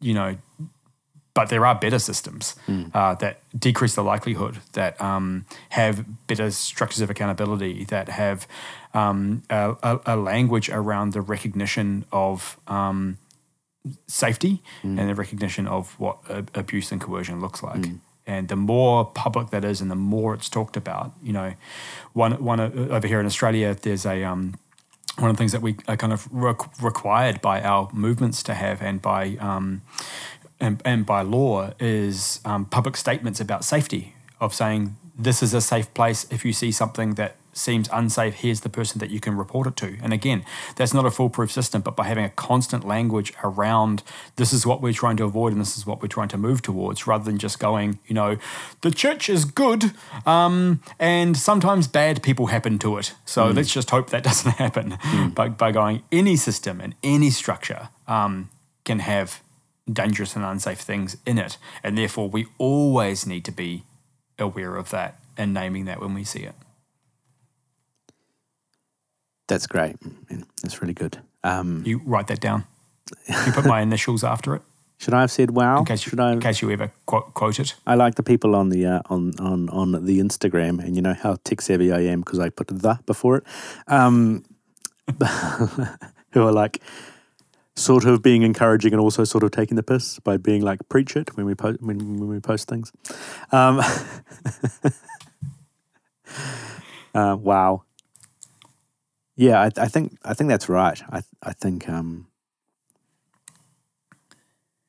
you 0.00 0.14
know, 0.14 0.36
but 1.34 1.50
there 1.50 1.66
are 1.66 1.74
better 1.74 1.98
systems 1.98 2.56
uh, 2.94 3.14
that 3.16 3.40
decrease 3.58 3.94
the 3.94 4.02
likelihood, 4.02 4.56
that 4.72 4.98
um, 5.00 5.44
have 5.68 6.26
better 6.26 6.50
structures 6.50 7.02
of 7.02 7.10
accountability, 7.10 7.84
that 7.84 8.08
have 8.08 8.48
um, 8.94 9.42
a, 9.50 9.98
a, 10.06 10.16
language 10.16 10.70
around 10.70 11.12
the 11.12 11.20
recognition 11.20 12.06
of 12.10 12.58
um, 12.66 13.18
safety 14.06 14.62
and 14.98 15.10
the 15.10 15.14
recognition 15.14 15.66
of 15.66 15.92
what 16.00 16.16
a, 16.30 16.46
abuse 16.54 16.90
and 16.90 17.02
coercion 17.02 17.38
looks 17.38 17.62
like. 17.62 17.84
And 18.26 18.48
the 18.48 18.56
more 18.56 19.04
public 19.04 19.50
that 19.50 19.64
is, 19.64 19.80
and 19.80 19.90
the 19.90 19.94
more 19.94 20.34
it's 20.34 20.48
talked 20.48 20.76
about, 20.76 21.12
you 21.22 21.32
know, 21.32 21.54
one 22.12 22.42
one 22.42 22.58
uh, 22.60 22.70
over 22.90 23.06
here 23.06 23.20
in 23.20 23.26
Australia, 23.26 23.76
there's 23.80 24.04
a 24.04 24.24
um, 24.24 24.58
one 25.18 25.30
of 25.30 25.36
the 25.36 25.38
things 25.38 25.52
that 25.52 25.62
we 25.62 25.76
are 25.88 25.96
kind 25.96 26.12
of 26.12 26.28
requ- 26.30 26.82
required 26.82 27.40
by 27.40 27.62
our 27.62 27.88
movements 27.92 28.42
to 28.44 28.54
have 28.54 28.82
and 28.82 29.00
by 29.00 29.36
um, 29.40 29.82
and, 30.60 30.80
and 30.84 31.04
by 31.06 31.22
law 31.22 31.70
is 31.78 32.40
um, 32.44 32.64
public 32.64 32.96
statements 32.96 33.40
about 33.40 33.64
safety 33.64 34.14
of 34.40 34.54
saying 34.54 34.96
this 35.18 35.42
is 35.42 35.54
a 35.54 35.60
safe 35.60 35.92
place 35.94 36.26
if 36.30 36.44
you 36.44 36.52
see 36.52 36.72
something 36.72 37.14
that 37.14 37.36
seems 37.56 37.88
unsafe 37.92 38.34
here's 38.34 38.60
the 38.60 38.68
person 38.68 38.98
that 38.98 39.10
you 39.10 39.20
can 39.20 39.36
report 39.36 39.66
it 39.66 39.76
to. 39.76 39.96
And 40.02 40.12
again 40.12 40.44
that's 40.76 40.94
not 40.94 41.06
a 41.06 41.10
foolproof 41.10 41.50
system 41.50 41.82
but 41.82 41.96
by 41.96 42.04
having 42.04 42.24
a 42.24 42.30
constant 42.30 42.86
language 42.86 43.32
around 43.42 44.02
this 44.36 44.52
is 44.52 44.66
what 44.66 44.82
we're 44.82 44.92
trying 44.92 45.16
to 45.16 45.24
avoid 45.24 45.52
and 45.52 45.60
this 45.60 45.76
is 45.76 45.86
what 45.86 46.02
we're 46.02 46.08
trying 46.08 46.28
to 46.28 46.38
move 46.38 46.62
towards 46.62 47.06
rather 47.06 47.24
than 47.24 47.38
just 47.38 47.58
going 47.58 47.98
you 48.06 48.14
know 48.14 48.36
the 48.82 48.90
church 48.90 49.28
is 49.28 49.44
good 49.44 49.92
um, 50.26 50.80
and 50.98 51.36
sometimes 51.36 51.88
bad 51.88 52.22
people 52.22 52.46
happen 52.46 52.78
to 52.80 52.98
it. 52.98 53.14
So 53.24 53.48
let's 53.48 53.72
just 53.72 53.90
hope 53.90 54.10
that 54.10 54.22
doesn't 54.30 54.52
happen. 54.52 54.98
By, 55.34 55.48
by 55.48 55.72
going 55.72 56.02
any 56.12 56.36
system 56.36 56.80
and 56.80 56.94
any 57.02 57.30
structure 57.30 57.88
um, 58.06 58.50
can 58.84 59.00
have 59.00 59.40
dangerous 59.90 60.34
and 60.36 60.44
unsafe 60.44 60.80
things 60.80 61.16
in 61.24 61.38
it. 61.38 61.58
And 61.82 61.96
therefore, 61.96 62.28
we 62.28 62.46
always 62.58 63.26
need 63.26 63.44
to 63.44 63.52
be 63.52 63.84
aware 64.38 64.76
of 64.76 64.90
that 64.90 65.18
and 65.36 65.54
naming 65.54 65.84
that 65.86 66.00
when 66.00 66.14
we 66.14 66.24
see 66.24 66.40
it. 66.40 66.54
That's 69.46 69.66
great. 69.66 69.98
Mm, 70.00 70.44
That's 70.62 70.82
really 70.82 70.94
good. 70.94 71.18
Um, 71.44 71.82
You 71.86 72.00
write 72.04 72.26
that 72.28 72.40
down. 72.40 72.64
You 73.28 73.52
put 73.52 73.66
my 73.66 73.80
initials 73.82 74.24
after 74.24 74.56
it 74.56 74.62
should 74.98 75.14
I 75.14 75.20
have 75.20 75.30
said 75.30 75.50
wow? 75.50 75.78
in 75.78 75.84
case 75.84 76.06
you, 76.06 76.10
should 76.10 76.20
I? 76.20 76.32
in 76.32 76.40
case 76.40 76.62
you 76.62 76.70
ever 76.70 76.90
quote, 77.04 77.34
quote 77.34 77.60
it. 77.60 77.74
I 77.86 77.94
like 77.94 78.14
the 78.14 78.22
people 78.22 78.56
on 78.56 78.70
the 78.70 78.86
uh, 78.86 79.00
on 79.10 79.32
on 79.38 79.68
on 79.68 79.92
the 80.04 80.20
Instagram, 80.20 80.82
and 80.82 80.96
you 80.96 81.02
know 81.02 81.14
how 81.14 81.36
tech 81.44 81.60
savvy 81.60 81.92
I 81.92 82.00
am 82.00 82.20
because 82.20 82.38
I 82.38 82.48
put 82.48 82.68
the 82.68 82.98
before 83.04 83.38
it. 83.38 83.44
Um, 83.88 84.44
who 86.32 86.46
are 86.46 86.52
like 86.52 86.80
sort 87.74 88.06
of 88.06 88.22
being 88.22 88.42
encouraging 88.42 88.92
and 88.92 89.00
also 89.00 89.24
sort 89.24 89.44
of 89.44 89.50
taking 89.50 89.76
the 89.76 89.82
piss 89.82 90.18
by 90.20 90.38
being 90.38 90.62
like 90.62 90.88
preach 90.88 91.14
it 91.14 91.36
when 91.36 91.44
we 91.44 91.54
post 91.54 91.80
when, 91.82 91.98
when 92.18 92.28
we 92.28 92.40
post 92.40 92.68
things. 92.68 92.90
Um, 93.52 93.80
uh, 97.14 97.36
wow. 97.36 97.82
Yeah, 99.36 99.60
I, 99.60 99.70
I 99.76 99.88
think 99.88 100.16
I 100.24 100.34
think 100.34 100.48
that's 100.48 100.68
right. 100.68 101.00
I 101.10 101.22
I 101.42 101.52
think 101.52 101.88
um, 101.88 102.26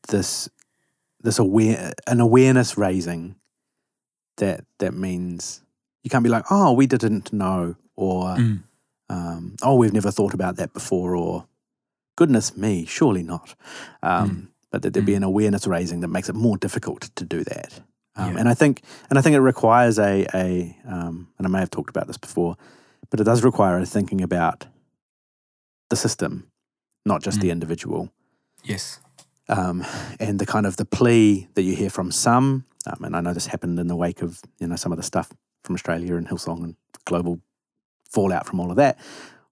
this 0.09 0.49
this 1.21 1.39
aware 1.39 1.93
an 2.07 2.19
awareness 2.21 2.77
raising 2.77 3.35
that 4.37 4.63
that 4.79 4.93
means 4.93 5.61
you 6.03 6.09
can't 6.09 6.23
be 6.23 6.29
like, 6.29 6.45
oh, 6.49 6.71
we 6.73 6.87
didn't 6.87 7.33
know, 7.33 7.75
or 7.95 8.35
Mm. 8.37 8.63
um, 9.09 9.55
oh, 9.61 9.75
we've 9.75 9.93
never 9.93 10.11
thought 10.11 10.33
about 10.33 10.55
that 10.57 10.73
before, 10.73 11.15
or 11.15 11.47
goodness 12.15 12.55
me, 12.55 12.85
surely 12.85 13.23
not. 13.23 13.55
Um, 14.03 14.49
But 14.69 14.81
that 14.81 14.93
there 14.93 15.01
be 15.03 15.15
an 15.15 15.23
awareness 15.23 15.65
raising 15.65 16.01
that 16.01 16.09
makes 16.09 16.27
it 16.29 16.35
more 16.35 16.57
difficult 16.57 17.09
to 17.15 17.23
do 17.25 17.43
that. 17.45 17.81
Um, 18.15 18.33
Yeah. 18.33 18.39
And 18.39 18.49
I 18.49 18.53
think, 18.53 18.81
and 19.09 19.17
I 19.17 19.21
think 19.21 19.35
it 19.35 19.39
requires 19.41 19.97
a 19.97 20.27
a, 20.33 20.77
um, 20.85 21.27
and 21.37 21.47
I 21.47 21.49
may 21.49 21.59
have 21.59 21.69
talked 21.69 21.89
about 21.89 22.07
this 22.07 22.17
before, 22.17 22.57
but 23.09 23.19
it 23.19 23.23
does 23.23 23.43
require 23.43 23.77
a 23.79 23.85
thinking 23.85 24.21
about 24.21 24.65
the 25.89 25.95
system, 25.95 26.47
not 27.05 27.21
just 27.23 27.39
the 27.39 27.49
individual 27.51 28.11
Yes. 28.63 28.99
um, 29.49 29.85
and 30.19 30.39
the 30.39 30.45
kind 30.45 30.65
of 30.65 30.75
the 30.77 30.85
plea 30.85 31.47
that 31.55 31.61
you 31.63 31.75
hear 31.75 31.89
from 31.89 32.11
some, 32.11 32.65
um, 32.85 33.03
and 33.03 33.15
I 33.15 33.21
know 33.21 33.33
this 33.33 33.47
happened 33.47 33.79
in 33.79 33.87
the 33.87 33.95
wake 33.95 34.21
of 34.21 34.41
you 34.59 34.67
know 34.67 34.75
some 34.75 34.91
of 34.91 34.97
the 34.97 35.03
stuff 35.03 35.31
from 35.63 35.75
Australia 35.75 36.15
and 36.15 36.27
Hillsong 36.27 36.63
and 36.63 36.75
global 37.05 37.39
fallout 38.09 38.45
from 38.45 38.59
all 38.59 38.69
of 38.71 38.77
that, 38.77 38.97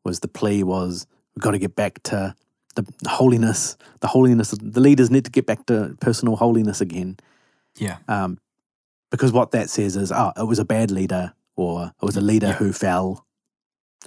was 0.04 0.20
the 0.20 0.28
plea 0.28 0.64
was 0.64 1.08
we've 1.36 1.44
got 1.44 1.52
to 1.52 1.58
get 1.60 1.76
back 1.76 2.02
to 2.04 2.36
the 2.76 2.86
holiness, 3.10 3.78
the 4.02 4.08
holiness. 4.08 4.52
The 4.52 4.82
leaders 4.82 5.10
need 5.10 5.24
to 5.26 5.32
get 5.32 5.46
back 5.46 5.66
to 5.68 5.96
personal 6.02 6.36
holiness 6.36 6.82
again, 6.82 7.18
Yeah. 7.78 7.98
um, 8.10 8.38
because 9.12 9.32
what 9.32 9.52
that 9.52 9.70
says 9.70 9.96
is, 9.96 10.12
oh, 10.12 10.34
it 10.36 10.44
was 10.46 10.60
a 10.60 10.66
bad 10.66 10.92
leader, 10.92 11.34
or 11.56 11.94
it 12.02 12.06
was 12.06 12.18
a 12.18 12.22
leader 12.22 12.48
Yeah. 12.48 12.54
who 12.56 12.74
fell, 12.74 13.26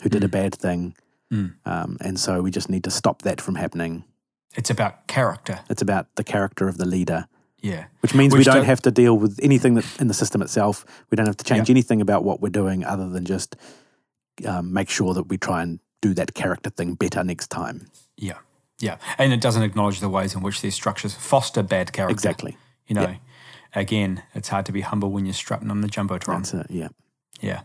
who 0.02 0.08
did 0.08 0.24
a 0.24 0.28
Mm. 0.28 0.32
bad 0.32 0.54
thing, 0.54 0.94
Mm. 1.32 1.54
um, 1.66 1.96
and 2.00 2.18
so 2.18 2.40
we 2.42 2.50
just 2.50 2.68
need 2.70 2.84
to 2.84 2.90
stop 2.90 3.22
that 3.22 3.40
from 3.40 3.56
happening. 3.56 4.04
It's 4.54 4.70
about 4.70 5.06
character. 5.06 5.60
It's 5.68 5.82
about 5.82 6.06
the 6.16 6.24
character 6.24 6.68
of 6.68 6.78
the 6.78 6.86
leader. 6.86 7.26
Yeah. 7.60 7.86
Which 8.00 8.14
means 8.14 8.34
we 8.34 8.44
don't 8.44 8.56
don't- 8.56 8.64
have 8.66 8.80
to 8.82 8.90
deal 8.90 9.18
with 9.18 9.38
anything 9.42 9.74
that 9.74 9.84
in 10.00 10.08
the 10.08 10.14
system 10.14 10.40
itself. 10.42 10.84
We 11.10 11.16
don't 11.16 11.26
have 11.26 11.36
to 11.38 11.44
change 11.44 11.68
Yeah. 11.68 11.72
anything 11.74 12.00
about 12.00 12.22
what 12.24 12.40
we're 12.40 12.48
doing 12.50 12.84
other 12.84 13.08
than 13.08 13.24
just 13.24 13.56
um, 14.46 14.72
make 14.72 14.88
sure 14.88 15.14
that 15.14 15.24
we 15.24 15.36
try 15.36 15.62
and 15.62 15.80
do 16.00 16.14
that 16.14 16.32
character 16.34 16.70
thing 16.70 16.94
better 16.94 17.24
next 17.24 17.50
time. 17.50 17.88
Yeah. 18.16 18.38
Yeah. 18.78 18.98
And 19.18 19.32
it 19.32 19.40
doesn't 19.40 19.64
acknowledge 19.64 19.98
the 19.98 20.08
ways 20.08 20.34
in 20.36 20.42
which 20.42 20.60
these 20.60 20.76
structures 20.76 21.12
foster 21.14 21.62
bad 21.64 21.92
character. 21.92 22.12
Exactly. 22.12 22.56
You 22.86 22.94
know, 22.94 23.16
again, 23.74 24.22
it's 24.34 24.48
hard 24.48 24.64
to 24.66 24.72
be 24.72 24.82
humble 24.82 25.10
when 25.10 25.26
you're 25.26 25.34
strutting 25.34 25.70
on 25.72 25.80
the 25.80 25.88
Jumbotron. 25.88 26.36
That's 26.36 26.54
it. 26.54 26.66
Yeah. 26.70 26.88
Yeah. 27.40 27.62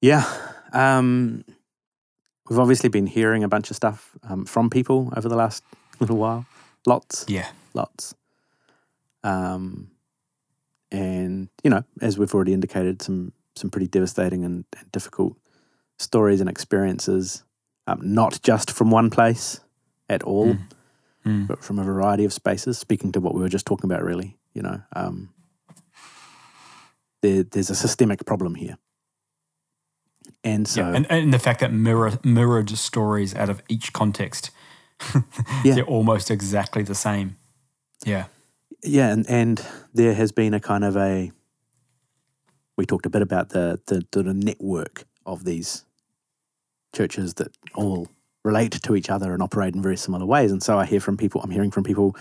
Yeah. 0.00 0.24
Um, 0.72 1.44
we've 2.48 2.58
obviously 2.58 2.88
been 2.88 3.06
hearing 3.06 3.42
a 3.44 3.48
bunch 3.48 3.70
of 3.70 3.76
stuff 3.76 4.16
um, 4.28 4.44
from 4.44 4.70
people 4.70 5.12
over 5.16 5.28
the 5.28 5.36
last 5.36 5.64
little 6.00 6.16
while. 6.16 6.46
Lots. 6.86 7.24
Yeah. 7.28 7.48
Lots. 7.74 8.14
Um, 9.24 9.90
and, 10.90 11.48
you 11.62 11.70
know, 11.70 11.84
as 12.00 12.18
we've 12.18 12.34
already 12.34 12.52
indicated, 12.54 13.02
some, 13.02 13.32
some 13.56 13.70
pretty 13.70 13.88
devastating 13.88 14.44
and, 14.44 14.64
and 14.78 14.90
difficult 14.92 15.36
stories 15.98 16.40
and 16.40 16.48
experiences, 16.48 17.42
um, 17.86 18.00
not 18.02 18.40
just 18.42 18.70
from 18.70 18.90
one 18.90 19.10
place 19.10 19.60
at 20.08 20.22
all, 20.22 20.54
Mm. 20.54 20.68
Mm. 21.26 21.46
but 21.48 21.62
from 21.64 21.78
a 21.80 21.84
variety 21.84 22.24
of 22.24 22.32
spaces. 22.32 22.78
Speaking 22.78 23.10
to 23.12 23.20
what 23.20 23.34
we 23.34 23.40
were 23.42 23.48
just 23.48 23.66
talking 23.66 23.90
about, 23.90 24.04
really, 24.04 24.38
you 24.54 24.62
know, 24.62 24.80
um, 24.94 25.28
there, 27.22 27.42
there's 27.42 27.68
a 27.70 27.74
systemic 27.74 28.24
problem 28.24 28.54
here. 28.54 28.78
And 30.44 30.66
so, 30.66 30.80
yeah. 30.80 30.96
And, 30.96 31.06
and 31.10 31.34
the 31.34 31.38
fact 31.38 31.60
that 31.60 31.72
mirror, 31.72 32.18
mirrored 32.24 32.70
stories 32.70 33.34
out 33.34 33.50
of 33.50 33.62
each 33.68 33.92
context, 33.92 34.50
Yeah. 35.64 35.74
they're 35.74 35.84
almost 35.84 36.30
exactly 36.30 36.82
the 36.82 36.94
same. 36.94 37.36
Yeah. 38.04 38.26
yeah, 38.84 39.10
and, 39.12 39.28
and 39.28 39.64
there 39.92 40.14
has 40.14 40.32
been 40.32 40.54
a 40.54 40.60
kind 40.60 40.84
of 40.84 40.96
a. 40.96 41.32
We 42.76 42.86
talked 42.86 43.06
a 43.06 43.10
bit 43.10 43.22
about 43.22 43.50
the 43.50 43.80
the, 43.86 44.06
the 44.12 44.34
network 44.34 45.04
of 45.26 45.44
these 45.44 45.84
churches 46.94 47.34
that 47.34 47.48
all 47.74 48.08
relate 48.44 48.72
to 48.72 48.96
each 48.96 49.10
other 49.10 49.34
and 49.34 49.42
operate 49.42 49.74
in 49.74 49.82
very 49.82 49.96
similar 49.96 50.24
ways. 50.24 50.52
And 50.52 50.62
so 50.62 50.78
I 50.78 50.86
hear 50.86 51.00
from 51.00 51.16
people. 51.16 51.40
I'm 51.42 51.50
hearing 51.50 51.72
from 51.72 51.84
people, 51.84 52.16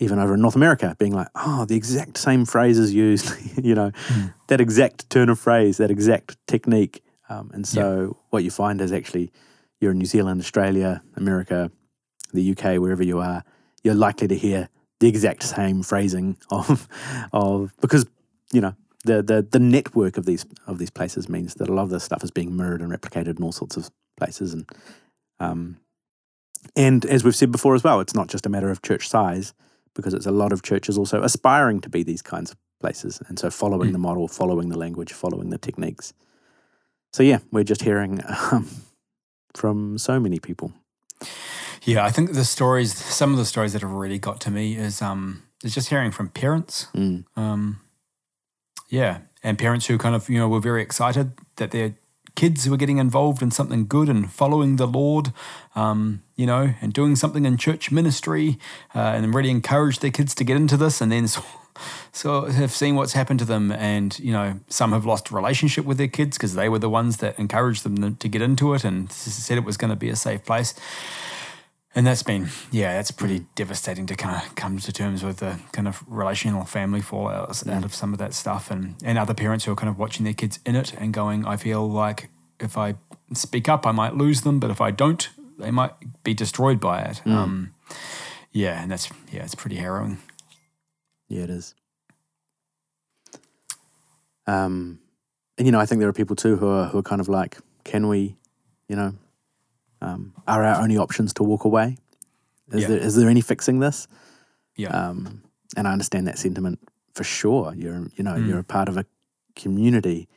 even 0.00 0.18
over 0.18 0.34
in 0.34 0.40
North 0.40 0.56
America, 0.56 0.96
being 0.98 1.14
like, 1.14 1.28
"Oh, 1.36 1.64
the 1.64 1.76
exact 1.76 2.18
same 2.18 2.44
phrase 2.44 2.78
is 2.78 2.92
used. 2.92 3.32
you 3.64 3.74
know, 3.74 3.92
hmm. 3.94 4.26
that 4.48 4.60
exact 4.60 5.08
turn 5.08 5.28
of 5.28 5.38
phrase, 5.38 5.76
that 5.76 5.90
exact 5.90 6.36
technique." 6.46 7.02
Um, 7.28 7.50
and 7.52 7.66
so 7.66 8.16
what 8.30 8.44
you 8.44 8.50
find 8.50 8.80
is 8.80 8.92
actually 8.92 9.32
you're 9.80 9.92
in 9.92 9.98
New 9.98 10.06
Zealand, 10.06 10.40
Australia, 10.40 11.02
America, 11.16 11.70
the 12.32 12.52
UK, 12.52 12.78
wherever 12.80 13.02
you 13.02 13.18
are, 13.20 13.42
you're 13.82 13.94
likely 13.94 14.28
to 14.28 14.36
hear 14.36 14.68
the 15.00 15.08
exact 15.08 15.42
same 15.42 15.82
phrasing 15.82 16.36
of 16.50 16.88
of 17.32 17.72
because 17.80 18.06
you 18.52 18.60
know 18.60 18.74
the 19.04 19.22
the 19.22 19.46
the 19.50 19.58
network 19.58 20.16
of 20.16 20.24
these 20.24 20.46
of 20.66 20.78
these 20.78 20.90
places 20.90 21.28
means 21.28 21.54
that 21.54 21.68
a 21.68 21.72
lot 21.74 21.82
of 21.82 21.90
this 21.90 22.04
stuff 22.04 22.24
is 22.24 22.30
being 22.30 22.56
mirrored 22.56 22.80
and 22.80 22.90
replicated 22.90 23.36
in 23.38 23.44
all 23.44 23.52
sorts 23.52 23.76
of 23.76 23.90
places 24.16 24.54
and 24.54 24.70
um 25.40 25.76
and 26.74 27.04
as 27.06 27.22
we've 27.24 27.36
said 27.36 27.52
before 27.52 27.74
as 27.74 27.84
well, 27.84 28.00
it's 28.00 28.14
not 28.14 28.28
just 28.28 28.46
a 28.46 28.48
matter 28.48 28.70
of 28.70 28.82
church 28.82 29.08
size, 29.08 29.54
because 29.94 30.14
it's 30.14 30.26
a 30.26 30.32
lot 30.32 30.52
of 30.52 30.62
churches 30.62 30.98
also 30.98 31.22
aspiring 31.22 31.80
to 31.80 31.88
be 31.88 32.02
these 32.02 32.22
kinds 32.22 32.50
of 32.50 32.56
places. 32.80 33.20
And 33.28 33.38
so 33.38 33.50
following 33.50 33.90
Mm. 33.90 33.92
the 33.92 33.98
model, 33.98 34.28
following 34.28 34.68
the 34.68 34.78
language, 34.78 35.12
following 35.12 35.50
the 35.50 35.58
techniques. 35.58 36.12
So, 37.12 37.22
yeah, 37.22 37.38
we're 37.50 37.64
just 37.64 37.82
hearing 37.82 38.22
um, 38.50 38.68
from 39.54 39.98
so 39.98 40.20
many 40.20 40.38
people. 40.38 40.72
Yeah, 41.82 42.04
I 42.04 42.10
think 42.10 42.32
the 42.32 42.44
stories, 42.44 42.94
some 42.94 43.30
of 43.30 43.38
the 43.38 43.44
stories 43.44 43.72
that 43.72 43.82
have 43.82 43.90
really 43.90 44.18
got 44.18 44.40
to 44.42 44.50
me 44.50 44.76
is 44.76 45.00
um 45.00 45.42
is 45.62 45.72
just 45.72 45.88
hearing 45.88 46.10
from 46.10 46.28
parents. 46.28 46.88
Mm. 46.94 47.24
Um, 47.36 47.80
yeah, 48.88 49.20
and 49.42 49.58
parents 49.58 49.86
who 49.86 49.96
kind 49.96 50.14
of 50.14 50.28
you 50.28 50.38
know 50.38 50.48
were 50.48 50.60
very 50.60 50.82
excited 50.82 51.32
that 51.56 51.70
their 51.70 51.94
kids 52.34 52.68
were 52.68 52.76
getting 52.76 52.98
involved 52.98 53.40
in 53.40 53.50
something 53.50 53.86
good 53.86 54.08
and 54.08 54.30
following 54.30 54.76
the 54.76 54.86
Lord, 54.86 55.32
um, 55.74 56.22
you 56.34 56.44
know, 56.44 56.74
and 56.82 56.92
doing 56.92 57.16
something 57.16 57.46
in 57.46 57.56
church 57.56 57.90
ministry, 57.90 58.58
uh, 58.94 58.98
and 58.98 59.34
really 59.34 59.50
encouraged 59.50 60.02
their 60.02 60.10
kids 60.10 60.34
to 60.34 60.44
get 60.44 60.56
into 60.56 60.76
this, 60.76 61.00
and 61.00 61.10
then. 61.12 61.28
So, 62.12 62.46
have 62.46 62.72
seen 62.72 62.96
what's 62.96 63.12
happened 63.12 63.38
to 63.40 63.44
them, 63.44 63.72
and 63.72 64.18
you 64.18 64.32
know 64.32 64.60
some 64.68 64.92
have 64.92 65.04
lost 65.04 65.30
relationship 65.30 65.84
with 65.84 65.98
their 65.98 66.08
kids 66.08 66.36
because 66.36 66.54
they 66.54 66.68
were 66.68 66.78
the 66.78 66.90
ones 66.90 67.18
that 67.18 67.38
encouraged 67.38 67.84
them 67.84 68.16
to 68.16 68.28
get 68.28 68.42
into 68.42 68.74
it 68.74 68.84
and 68.84 69.12
said 69.12 69.58
it 69.58 69.64
was 69.64 69.76
going 69.76 69.90
to 69.90 69.96
be 69.96 70.08
a 70.08 70.16
safe 70.16 70.44
place. 70.44 70.74
And 71.94 72.06
that's 72.06 72.22
been, 72.22 72.50
yeah, 72.70 72.92
that's 72.92 73.10
pretty 73.10 73.46
devastating 73.54 74.04
to 74.08 74.14
kind 74.14 74.36
of 74.36 74.54
come 74.54 74.78
to 74.78 74.92
terms 74.92 75.24
with 75.24 75.38
the 75.38 75.58
kind 75.72 75.88
of 75.88 76.04
relational 76.06 76.64
family 76.66 77.00
fallout 77.00 77.66
out 77.66 77.84
of 77.86 77.94
some 77.94 78.12
of 78.12 78.18
that 78.18 78.34
stuff, 78.34 78.70
and 78.70 78.96
and 79.02 79.18
other 79.18 79.34
parents 79.34 79.64
who 79.64 79.72
are 79.72 79.76
kind 79.76 79.88
of 79.88 79.98
watching 79.98 80.24
their 80.24 80.34
kids 80.34 80.58
in 80.66 80.76
it 80.76 80.92
and 80.94 81.14
going, 81.14 81.46
I 81.46 81.56
feel 81.56 81.88
like 81.88 82.28
if 82.60 82.76
I 82.76 82.96
speak 83.32 83.68
up, 83.68 83.86
I 83.86 83.92
might 83.92 84.14
lose 84.14 84.42
them, 84.42 84.60
but 84.60 84.70
if 84.70 84.80
I 84.80 84.90
don't, 84.90 85.28
they 85.58 85.70
might 85.70 85.92
be 86.22 86.34
destroyed 86.34 86.80
by 86.80 87.00
it. 87.00 87.22
Um, 87.26 87.74
yeah, 88.52 88.82
and 88.82 88.90
that's 88.90 89.10
yeah, 89.32 89.44
it's 89.44 89.54
pretty 89.54 89.76
harrowing. 89.76 90.18
Yeah, 91.28 91.42
it 91.44 91.50
is. 91.50 91.74
Um, 94.46 95.00
and 95.58 95.66
you 95.66 95.72
know, 95.72 95.80
I 95.80 95.86
think 95.86 96.00
there 96.00 96.08
are 96.08 96.12
people 96.12 96.36
too 96.36 96.56
who 96.56 96.68
are 96.68 96.86
who 96.86 96.98
are 96.98 97.02
kind 97.02 97.20
of 97.20 97.28
like, 97.28 97.58
can 97.84 98.08
we, 98.08 98.36
you 98.88 98.96
know, 98.96 99.12
um, 100.00 100.32
are 100.46 100.62
our 100.64 100.80
only 100.82 100.96
options 100.98 101.32
to 101.34 101.42
walk 101.42 101.64
away? 101.64 101.96
Is 102.70 102.82
Yeah. 102.82 102.88
there 102.88 102.98
is 102.98 103.16
there 103.16 103.28
any 103.28 103.40
fixing 103.40 103.80
this? 103.80 104.06
Yeah, 104.76 104.88
Um, 104.90 105.42
and 105.76 105.88
I 105.88 105.92
understand 105.92 106.26
that 106.28 106.38
sentiment 106.38 106.78
for 107.14 107.24
sure. 107.24 107.74
You're 107.74 108.06
you 108.16 108.22
know 108.24 108.34
Mm. 108.34 108.46
you're 108.46 108.58
a 108.58 108.64
part 108.64 108.88
of 108.88 108.96
a 108.96 109.06
community, 109.54 110.28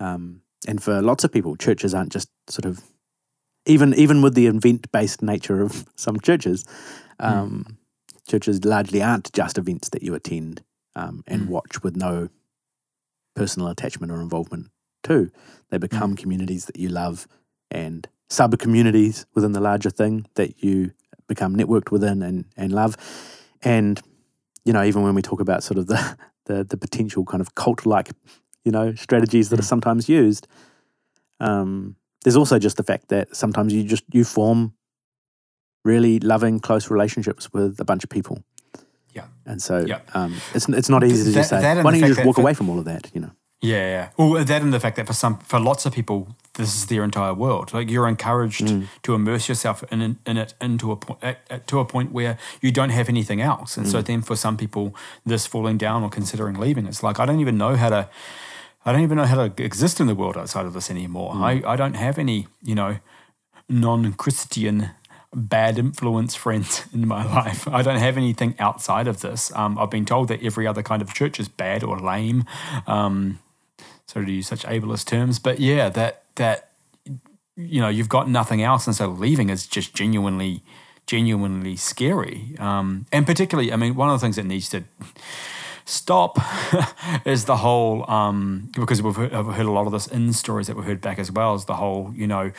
um, 0.00 0.42
and 0.66 0.82
for 0.82 1.02
lots 1.02 1.22
of 1.24 1.30
people, 1.30 1.54
churches 1.56 1.94
aren't 1.94 2.10
just 2.12 2.30
sort 2.48 2.64
of 2.64 2.82
even 3.66 3.92
even 3.94 4.22
with 4.22 4.34
the 4.34 4.46
event 4.46 4.90
based 4.90 5.22
nature 5.22 5.60
of 5.62 5.84
some 5.96 6.18
churches, 6.20 6.64
um, 7.20 7.76
churches 8.28 8.64
largely 8.64 9.02
aren't 9.02 9.32
just 9.32 9.58
events 9.58 9.88
that 9.90 10.02
you 10.02 10.14
attend 10.14 10.62
um, 10.94 11.22
and 11.26 11.42
Mm. 11.42 11.48
watch 11.48 11.82
with 11.82 11.96
no 11.96 12.28
personal 13.34 13.68
attachment 13.68 14.12
or 14.12 14.20
involvement 14.20 14.68
to. 15.04 15.30
They 15.70 15.78
become 15.78 16.16
communities 16.16 16.66
that 16.66 16.76
you 16.78 16.88
love 16.88 17.26
and 17.70 18.08
sub 18.28 18.58
communities 18.58 19.26
within 19.34 19.52
the 19.52 19.60
larger 19.60 19.90
thing 19.90 20.26
that 20.34 20.62
you 20.62 20.92
become 21.28 21.56
networked 21.56 21.90
within 21.90 22.22
and, 22.22 22.44
and 22.56 22.72
love. 22.72 22.96
And, 23.62 24.00
you 24.64 24.72
know, 24.72 24.82
even 24.82 25.02
when 25.02 25.14
we 25.14 25.22
talk 25.22 25.40
about 25.40 25.62
sort 25.62 25.78
of 25.78 25.86
the, 25.86 26.16
the, 26.46 26.64
the 26.64 26.76
potential 26.76 27.24
kind 27.24 27.40
of 27.40 27.54
cult 27.54 27.86
like, 27.86 28.10
you 28.64 28.72
know, 28.72 28.94
strategies 28.94 29.48
that 29.50 29.58
are 29.58 29.62
Mm. 29.62 29.66
sometimes 29.68 30.08
used, 30.08 30.46
um, 31.40 31.96
there's 32.24 32.36
also 32.36 32.58
just 32.58 32.76
the 32.76 32.82
fact 32.82 33.08
that 33.08 33.34
sometimes 33.36 33.72
you 33.72 33.84
just 33.84 34.04
you 34.12 34.24
form 34.24 34.74
really 35.92 36.18
loving, 36.32 36.60
close 36.60 36.84
relationships 36.94 37.44
with 37.54 37.80
a 37.80 37.84
bunch 37.84 38.04
of 38.04 38.10
people. 38.10 38.36
Yeah. 39.16 39.26
And 39.46 39.60
so 39.62 39.74
Yeah. 39.86 40.00
um, 40.14 40.32
it's 40.54 40.68
it's 40.80 40.88
not 40.94 41.02
easy 41.02 41.24
to 41.24 41.30
That- 41.30 41.40
just 41.40 41.50
say, 41.50 41.60
that 41.60 41.84
why 41.84 41.90
don't 41.92 42.00
you 42.00 42.14
just 42.14 42.24
walk 42.26 42.36
for- 42.36 42.42
away 42.44 42.54
from 42.54 42.68
all 42.70 42.78
of 42.78 42.84
that, 42.84 43.04
you 43.14 43.20
know? 43.20 43.30
Yeah, 43.60 43.86
yeah. 43.94 44.08
Well, 44.16 44.44
that 44.44 44.62
and 44.62 44.72
the 44.72 44.78
fact 44.78 44.94
that 44.96 45.06
for 45.06 45.14
some, 45.14 45.38
for 45.50 45.58
lots 45.58 45.84
of 45.86 45.92
people, 45.92 46.18
this 46.54 46.68
is 46.76 46.86
their 46.86 47.02
entire 47.02 47.34
world. 47.34 47.66
Like 47.74 47.90
you're 47.92 48.06
encouraged 48.08 48.66
Mm. 48.68 48.86
to 49.02 49.14
immerse 49.14 49.48
yourself 49.50 49.82
in, 49.90 50.00
in 50.30 50.36
it 50.36 50.54
into 50.60 50.92
a 50.92 50.96
point 50.96 51.18
at, 51.24 51.36
at- 51.50 51.66
to 51.66 51.80
a 51.80 51.84
point 51.84 52.12
where 52.12 52.36
you 52.62 52.70
don't 52.70 52.90
have 52.98 53.08
anything 53.08 53.40
else. 53.40 53.76
And 53.78 53.86
Mm. 53.86 53.90
so 53.92 54.02
then, 54.02 54.22
for 54.22 54.36
some 54.36 54.56
people, 54.56 54.94
this 55.26 55.46
falling 55.48 55.78
down 55.78 56.04
or 56.04 56.10
considering 56.10 56.56
leaving, 56.60 56.86
it's 56.86 57.02
like 57.02 57.18
I 57.22 57.26
don't 57.26 57.40
even 57.40 57.56
know 57.58 57.74
how 57.76 57.88
to. 57.90 58.02
I 58.86 58.92
don't 58.92 59.02
even 59.02 59.16
know 59.16 59.26
how 59.32 59.38
to 59.48 59.62
exist 59.70 60.00
in 60.00 60.06
the 60.06 60.14
world 60.14 60.36
outside 60.36 60.64
of 60.66 60.72
this 60.72 60.88
anymore. 60.90 61.34
Mm. 61.34 61.42
I, 61.50 61.72
I 61.72 61.76
don't 61.76 61.96
have 61.96 62.16
any, 62.20 62.46
you 62.70 62.76
know, 62.80 62.92
non-Christian 63.68 64.90
bad 65.34 65.78
influence 65.78 66.34
friends 66.34 66.84
in 66.92 67.06
my 67.06 67.24
life. 67.24 67.68
I 67.68 67.82
don't 67.82 67.98
have 67.98 68.16
anything 68.16 68.54
outside 68.58 69.08
of 69.08 69.20
this. 69.20 69.52
Um, 69.54 69.78
I've 69.78 69.90
been 69.90 70.04
told 70.06 70.28
that 70.28 70.42
every 70.42 70.66
other 70.66 70.82
kind 70.82 71.02
of 71.02 71.12
church 71.14 71.38
is 71.38 71.48
bad 71.48 71.82
or 71.82 71.98
lame. 71.98 72.44
Um, 72.86 73.38
sorry 74.06 74.26
to 74.26 74.32
use 74.32 74.48
such 74.48 74.64
ableist 74.64 75.06
terms, 75.06 75.38
but 75.38 75.60
yeah, 75.60 75.88
that 75.90 76.22
that 76.36 76.70
you 77.56 77.80
know 77.80 77.88
you've 77.88 78.08
got 78.08 78.28
nothing 78.28 78.62
else, 78.62 78.86
and 78.86 78.96
so 78.96 79.08
leaving 79.08 79.50
is 79.50 79.66
just 79.66 79.94
genuinely, 79.94 80.62
genuinely 81.06 81.76
scary. 81.76 82.54
Um, 82.58 83.06
and 83.12 83.26
particularly, 83.26 83.72
I 83.72 83.76
mean, 83.76 83.94
one 83.94 84.08
of 84.08 84.18
the 84.18 84.24
things 84.24 84.36
that 84.36 84.44
needs 84.44 84.68
to 84.70 84.84
stop 85.88 86.38
is 87.24 87.46
the 87.46 87.56
whole 87.56 88.08
um, 88.10 88.70
because 88.72 89.02
we've 89.02 89.16
heard, 89.16 89.32
I've 89.32 89.46
heard 89.46 89.66
a 89.66 89.70
lot 89.70 89.86
of 89.86 89.92
this 89.92 90.06
in 90.06 90.32
stories 90.32 90.66
that 90.66 90.76
we've 90.76 90.84
heard 90.84 91.00
back 91.00 91.18
as 91.18 91.32
well 91.32 91.54
is 91.54 91.64
the 91.64 91.76
whole 91.76 92.12
you 92.14 92.26
know 92.26 92.52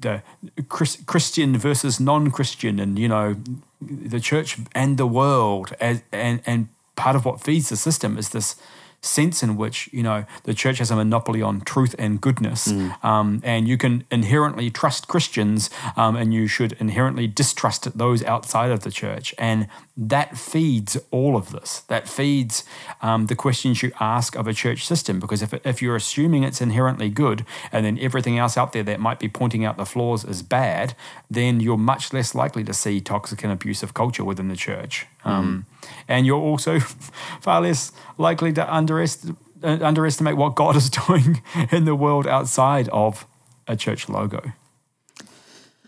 the 0.00 0.22
Chris, 0.68 0.98
Christian 1.06 1.56
versus 1.56 1.98
non-Christian 2.00 2.78
and 2.78 2.98
you 2.98 3.08
know 3.08 3.36
the 3.80 4.20
church 4.20 4.58
and 4.74 4.98
the 4.98 5.06
world 5.06 5.74
as, 5.80 6.02
and 6.12 6.40
and 6.46 6.68
part 6.96 7.16
of 7.16 7.24
what 7.24 7.40
feeds 7.40 7.68
the 7.68 7.76
system 7.76 8.18
is 8.18 8.30
this 8.30 8.56
sense 9.02 9.42
in 9.42 9.56
which 9.56 9.88
you 9.92 10.02
know 10.02 10.24
the 10.44 10.54
church 10.54 10.78
has 10.78 10.90
a 10.90 10.96
monopoly 10.96 11.42
on 11.42 11.60
truth 11.60 11.94
and 11.98 12.20
goodness. 12.20 12.68
Um, 13.02 13.40
and 13.44 13.68
you 13.68 13.76
can 13.76 14.04
inherently 14.10 14.70
trust 14.70 15.08
Christians 15.08 15.70
um, 15.96 16.16
and 16.16 16.34
you 16.34 16.46
should 16.46 16.72
inherently 16.80 17.26
distrust 17.26 17.96
those 17.96 18.24
outside 18.24 18.70
of 18.70 18.80
the 18.80 18.90
church. 18.90 19.34
And 19.38 19.68
that 19.96 20.36
feeds 20.36 20.98
all 21.10 21.36
of 21.36 21.52
this. 21.52 21.80
That 21.88 22.06
feeds 22.08 22.64
um, 23.00 23.26
the 23.26 23.34
questions 23.34 23.82
you 23.82 23.92
ask 23.98 24.36
of 24.36 24.46
a 24.46 24.52
church 24.52 24.86
system 24.86 25.18
because 25.18 25.40
if, 25.42 25.54
if 25.66 25.80
you're 25.80 25.96
assuming 25.96 26.42
it's 26.42 26.60
inherently 26.60 27.08
good 27.08 27.46
and 27.72 27.86
then 27.86 27.98
everything 27.98 28.38
else 28.38 28.58
out 28.58 28.72
there 28.72 28.82
that 28.82 29.00
might 29.00 29.18
be 29.18 29.28
pointing 29.28 29.64
out 29.64 29.78
the 29.78 29.86
flaws 29.86 30.24
is 30.24 30.42
bad 30.42 30.94
then 31.30 31.60
you're 31.60 31.78
much 31.78 32.12
less 32.12 32.34
likely 32.34 32.62
to 32.64 32.74
see 32.74 33.00
toxic 33.00 33.42
and 33.42 33.52
abusive 33.52 33.94
culture 33.94 34.24
within 34.24 34.48
the 34.48 34.56
church. 34.56 35.06
Um, 35.24 35.64
and 36.06 36.26
you're 36.26 36.40
also 36.40 36.78
far 37.40 37.62
less 37.62 37.90
likely 38.18 38.52
to 38.52 38.64
underest- 38.64 39.34
uh, 39.62 39.78
underestimate 39.80 40.36
what 40.36 40.54
God 40.56 40.76
is 40.76 40.90
doing 41.06 41.42
in 41.72 41.86
the 41.86 41.94
world 41.94 42.26
outside 42.26 42.88
of 42.90 43.26
a 43.66 43.76
church 43.76 44.10
logo. 44.10 44.52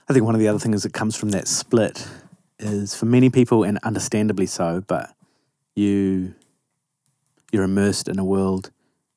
I 0.09 0.14
think 0.14 0.24
one 0.24 0.34
of 0.34 0.40
the 0.40 0.48
other 0.48 0.59
things 0.59 0.82
that 0.84 0.94
comes 0.94 1.14
from 1.14 1.30
that 1.30 1.46
split 1.46 2.09
is 2.59 2.94
for 2.94 3.06
many 3.06 3.30
people, 3.30 3.62
and 3.64 3.78
understandably 3.82 4.46
so, 4.46 4.82
but 4.86 5.14
you 5.74 6.34
you're 7.52 7.64
immersed 7.64 8.09
in 8.09 8.18
a 8.18 8.24
world, 8.24 8.70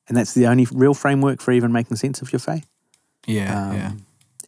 and 0.08 0.16
that's 0.16 0.32
the 0.34 0.46
only 0.46 0.66
real 0.72 0.94
framework 0.94 1.40
for 1.40 1.52
even 1.52 1.72
making 1.72 1.96
sense 1.96 2.22
of 2.22 2.32
your 2.32 2.40
faith. 2.40 2.66
Yeah, 3.26 3.68
Um, 3.68 3.76
yeah. 3.76 3.92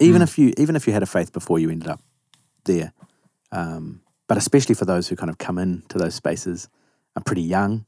Even 0.01 0.23
if 0.23 0.39
you 0.39 0.53
even 0.57 0.77
if 0.77 0.87
you 0.87 0.93
had 0.93 1.03
a 1.03 1.07
faith 1.07 1.33
before 1.33 1.59
you 1.59 1.71
ended 1.71 1.89
up 1.89 2.01
there, 2.65 2.93
um, 3.53 4.01
but 4.27 4.37
especially 4.37 4.75
for 4.75 4.85
those 4.85 5.09
who 5.09 5.17
kind 5.17 5.31
of 5.31 5.39
come 5.39 5.59
into 5.59 5.99
those 5.99 6.15
spaces 6.15 6.69
are 7.15 7.23
pretty 7.23 7.43
young, 7.43 7.85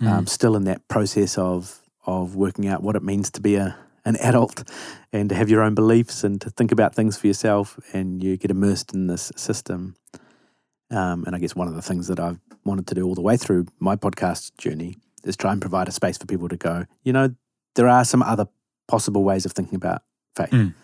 um, 0.00 0.26
still 0.26 0.56
in 0.56 0.64
that 0.64 0.86
process 0.88 1.36
of 1.36 1.82
of 2.06 2.36
working 2.36 2.66
out 2.68 2.82
what 2.82 2.96
it 2.96 3.02
means 3.02 3.30
to 3.32 3.40
be 3.40 3.56
a 3.56 3.76
an 4.04 4.16
adult 4.16 4.62
and 5.12 5.28
to 5.28 5.34
have 5.34 5.50
your 5.50 5.62
own 5.62 5.74
beliefs 5.74 6.22
and 6.22 6.40
to 6.40 6.48
think 6.48 6.70
about 6.70 6.94
things 6.94 7.18
for 7.18 7.26
yourself, 7.26 7.78
and 7.92 8.22
you 8.22 8.36
get 8.36 8.50
immersed 8.50 8.94
in 8.94 9.08
this 9.08 9.32
system. 9.36 9.96
Um, 10.90 11.24
and 11.26 11.34
I 11.34 11.38
guess 11.38 11.56
one 11.56 11.68
of 11.68 11.74
the 11.74 11.82
things 11.82 12.06
that 12.08 12.20
I've 12.20 12.38
wanted 12.64 12.86
to 12.88 12.94
do 12.94 13.04
all 13.06 13.14
the 13.14 13.20
way 13.22 13.36
through 13.36 13.66
my 13.80 13.96
podcast 13.96 14.56
journey 14.58 14.96
is 15.24 15.36
try 15.36 15.52
and 15.52 15.60
provide 15.60 15.88
a 15.88 15.92
space 15.92 16.16
for 16.18 16.26
people 16.26 16.48
to 16.48 16.56
go. 16.56 16.86
You 17.02 17.12
know, 17.12 17.34
there 17.74 17.88
are 17.88 18.04
some 18.04 18.22
other 18.22 18.46
possible 18.86 19.24
ways 19.24 19.44
of 19.44 19.52
thinking 19.52 19.74
about 19.76 20.02
faith. 20.36 20.50
Mm. 20.50 20.74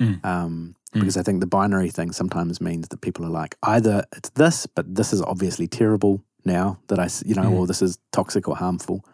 Mm. 0.00 0.24
Um, 0.24 0.76
Mm. 0.94 1.00
because 1.00 1.16
I 1.16 1.22
think 1.22 1.40
the 1.40 1.46
binary 1.46 1.90
thing 1.90 2.12
sometimes 2.12 2.60
means 2.60 2.88
that 2.88 3.00
people 3.00 3.24
are 3.26 3.30
like, 3.30 3.56
either 3.64 4.04
it's 4.16 4.30
this, 4.30 4.66
but 4.66 4.94
this 4.94 5.12
is 5.12 5.20
obviously 5.20 5.66
terrible 5.66 6.22
now 6.44 6.78
that 6.88 6.98
I, 6.98 7.08
you 7.24 7.34
know, 7.34 7.42
Mm. 7.50 7.52
or 7.52 7.66
this 7.66 7.82
is 7.82 7.98
toxic 8.12 8.48
or 8.48 8.56
harmful. 8.56 9.04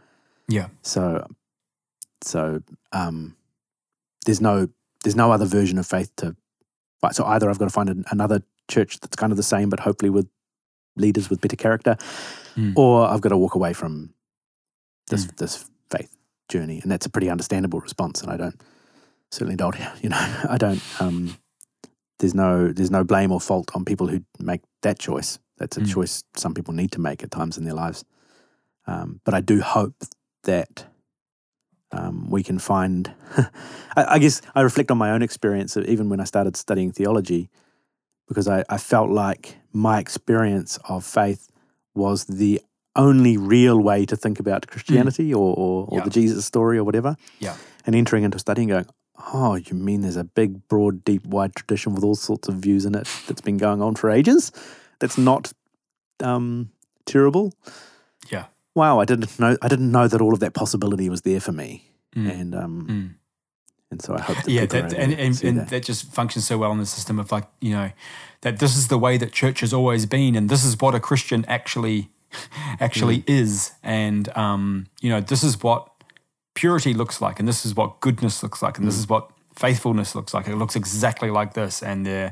Yeah. 0.49 0.69
So, 0.83 1.27
so 2.23 2.63
um, 2.93 3.37
there's 4.27 4.41
no 4.41 4.69
there's 5.03 5.17
no 5.17 5.33
other 5.33 5.47
version 5.47 5.79
of 5.79 5.87
faith 5.87 6.15
to. 6.17 6.37
Right, 7.03 7.15
so 7.15 7.25
either 7.25 7.51
I've 7.51 7.59
got 7.59 7.65
to 7.65 7.71
find 7.73 7.89
an, 7.89 8.05
another 8.11 8.43
church 8.69 9.01
that's 9.01 9.17
kind 9.17 9.33
of 9.33 9.37
the 9.37 9.43
same, 9.43 9.69
but 9.71 9.81
hopefully 9.81 10.11
with 10.11 10.29
leaders 10.97 11.31
with 11.31 11.41
better 11.41 11.57
character, 11.57 11.97
Mm. 12.57 12.75
or 12.77 13.09
I've 13.09 13.23
got 13.23 13.31
to 13.31 13.37
walk 13.39 13.55
away 13.55 13.73
from 13.73 14.13
this 15.09 15.27
Mm. 15.27 15.37
this 15.37 15.71
faith 15.91 16.15
journey, 16.49 16.81
and 16.83 16.91
that's 16.91 17.07
a 17.07 17.11
pretty 17.11 17.31
understandable 17.31 17.81
response. 17.81 18.23
And 18.23 18.31
I 18.31 18.37
don't 18.37 18.61
certainly 19.31 19.57
don't, 19.57 19.77
you 20.03 20.11
know, 20.11 20.43
I 20.49 20.59
don't. 20.59 20.83
Um, 21.01 21.37
there's 22.19 22.35
no 22.35 22.73
there's 22.73 22.91
no 22.91 23.05
blame 23.05 23.33
or 23.33 23.41
fault 23.41 23.71
on 23.75 23.85
people 23.85 24.07
who 24.09 24.23
make 24.39 24.61
that 24.83 24.99
choice. 24.99 25.39
That's 25.59 25.77
a 25.77 25.81
Mm. 25.81 25.87
choice 25.93 26.25
some 26.37 26.55
people 26.55 26.75
need 26.75 26.93
to 26.93 27.01
make 27.01 27.23
at 27.23 27.31
times 27.31 27.57
in 27.59 27.65
their 27.65 27.75
lives. 27.75 28.05
Um, 28.87 29.21
but 29.25 29.33
I 29.35 29.41
do 29.41 29.61
hope 29.61 29.95
that 30.45 30.87
um, 31.93 32.31
we 32.31 32.43
can 32.43 32.59
find. 32.59 33.13
I, 33.97 34.05
I 34.15 34.19
guess 34.19 34.41
I 34.55 34.61
reflect 34.63 34.91
on 34.91 34.99
my 34.99 35.11
own 35.11 35.23
experience, 35.23 35.77
of 35.77 35.85
even 35.87 36.09
when 36.09 36.21
I 36.21 36.25
started 36.25 36.57
studying 36.57 36.91
theology, 36.93 37.49
because 38.29 38.49
I, 38.49 38.65
I 38.69 38.79
felt 38.79 39.11
like 39.11 39.57
my 39.73 39.99
experience 39.99 40.79
of 40.89 41.05
faith 41.05 41.51
was 41.95 42.25
the 42.25 42.61
only 42.97 43.37
real 43.37 43.79
way 43.79 44.05
to 44.07 44.17
think 44.17 44.39
about 44.41 44.67
Christianity 44.67 45.33
or, 45.33 45.55
or, 45.57 45.87
or 45.89 45.99
Yeah. 45.99 46.05
the 46.05 46.11
Jesus 46.11 46.45
story 46.45 46.79
or 46.79 46.85
whatever. 46.85 47.17
Yeah. 47.41 47.57
And 47.87 47.95
entering 47.95 48.25
into 48.25 48.39
studying, 48.39 48.69
going, 48.69 48.87
oh, 49.33 49.55
you 49.55 49.75
mean 49.75 50.03
there's 50.03 50.17
a 50.17 50.25
big, 50.25 50.69
broad, 50.69 51.05
deep, 51.05 51.25
wide 51.25 51.55
tradition 51.55 51.95
with 51.95 52.05
all 52.05 52.15
sorts 52.15 52.49
of 52.49 52.57
views 52.57 52.85
in 52.85 52.95
it 52.95 53.09
that's 53.27 53.41
been 53.41 53.57
going 53.59 53.81
on 53.83 53.95
for 53.95 54.11
ages? 54.11 54.53
That's 55.01 55.17
not 55.19 55.53
um, 56.21 56.71
terrible. 57.07 57.55
Yeah. 58.31 58.47
Wow, 58.75 59.01
I 59.01 59.05
didn't 59.05 59.39
know. 59.39 59.57
I 59.61 59.69
didn't 59.69 59.91
know 59.93 60.09
that 60.09 60.21
all 60.21 60.33
of 60.33 60.41
that 60.41 60.55
possibility 60.55 61.09
was 61.11 61.23
there 61.23 61.41
for 61.41 61.53
me, 61.53 61.89
Mm. 62.17 62.41
and 62.41 62.55
um, 62.55 62.87
Mm. 62.89 63.15
And 63.93 64.03
so 64.03 64.15
I 64.17 64.21
hope 64.21 64.37
that 64.39 64.49
yeah, 64.49 64.67
that, 64.67 64.93
and, 64.95 65.13
and, 65.13 65.45
and 65.45 65.59
that. 65.59 65.69
that. 65.69 65.83
just 65.85 66.13
functions 66.13 66.47
so 66.47 66.59
well 66.59 66.73
in 66.73 66.79
the 66.79 66.87
system 66.87 67.19
of 67.21 67.31
like 67.31 67.45
you 67.61 67.73
know 67.73 67.91
that 68.41 68.59
this 68.59 68.77
is 68.77 68.89
the 68.89 68.99
way 68.99 69.17
that 69.19 69.31
church 69.33 69.61
has 69.61 69.73
always 69.73 70.07
been, 70.07 70.35
and 70.35 70.49
this 70.49 70.65
is 70.65 70.75
what 70.81 70.95
a 70.95 71.01
Christian 71.01 71.45
actually 71.47 72.11
actually 72.81 73.19
Mm. 73.19 73.29
is, 73.43 73.73
and 73.83 74.29
um, 74.37 74.87
you 75.03 75.11
know 75.11 75.21
this 75.21 75.45
is 75.45 75.63
what 75.63 75.89
purity 76.55 76.95
looks 76.95 77.21
like, 77.21 77.39
and 77.39 77.47
this 77.49 77.65
is 77.67 77.75
what 77.77 78.01
goodness 78.01 78.43
looks 78.43 78.63
like, 78.63 78.79
and 78.79 78.85
Mm. 78.85 78.89
this 78.91 78.99
is 78.99 79.09
what 79.09 79.31
faithfulness 79.55 80.15
looks 80.15 80.33
like. 80.35 80.49
It 80.49 80.57
looks 80.57 80.75
exactly 80.77 81.31
like 81.31 81.53
this, 81.55 81.83
and 81.83 82.09
uh, 82.09 82.31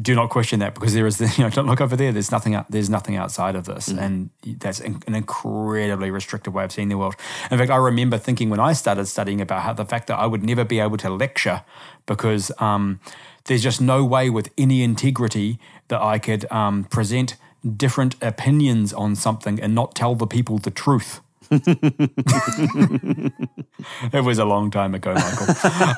do 0.00 0.14
not 0.14 0.30
question 0.30 0.60
that 0.60 0.74
because 0.74 0.94
there 0.94 1.06
is 1.06 1.18
the, 1.18 1.26
you 1.36 1.44
know 1.44 1.50
don't 1.50 1.66
look 1.66 1.80
over 1.80 1.96
there. 1.96 2.12
There's 2.12 2.30
nothing. 2.30 2.56
There's 2.70 2.88
nothing 2.90 3.16
outside 3.16 3.56
of 3.56 3.64
Mm. 3.64 3.74
this, 3.74 3.88
and 3.88 4.30
that's 4.58 4.80
an 4.80 5.02
an 5.06 5.14
incredibly 5.14 6.10
restrictive 6.10 6.54
way 6.54 6.64
of 6.64 6.72
seeing 6.72 6.88
the 6.88 6.96
world. 6.98 7.16
In 7.50 7.58
fact, 7.58 7.70
I 7.70 7.76
remember 7.76 8.18
thinking 8.18 8.50
when 8.50 8.60
I 8.60 8.74
started 8.74 9.06
studying 9.06 9.40
about 9.40 9.62
how 9.62 9.72
the 9.72 9.84
fact 9.84 10.06
that 10.06 10.18
I 10.18 10.26
would 10.26 10.42
never 10.44 10.64
be 10.64 10.78
able 10.78 10.98
to 10.98 11.10
lecture 11.10 11.62
because 12.06 12.52
um, 12.58 13.00
there's 13.46 13.62
just 13.62 13.80
no 13.80 14.04
way 14.04 14.30
with 14.30 14.50
any 14.56 14.82
integrity 14.82 15.58
that 15.88 16.00
I 16.00 16.18
could 16.18 16.50
um, 16.52 16.84
present 16.84 17.36
different 17.76 18.14
opinions 18.20 18.92
on 18.92 19.16
something 19.16 19.60
and 19.60 19.74
not 19.74 19.94
tell 19.94 20.14
the 20.14 20.26
people 20.26 20.58
the 20.58 20.70
truth. 20.70 21.20
it 24.12 24.24
was 24.24 24.38
a 24.38 24.44
long 24.44 24.70
time 24.70 24.94
ago, 24.94 25.14
Michael. 25.14 25.46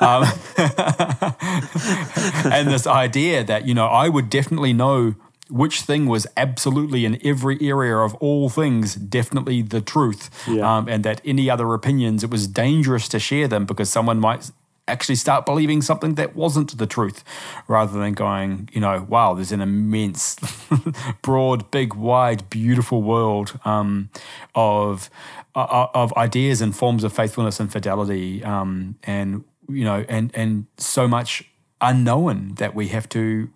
um, 0.01 0.23
and 2.51 2.69
this 2.69 2.87
idea 2.87 3.43
that, 3.43 3.67
you 3.67 3.73
know, 3.73 3.87
I 3.87 4.09
would 4.09 4.29
definitely 4.29 4.73
know 4.73 5.15
which 5.49 5.81
thing 5.81 6.07
was 6.07 6.25
absolutely 6.35 7.05
in 7.05 7.19
every 7.23 7.57
area 7.61 7.97
of 7.97 8.15
all 8.15 8.49
things 8.49 8.95
definitely 8.95 9.61
the 9.61 9.81
truth. 9.81 10.29
Yeah. 10.47 10.77
Um, 10.77 10.89
and 10.89 11.03
that 11.03 11.21
any 11.23 11.49
other 11.49 11.73
opinions, 11.73 12.23
it 12.23 12.29
was 12.29 12.47
dangerous 12.47 13.07
to 13.09 13.19
share 13.19 13.47
them 13.47 13.65
because 13.65 13.89
someone 13.89 14.19
might 14.19 14.51
actually 14.87 15.15
start 15.15 15.45
believing 15.45 15.81
something 15.81 16.15
that 16.15 16.35
wasn't 16.35 16.77
the 16.77 16.85
truth 16.85 17.23
rather 17.67 17.99
than 17.99 18.13
going, 18.13 18.69
you 18.71 18.79
know, 18.79 19.05
wow, 19.09 19.33
there's 19.33 19.51
an 19.51 19.61
immense, 19.61 20.37
broad, 21.21 21.71
big, 21.71 21.93
wide, 21.95 22.49
beautiful 22.49 23.01
world 23.01 23.59
um, 23.65 24.09
of 24.53 25.09
uh, 25.55 25.87
of 25.93 26.13
ideas 26.17 26.61
and 26.61 26.75
forms 26.75 27.03
of 27.03 27.13
faithfulness 27.13 27.59
and 27.59 27.71
fidelity, 27.71 28.43
um, 28.43 28.95
and 29.03 29.43
you 29.69 29.83
know, 29.83 30.05
and 30.09 30.31
and 30.35 30.65
so 30.77 31.07
much 31.07 31.43
unknown 31.81 32.55
that 32.55 32.75
we 32.75 32.89
have 32.89 33.07
to 33.09 33.49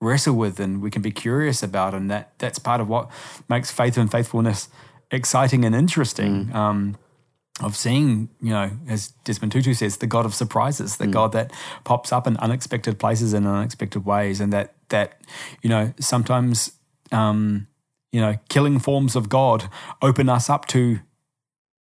wrestle 0.00 0.34
with 0.34 0.58
and 0.58 0.80
we 0.80 0.90
can 0.90 1.02
be 1.02 1.10
curious 1.10 1.62
about, 1.62 1.92
and 1.92 2.10
that 2.10 2.32
that's 2.38 2.58
part 2.58 2.80
of 2.80 2.88
what 2.88 3.10
makes 3.48 3.70
faith 3.70 3.96
and 3.96 4.10
faithfulness 4.10 4.68
exciting 5.10 5.64
and 5.64 5.74
interesting. 5.74 6.54
Um, 6.54 6.96
of 7.62 7.76
seeing, 7.76 8.28
you 8.40 8.50
know, 8.50 8.70
as 8.88 9.08
Desmond 9.24 9.52
Tutu 9.52 9.74
says, 9.74 9.98
the 9.98 10.06
God 10.06 10.24
of 10.24 10.34
surprises, 10.34 10.96
the 10.96 11.04
hmm. 11.04 11.10
God 11.10 11.32
that 11.32 11.52
pops 11.84 12.12
up 12.12 12.26
in 12.26 12.36
unexpected 12.38 12.98
places 12.98 13.32
and 13.32 13.46
unexpected 13.46 14.04
ways, 14.04 14.40
and 14.40 14.52
that 14.52 14.74
that 14.88 15.20
you 15.62 15.68
know 15.68 15.92
sometimes 16.00 16.72
um, 17.12 17.66
you 18.12 18.20
know 18.20 18.36
killing 18.48 18.78
forms 18.78 19.16
of 19.16 19.28
God 19.28 19.68
open 20.02 20.28
us 20.28 20.48
up 20.48 20.66
to 20.66 21.00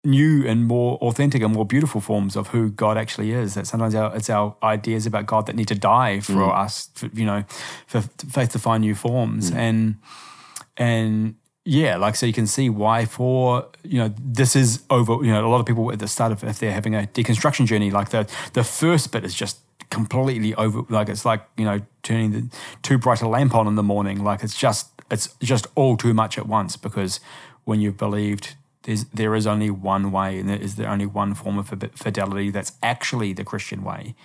new 0.05 0.47
and 0.47 0.65
more 0.65 0.97
authentic 0.97 1.41
and 1.41 1.53
more 1.53 1.65
beautiful 1.65 1.99
forms 1.99 2.35
of 2.35 2.47
who 2.49 2.69
God 2.69 2.97
actually 2.97 3.31
is. 3.31 3.55
That 3.55 3.67
sometimes 3.67 3.95
our, 3.95 4.15
it's 4.15 4.29
our 4.29 4.55
ideas 4.63 5.05
about 5.05 5.25
God 5.25 5.45
that 5.47 5.55
need 5.55 5.67
to 5.67 5.75
die 5.75 6.19
for 6.19 6.33
hmm. 6.33 6.51
us, 6.51 6.89
for, 6.93 7.07
you 7.13 7.25
know, 7.25 7.43
for 7.87 8.01
faith 8.01 8.49
to 8.49 8.59
find 8.59 8.81
new 8.81 8.95
forms. 8.95 9.49
Hmm. 9.49 9.57
And 9.57 9.95
and 10.77 11.35
yeah, 11.65 11.97
like 11.97 12.15
so 12.15 12.25
you 12.25 12.33
can 12.33 12.47
see 12.47 12.69
why 12.69 13.05
for 13.05 13.67
you 13.83 13.99
know 13.99 14.13
this 14.19 14.55
is 14.55 14.83
over. 14.89 15.13
You 15.23 15.31
know, 15.31 15.45
a 15.45 15.49
lot 15.49 15.59
of 15.59 15.65
people 15.65 15.91
at 15.91 15.99
the 15.99 16.07
start 16.07 16.31
of 16.31 16.43
if 16.43 16.59
they're 16.59 16.71
having 16.71 16.95
a 16.95 17.01
deconstruction 17.13 17.65
journey, 17.65 17.91
like 17.91 18.09
the 18.09 18.29
the 18.53 18.63
first 18.63 19.11
bit 19.11 19.23
is 19.23 19.35
just 19.35 19.59
completely 19.89 20.55
over. 20.55 20.83
Like 20.89 21.09
it's 21.09 21.25
like 21.25 21.43
you 21.57 21.65
know 21.65 21.81
turning 22.03 22.31
the 22.31 22.47
too 22.81 22.97
bright 22.97 23.21
a 23.21 23.27
lamp 23.27 23.53
on 23.55 23.67
in 23.67 23.75
the 23.75 23.83
morning. 23.83 24.23
Like 24.23 24.43
it's 24.43 24.57
just 24.57 24.89
it's 25.11 25.35
just 25.41 25.67
all 25.75 25.97
too 25.97 26.13
much 26.13 26.37
at 26.37 26.47
once 26.47 26.77
because 26.77 27.19
when 27.65 27.81
you've 27.81 27.97
believed 27.97 28.55
there's, 28.83 29.05
there 29.05 29.35
is 29.35 29.45
only 29.45 29.69
one 29.69 30.11
way 30.11 30.39
and 30.39 30.49
there 30.49 30.61
is 30.61 30.75
there 30.75 30.89
only 30.89 31.05
one 31.05 31.33
form 31.33 31.57
of 31.57 31.67
fidelity 31.95 32.49
that's 32.49 32.73
actually 32.81 33.33
the 33.33 33.43
Christian 33.43 33.83
way. 33.83 34.15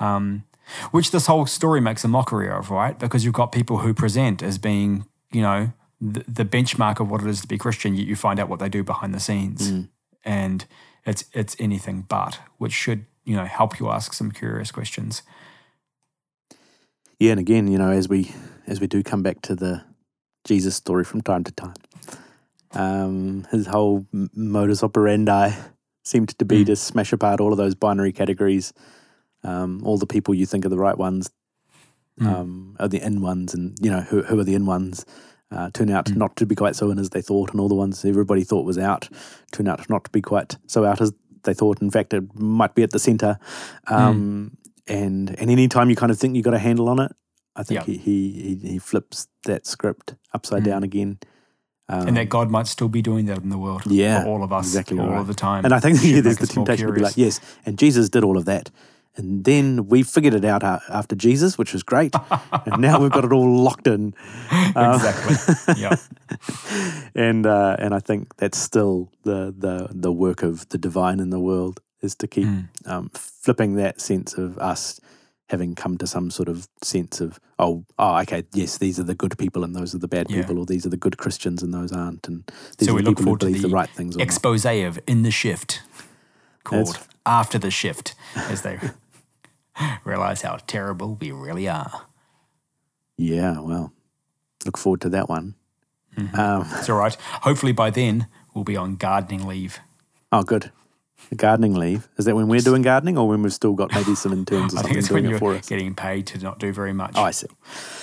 Um, 0.00 0.44
which 0.92 1.10
this 1.10 1.26
whole 1.26 1.44
story 1.44 1.80
makes 1.80 2.04
a 2.04 2.08
mockery 2.08 2.48
of, 2.48 2.70
right? 2.70 2.98
Because 2.98 3.24
you've 3.24 3.34
got 3.34 3.52
people 3.52 3.78
who 3.78 3.92
present 3.92 4.42
as 4.42 4.56
being, 4.56 5.04
you 5.30 5.42
know, 5.42 5.72
the, 6.12 6.24
the 6.28 6.44
benchmark 6.44 7.00
of 7.00 7.10
what 7.10 7.22
it 7.22 7.28
is 7.28 7.40
to 7.40 7.48
be 7.48 7.56
Christian, 7.58 7.94
yet 7.94 8.06
you 8.06 8.16
find 8.16 8.38
out 8.40 8.48
what 8.48 8.58
they 8.60 8.68
do 8.68 8.82
behind 8.84 9.14
the 9.14 9.20
scenes. 9.20 9.72
And 10.24 10.66
it's 11.06 11.24
it's 11.32 11.56
anything 11.58 12.02
but, 12.08 12.40
which 12.58 12.72
should, 12.72 13.06
you 13.24 13.36
know, 13.36 13.44
help 13.44 13.78
you 13.80 13.90
ask 13.90 14.12
some 14.12 14.30
curious 14.30 14.70
questions. 14.70 15.22
yeah, 17.18 17.30
and 17.32 17.40
again, 17.40 17.68
you 17.68 17.78
know, 17.78 17.90
as 17.90 18.08
we 18.08 18.32
as 18.66 18.80
we 18.80 18.86
do 18.86 19.02
come 19.02 19.22
back 19.22 19.40
to 19.42 19.54
the 19.54 19.82
Jesus 20.44 20.76
story 20.76 21.04
from 21.04 21.20
time 21.22 21.44
to 21.44 21.52
time, 21.52 21.74
um, 22.72 23.46
his 23.50 23.66
whole 23.66 24.06
modus 24.34 24.82
operandi 24.82 25.52
seemed 26.04 26.36
to 26.38 26.44
be 26.44 26.62
Mm. 26.62 26.66
to 26.66 26.76
smash 26.76 27.12
apart 27.12 27.40
all 27.40 27.52
of 27.52 27.58
those 27.58 27.74
binary 27.74 28.12
categories. 28.12 28.72
Um, 29.42 29.80
all 29.84 29.98
the 29.98 30.06
people 30.06 30.34
you 30.34 30.46
think 30.46 30.64
are 30.66 30.70
the 30.70 30.78
right 30.78 30.98
ones 30.98 31.30
Mm. 32.20 32.26
um, 32.26 32.76
are 32.78 32.88
the 32.88 33.04
in 33.04 33.20
ones, 33.20 33.54
and 33.54 33.76
you 33.80 33.90
know 33.90 34.00
who 34.02 34.22
who 34.22 34.38
are 34.38 34.44
the 34.44 34.54
in 34.54 34.66
ones. 34.66 35.04
Uh, 35.50 35.70
turn 35.72 35.90
out 35.90 36.06
Mm. 36.06 36.16
not 36.16 36.36
to 36.36 36.46
be 36.46 36.54
quite 36.54 36.74
so 36.74 36.90
in 36.90 36.98
as 36.98 37.10
they 37.10 37.22
thought, 37.22 37.50
and 37.52 37.60
all 37.60 37.68
the 37.68 37.74
ones 37.74 38.04
everybody 38.04 38.42
thought 38.44 38.64
was 38.64 38.78
out 38.78 39.08
turn 39.52 39.68
out 39.68 39.88
not 39.88 40.04
to 40.04 40.10
be 40.10 40.20
quite 40.20 40.56
so 40.66 40.84
out 40.84 41.00
as 41.00 41.12
they 41.44 41.54
thought. 41.54 41.80
In 41.82 41.90
fact, 41.90 42.12
it 42.14 42.24
might 42.34 42.74
be 42.74 42.82
at 42.82 42.90
the 42.90 42.98
centre. 42.98 43.38
Um, 43.86 44.56
And 44.86 45.30
and 45.40 45.50
any 45.50 45.68
time 45.68 45.88
you 45.90 45.96
kind 45.96 46.10
of 46.12 46.18
think 46.18 46.34
you 46.36 46.42
got 46.42 46.54
a 46.54 46.58
handle 46.58 46.88
on 46.88 46.98
it, 46.98 47.12
I 47.56 47.62
think 47.62 47.80
Yeah. 47.80 47.84
he, 47.94 47.96
he 47.98 48.30
he 48.62 48.68
he 48.72 48.78
flips 48.78 49.28
that 49.44 49.66
script 49.66 50.14
upside 50.32 50.62
Mm. 50.62 50.66
down 50.66 50.82
again. 50.82 51.18
Um, 51.88 52.08
and 52.08 52.16
that 52.16 52.28
God 52.30 52.50
might 52.50 52.66
still 52.66 52.88
be 52.88 53.02
doing 53.02 53.26
that 53.26 53.38
in 53.42 53.50
the 53.50 53.58
world 53.58 53.82
Yeah, 53.86 54.22
for 54.22 54.28
all 54.28 54.42
of 54.42 54.52
us 54.52 54.66
exactly 54.66 54.98
all 54.98 55.10
right. 55.10 55.20
of 55.20 55.26
the 55.26 55.34
time. 55.34 55.64
and 55.64 55.72
I 55.74 55.80
think 55.80 55.98
yeah, 56.02 56.20
there's 56.22 56.38
the 56.38 56.46
temptation 56.46 56.86
to 56.86 56.92
be 56.94 57.00
like, 57.02 57.16
yes, 57.18 57.40
and 57.66 57.78
Jesus 57.78 58.08
did 58.08 58.24
all 58.24 58.36
of 58.38 58.44
that. 58.46 58.70
And 59.16 59.44
then 59.44 59.86
we 59.88 60.02
figured 60.02 60.34
it 60.34 60.44
out 60.44 60.64
after 60.64 61.14
Jesus, 61.14 61.56
which 61.56 61.72
was 61.72 61.82
great. 61.84 62.14
and 62.66 62.82
now 62.82 63.00
we've 63.00 63.12
got 63.12 63.24
it 63.24 63.32
all 63.32 63.48
locked 63.62 63.86
in. 63.86 64.12
Exactly. 64.76 65.74
yeah. 65.80 65.94
and 67.14 67.46
uh, 67.46 67.76
and 67.78 67.94
I 67.94 68.00
think 68.00 68.36
that's 68.36 68.58
still 68.58 69.10
the, 69.22 69.54
the 69.56 69.88
the 69.90 70.12
work 70.12 70.42
of 70.42 70.68
the 70.70 70.78
divine 70.78 71.20
in 71.20 71.30
the 71.30 71.38
world 71.40 71.80
is 72.02 72.14
to 72.16 72.26
keep 72.26 72.44
Mm. 72.46 72.68
um, 72.86 73.10
flipping 73.14 73.76
that 73.76 74.00
sense 74.00 74.34
of 74.34 74.58
us 74.58 75.00
having 75.48 75.74
come 75.74 75.96
to 75.98 76.06
some 76.06 76.30
sort 76.30 76.48
of 76.48 76.66
sense 76.82 77.20
of 77.20 77.38
oh 77.58 77.84
oh 77.98 78.16
okay 78.22 78.42
yes 78.52 78.78
these 78.78 78.98
are 78.98 79.04
the 79.04 79.14
good 79.14 79.38
people 79.38 79.62
and 79.64 79.74
those 79.76 79.94
are 79.94 79.98
the 79.98 80.08
bad 80.08 80.26
Yeah. 80.30 80.40
people 80.42 80.58
or 80.58 80.66
these 80.66 80.84
are 80.86 80.90
the 80.90 80.96
good 80.96 81.16
Christians 81.18 81.62
and 81.62 81.72
those 81.72 81.92
aren't 81.92 82.26
and 82.28 82.44
these 82.78 82.88
So 82.88 82.92
are 82.92 82.96
we 82.96 83.02
the 83.02 83.10
look 83.10 83.20
forward 83.20 83.40
to 83.40 83.46
the, 83.46 83.58
the 83.60 83.68
right 83.68 83.88
things 83.90 84.16
expose 84.16 84.64
of 84.66 84.98
in 85.06 85.22
the 85.22 85.30
shift 85.30 85.82
called 86.64 86.88
That's- 86.88 87.08
after 87.26 87.58
the 87.58 87.70
shift 87.70 88.14
as 88.36 88.62
they 88.62 88.78
realize 90.04 90.42
how 90.42 90.56
terrible 90.66 91.14
we 91.20 91.30
really 91.32 91.68
are. 91.68 92.02
Yeah 93.16 93.60
well 93.60 93.92
look 94.64 94.78
forward 94.78 95.00
to 95.02 95.08
that 95.10 95.28
one. 95.28 95.54
Mm-hmm. 96.16 96.38
um, 96.38 96.66
it's 96.78 96.88
all 96.88 96.98
right. 96.98 97.14
Hopefully 97.42 97.72
by 97.72 97.90
then 97.90 98.26
we'll 98.54 98.64
be 98.64 98.76
on 98.76 98.96
gardening 98.96 99.46
leave. 99.46 99.78
Oh 100.32 100.42
good. 100.42 100.70
Gardening 101.36 101.74
leave. 101.74 102.08
Is 102.18 102.26
that 102.26 102.36
when 102.36 102.48
we're 102.48 102.60
doing 102.60 102.82
gardening 102.82 103.16
or 103.18 103.26
when 103.26 103.42
we've 103.42 103.52
still 103.52 103.72
got 103.72 103.92
maybe 103.94 104.14
some 104.14 104.32
interns 104.32 104.74
or 104.74 104.78
i 104.78 104.82
something 104.82 104.94
think 104.94 104.98
it's 104.98 105.10
when 105.10 105.22
doing 105.22 105.26
it 105.26 105.30
you're 105.30 105.38
for 105.38 105.54
us? 105.54 105.68
getting 105.68 105.94
paid 105.94 106.26
to 106.28 106.38
not 106.38 106.58
do 106.58 106.72
very 106.72 106.92
much. 106.92 107.12
Oh 107.16 107.22
I 107.22 107.30
see. 107.30 107.46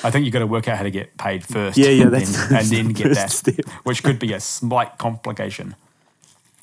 I 0.03 0.09
think 0.11 0.25
you've 0.25 0.33
got 0.33 0.39
to 0.39 0.47
work 0.47 0.67
out 0.67 0.77
how 0.77 0.83
to 0.83 0.91
get 0.91 1.15
paid 1.17 1.45
first 1.45 1.77
Yeah, 1.77 1.89
yeah, 1.89 2.03
and 2.05 2.13
that's- 2.13 2.47
then, 2.49 2.57
and 2.59 2.67
then 2.67 2.87
the 2.87 2.93
get 2.93 3.07
first 3.15 3.45
that 3.45 3.53
step. 3.55 3.65
which 3.83 4.03
could 4.03 4.17
be 4.19 4.33
a 4.33 4.39
slight 4.39 4.97
complication. 4.97 5.75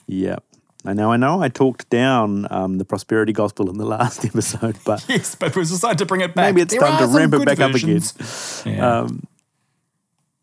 Yeah 0.06 0.36
I 0.84 0.92
know, 0.92 1.10
I 1.10 1.16
know. 1.16 1.42
I 1.42 1.48
talked 1.48 1.90
down 1.90 2.46
um, 2.50 2.78
the 2.78 2.84
prosperity 2.84 3.32
gospel 3.32 3.68
in 3.68 3.78
the 3.78 3.84
last 3.96 4.24
episode, 4.24 4.76
but 4.84 5.04
Yes, 5.08 5.34
but 5.34 5.54
we 5.56 5.62
decided 5.62 5.98
to 5.98 6.06
bring 6.06 6.20
it 6.20 6.34
back. 6.34 6.54
maybe 6.54 6.62
it's 6.62 6.72
There 6.72 6.80
time 6.80 6.98
to 6.98 7.16
ramp 7.16 7.34
it 7.34 7.44
back 7.44 7.60
up 7.60 7.74
again. 7.74 8.00
Yeah. 8.64 9.00
Um, 9.00 9.24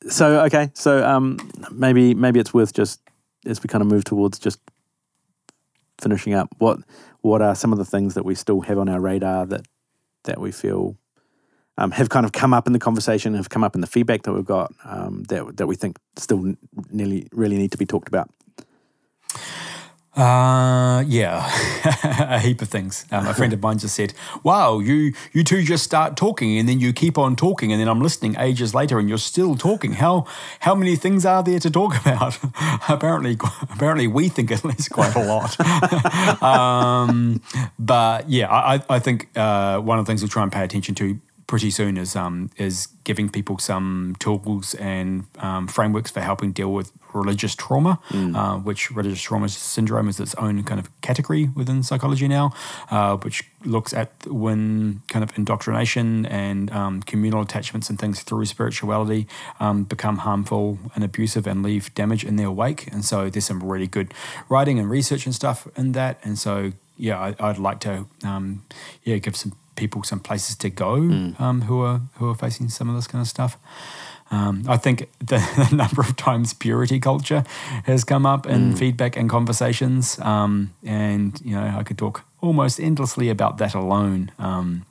so 0.08 0.42
okay, 0.46 0.70
so 0.74 1.06
um, 1.06 1.38
maybe 1.72 2.14
maybe 2.14 2.40
it's 2.40 2.54
worth 2.54 2.74
just 2.74 3.02
as 3.46 3.64
we 3.64 3.68
kind 3.68 3.82
of 3.82 3.88
move 3.88 4.04
towards 4.04 4.38
just 4.38 4.60
finishing 6.00 6.34
up. 6.34 6.50
What 6.60 6.80
what 7.22 7.42
are 7.42 7.56
some 7.56 7.72
of 7.72 7.80
the 7.80 7.86
things 7.86 8.14
that 8.14 8.24
we 8.24 8.36
still 8.36 8.62
have 8.62 8.78
on 8.78 8.90
our 8.90 9.00
radar 9.00 9.46
that 9.48 9.66
that 10.26 10.40
we 10.40 10.52
feel 10.52 10.96
um, 11.78 11.92
have 11.92 12.10
kind 12.10 12.26
of 12.26 12.32
come 12.32 12.54
up 12.54 12.68
in 12.68 12.74
the 12.74 12.80
conversation, 12.80 13.34
have 13.34 13.50
come 13.50 13.64
up 13.64 13.76
in 13.76 13.82
the 13.82 13.88
feedback 13.88 14.24
that 14.24 14.34
we've 14.34 14.46
got 14.46 14.72
um, 14.84 15.24
that 15.30 15.58
that 15.58 15.68
we 15.68 15.76
think 15.76 15.98
still 16.18 16.54
nearly 16.92 17.28
really 17.32 17.58
need 17.58 17.72
to 17.72 17.78
be 17.78 17.86
talked 17.86 18.08
about. 18.08 18.30
Uh, 20.16 21.04
yeah, 21.08 21.46
a 22.30 22.40
heap 22.40 22.62
of 22.62 22.70
things. 22.70 23.06
Um, 23.12 23.28
a 23.28 23.34
friend 23.34 23.52
of 23.52 23.62
mine 23.62 23.80
just 23.80 23.96
said, 23.96 24.14
"Wow, 24.44 24.80
you 24.80 25.14
you 25.34 25.44
two 25.44 25.62
just 25.64 25.84
start 25.84 26.16
talking, 26.16 26.58
and 26.58 26.70
then 26.70 26.80
you 26.80 26.94
keep 26.94 27.18
on 27.18 27.36
talking, 27.36 27.74
and 27.74 27.82
then 27.82 27.90
I'm 27.90 28.00
listening 28.00 28.38
ages 28.40 28.74
later, 28.74 28.98
and 28.98 29.10
you're 29.10 29.18
still 29.18 29.56
talking. 29.58 29.94
How 29.94 30.26
how 30.62 30.74
many 30.74 30.96
things 30.96 31.26
are 31.26 31.44
there 31.44 31.60
to 31.60 31.70
talk 31.70 32.00
about? 32.06 32.38
apparently, 32.88 33.38
apparently, 33.64 34.08
we 34.08 34.30
think 34.30 34.52
at 34.52 34.64
least 34.64 34.90
quite 34.92 35.16
a 35.16 35.24
lot. 35.24 35.60
um, 36.42 37.42
but 37.78 38.30
yeah, 38.30 38.50
I 38.50 38.82
I- 38.90 39.00
think 39.00 39.28
uh, 39.36 39.80
one 39.80 40.00
of 40.00 40.06
the 40.06 40.10
things 40.10 40.22
we'll 40.22 40.30
try 40.30 40.44
and 40.44 40.52
pay 40.52 40.64
attention 40.64 40.96
to 40.96 41.20
pretty 41.48 41.70
soon 41.70 41.98
is 41.98 42.16
um, 42.16 42.50
is 42.58 42.88
giving 43.04 43.30
people 43.30 43.58
some 43.60 44.16
tools 44.20 44.74
and 44.76 45.26
um, 45.40 45.68
frameworks 45.68 46.12
for 46.12 46.22
helping 46.22 46.52
deal 46.52 46.72
with 46.74 46.92
religious 47.14 47.56
trauma, 47.56 48.00
uh, 48.36 48.58
which 48.58 48.92
religious 48.92 49.22
trauma 49.22 49.48
syndrome 49.48 50.10
is 50.10 50.20
its 50.20 50.36
own 50.36 50.64
kind 50.64 50.80
of 50.80 50.90
category 51.02 51.50
within 51.56 51.82
psychology 51.82 52.28
now, 52.28 52.52
uh, 52.92 53.16
which 53.18 53.44
looks 53.64 53.94
at 53.94 54.12
when 54.28 55.02
kind 55.08 55.24
of 55.24 55.36
indoctrination 55.38 56.26
and 56.26 56.72
um, 56.72 57.02
communal 57.04 57.42
attachments 57.42 57.90
and 57.90 58.00
things 58.00 58.22
through 58.22 58.46
spirituality 58.46 59.28
um, 59.60 59.84
become 59.84 60.18
harmful 60.18 60.78
and 60.94 61.04
abusive 61.04 61.48
and 61.48 61.64
leave 61.64 61.94
damage 61.96 62.26
in 62.26 62.36
their 62.36 62.52
wake. 62.52 62.88
And 62.92 63.06
so 63.06 63.30
there's 63.30 63.46
some 63.46 63.64
really 63.64 63.88
good 63.88 64.14
writing 64.50 64.78
and 64.78 64.90
research 64.90 65.26
and 65.26 65.34
stuff 65.34 65.68
in 65.78 65.94
that. 65.94 66.20
And 66.24 66.38
so 66.38 66.74
yeah, 66.98 67.20
I, 67.20 67.36
I'd 67.40 67.58
like 67.58 67.80
to 67.82 68.06
um, 68.24 68.64
yeah 69.04 69.18
give 69.18 69.36
some 69.36 69.54
people 69.76 70.04
some 70.04 70.20
places 70.20 70.56
to 70.58 70.70
go 70.70 70.96
um, 71.40 71.64
who 71.68 71.82
are 71.82 72.02
who 72.16 72.30
are 72.30 72.36
facing 72.36 72.70
some 72.70 72.90
of 72.90 72.96
this 72.96 73.08
kind 73.08 73.22
of 73.22 73.28
stuff. 73.28 73.58
Um, 74.32 74.64
I 74.68 74.78
think 74.78 75.10
the, 75.20 75.38
the 75.70 75.76
number 75.76 76.02
of 76.02 76.16
times 76.16 76.54
purity 76.54 77.00
culture 77.00 77.44
has 77.86 78.04
come 78.04 78.26
up 78.26 78.48
in 78.48 78.76
feedback 78.76 79.16
and 79.18 79.30
conversations, 79.30 80.20
um, 80.20 80.74
and 80.84 81.40
you 81.44 81.56
know 81.56 81.76
I 81.78 81.84
could 81.84 81.98
talk 81.98 82.26
almost 82.42 82.80
endlessly 82.80 83.30
about 83.30 83.58
that 83.58 83.76
alone. 83.76 84.32
Um, 84.40 84.86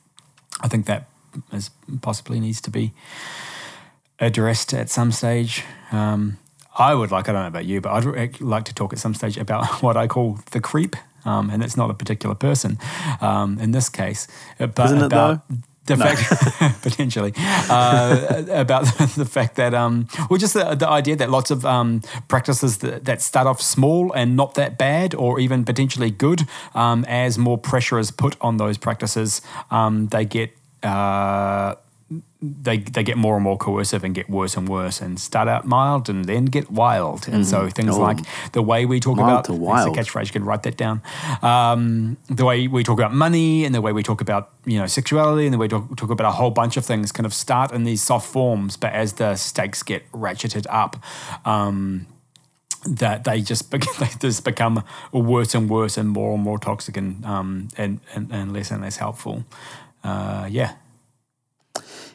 I 0.61 0.69
think 0.69 0.87
that 0.87 1.09
is 1.53 1.71
possibly 2.01 2.41
needs 2.41 2.61
to 2.63 2.71
be 2.71 2.93
addressed 4.19 4.73
at 4.73 4.91
some 4.91 5.13
stage. 5.13 5.65
Um, 5.93 6.39
I 6.77 6.95
would 6.95 7.11
like, 7.11 7.29
I 7.29 7.33
don't 7.33 7.43
know 7.43 7.49
about 7.49 7.67
you, 7.67 7.81
but 7.81 7.93
I'd 7.93 8.41
like 8.41 8.65
to 8.65 8.75
talk 8.75 8.93
at 8.93 8.99
some 8.99 9.15
stage 9.15 9.37
about 9.37 9.67
what 9.83 9.97
I 9.97 10.07
call 10.07 10.39
the 10.51 10.61
creep. 10.61 10.97
Um, 11.25 11.51
and 11.51 11.63
it's 11.63 11.77
not 11.77 11.91
a 11.91 11.95
particular 11.95 12.35
person 12.35 12.79
um, 13.21 13.59
in 13.59 13.71
this 13.73 13.89
case, 13.89 14.29
uh, 14.61 14.67
but 14.67 14.87
Isn't 14.87 14.99
it 14.99 15.07
about 15.07 15.43
the 15.87 15.97
fact, 15.97 16.83
potentially, 16.83 17.33
uh, 17.37 18.45
about 18.51 18.85
the 19.17 19.27
fact 19.29 19.57
that, 19.57 19.75
um, 19.75 20.09
well, 20.31 20.39
just 20.39 20.55
the, 20.55 20.75
the 20.75 20.89
idea 20.89 21.17
that 21.17 21.31
lots 21.31 21.51
of 21.51 21.65
um, 21.65 22.03
practices 22.29 22.79
that, 22.79 23.05
that 23.05 23.21
start 23.21 23.47
off 23.47 23.61
small 23.61 24.13
and 24.13 24.37
not 24.37 24.55
that 24.55 24.79
bad, 24.79 25.15
or 25.15 25.39
even 25.41 25.65
potentially 25.65 26.11
good, 26.11 26.43
um, 26.75 27.05
as 27.07 27.39
more 27.39 27.59
pressure 27.59 27.99
is 27.99 28.11
put 28.11 28.37
on 28.41 28.57
those 28.57 28.79
practices, 28.79 29.43
um, 29.71 30.09
they 30.09 30.25
get. 30.25 30.57
Uh, 30.83 31.77
they 32.43 32.77
they 32.79 33.03
get 33.03 33.17
more 33.17 33.35
and 33.37 33.43
more 33.43 33.57
coercive 33.57 34.05
and 34.05 34.15
get 34.15 34.29
worse 34.29 34.57
and 34.59 34.69
worse 34.69 35.01
and 35.01 35.19
start 35.19 35.49
out 35.49 35.65
mild 35.67 36.09
and 36.11 36.27
then 36.27 36.45
get 36.45 36.71
wild. 36.71 37.27
And 37.29 37.47
so 37.47 37.69
things 37.71 37.97
Oh. 37.97 38.01
like 38.01 38.19
the 38.53 38.61
way 38.63 38.85
we 38.85 39.01
talk 39.01 39.17
Mild 39.17 39.31
about 39.31 39.45
to 39.47 39.55
wild. 39.55 39.97
a 39.97 40.01
catchphrase 40.01 40.27
you 40.27 40.33
can 40.33 40.45
write 40.45 40.63
that 40.65 40.77
down. 40.77 41.01
Um, 41.43 42.19
the 42.29 42.45
way 42.45 42.69
we 42.69 42.85
talk 42.85 42.99
about 42.99 43.15
money 43.15 43.65
and 43.65 43.75
the 43.75 43.81
way 43.81 43.93
we 43.93 44.03
talk 44.03 44.21
about 44.21 44.51
you 44.67 44.79
know 44.79 44.87
sexuality 44.87 45.47
and 45.47 45.55
the 45.55 45.59
way 45.59 45.65
we 45.65 45.69
talk, 45.71 45.97
talk 45.97 46.11
about 46.11 46.27
a 46.29 46.33
whole 46.33 46.51
bunch 46.51 46.77
of 46.77 46.85
things 46.85 47.11
kind 47.13 47.25
of 47.27 47.33
start 47.33 47.73
in 47.73 47.85
these 47.85 48.03
soft 48.03 48.27
forms. 48.31 48.77
But 48.77 48.93
as 48.93 49.15
the 49.15 49.35
stakes 49.37 49.83
get 49.83 50.03
ratcheted 50.13 50.67
up 50.69 50.97
um, 51.47 52.07
that 52.87 53.25
they 53.25 53.41
just 53.41 53.71
be- 53.71 53.79
they 53.99 54.09
just 54.21 54.45
become 54.45 54.85
worse 55.11 55.55
and 55.55 55.71
worse 55.71 55.97
and 55.97 56.11
more 56.11 56.35
and 56.35 56.43
more 56.43 56.59
toxic 56.59 56.99
and 56.99 57.25
um, 57.25 57.69
and, 57.79 58.01
and, 58.15 58.31
and 58.31 58.53
less 58.53 58.71
and 58.71 58.83
less 58.83 58.97
helpful. 58.99 59.45
Uh, 60.05 60.47
yeah 60.51 60.75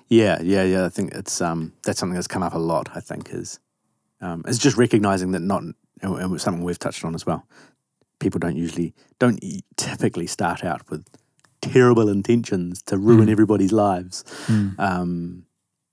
Yeah, 0.09 0.41
yeah, 0.41 0.63
yeah. 0.63 0.85
I 0.85 0.89
think 0.89 1.13
it's 1.13 1.39
um 1.39 1.73
that's 1.83 1.99
something 1.99 2.15
that's 2.15 2.27
come 2.27 2.43
up 2.43 2.53
a 2.53 2.59
lot. 2.59 2.89
I 2.95 2.99
think 2.99 3.29
is 3.31 3.59
um 4.21 4.43
is 4.47 4.57
just 4.57 4.77
recognizing 4.77 5.31
that 5.31 5.41
not 5.41 5.63
and 5.63 5.75
it's 6.33 6.43
something 6.43 6.63
we've 6.63 6.79
touched 6.79 7.05
on 7.05 7.15
as 7.15 7.25
well. 7.25 7.45
People 8.19 8.39
don't 8.39 8.55
usually 8.57 8.93
don't 9.19 9.39
typically 9.77 10.27
start 10.27 10.63
out 10.63 10.89
with 10.89 11.05
terrible 11.61 12.09
intentions 12.09 12.81
to 12.83 12.97
ruin 12.97 13.29
everybody's 13.29 13.71
lives. 13.71 14.23
Um, 14.79 15.45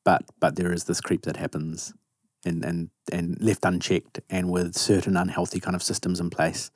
but 0.04 0.22
but 0.40 0.56
there 0.56 0.72
is 0.72 0.84
this 0.84 1.00
creep 1.00 1.22
that 1.22 1.36
happens 1.36 1.92
and 2.44 2.64
and 2.64 2.90
and 3.12 3.36
left 3.40 3.64
unchecked 3.64 4.20
and 4.30 4.50
with 4.50 4.74
certain 4.76 5.16
unhealthy 5.16 5.60
kind 5.60 5.76
of 5.76 5.82
systems 5.82 6.20
in 6.20 6.30
place. 6.30 6.70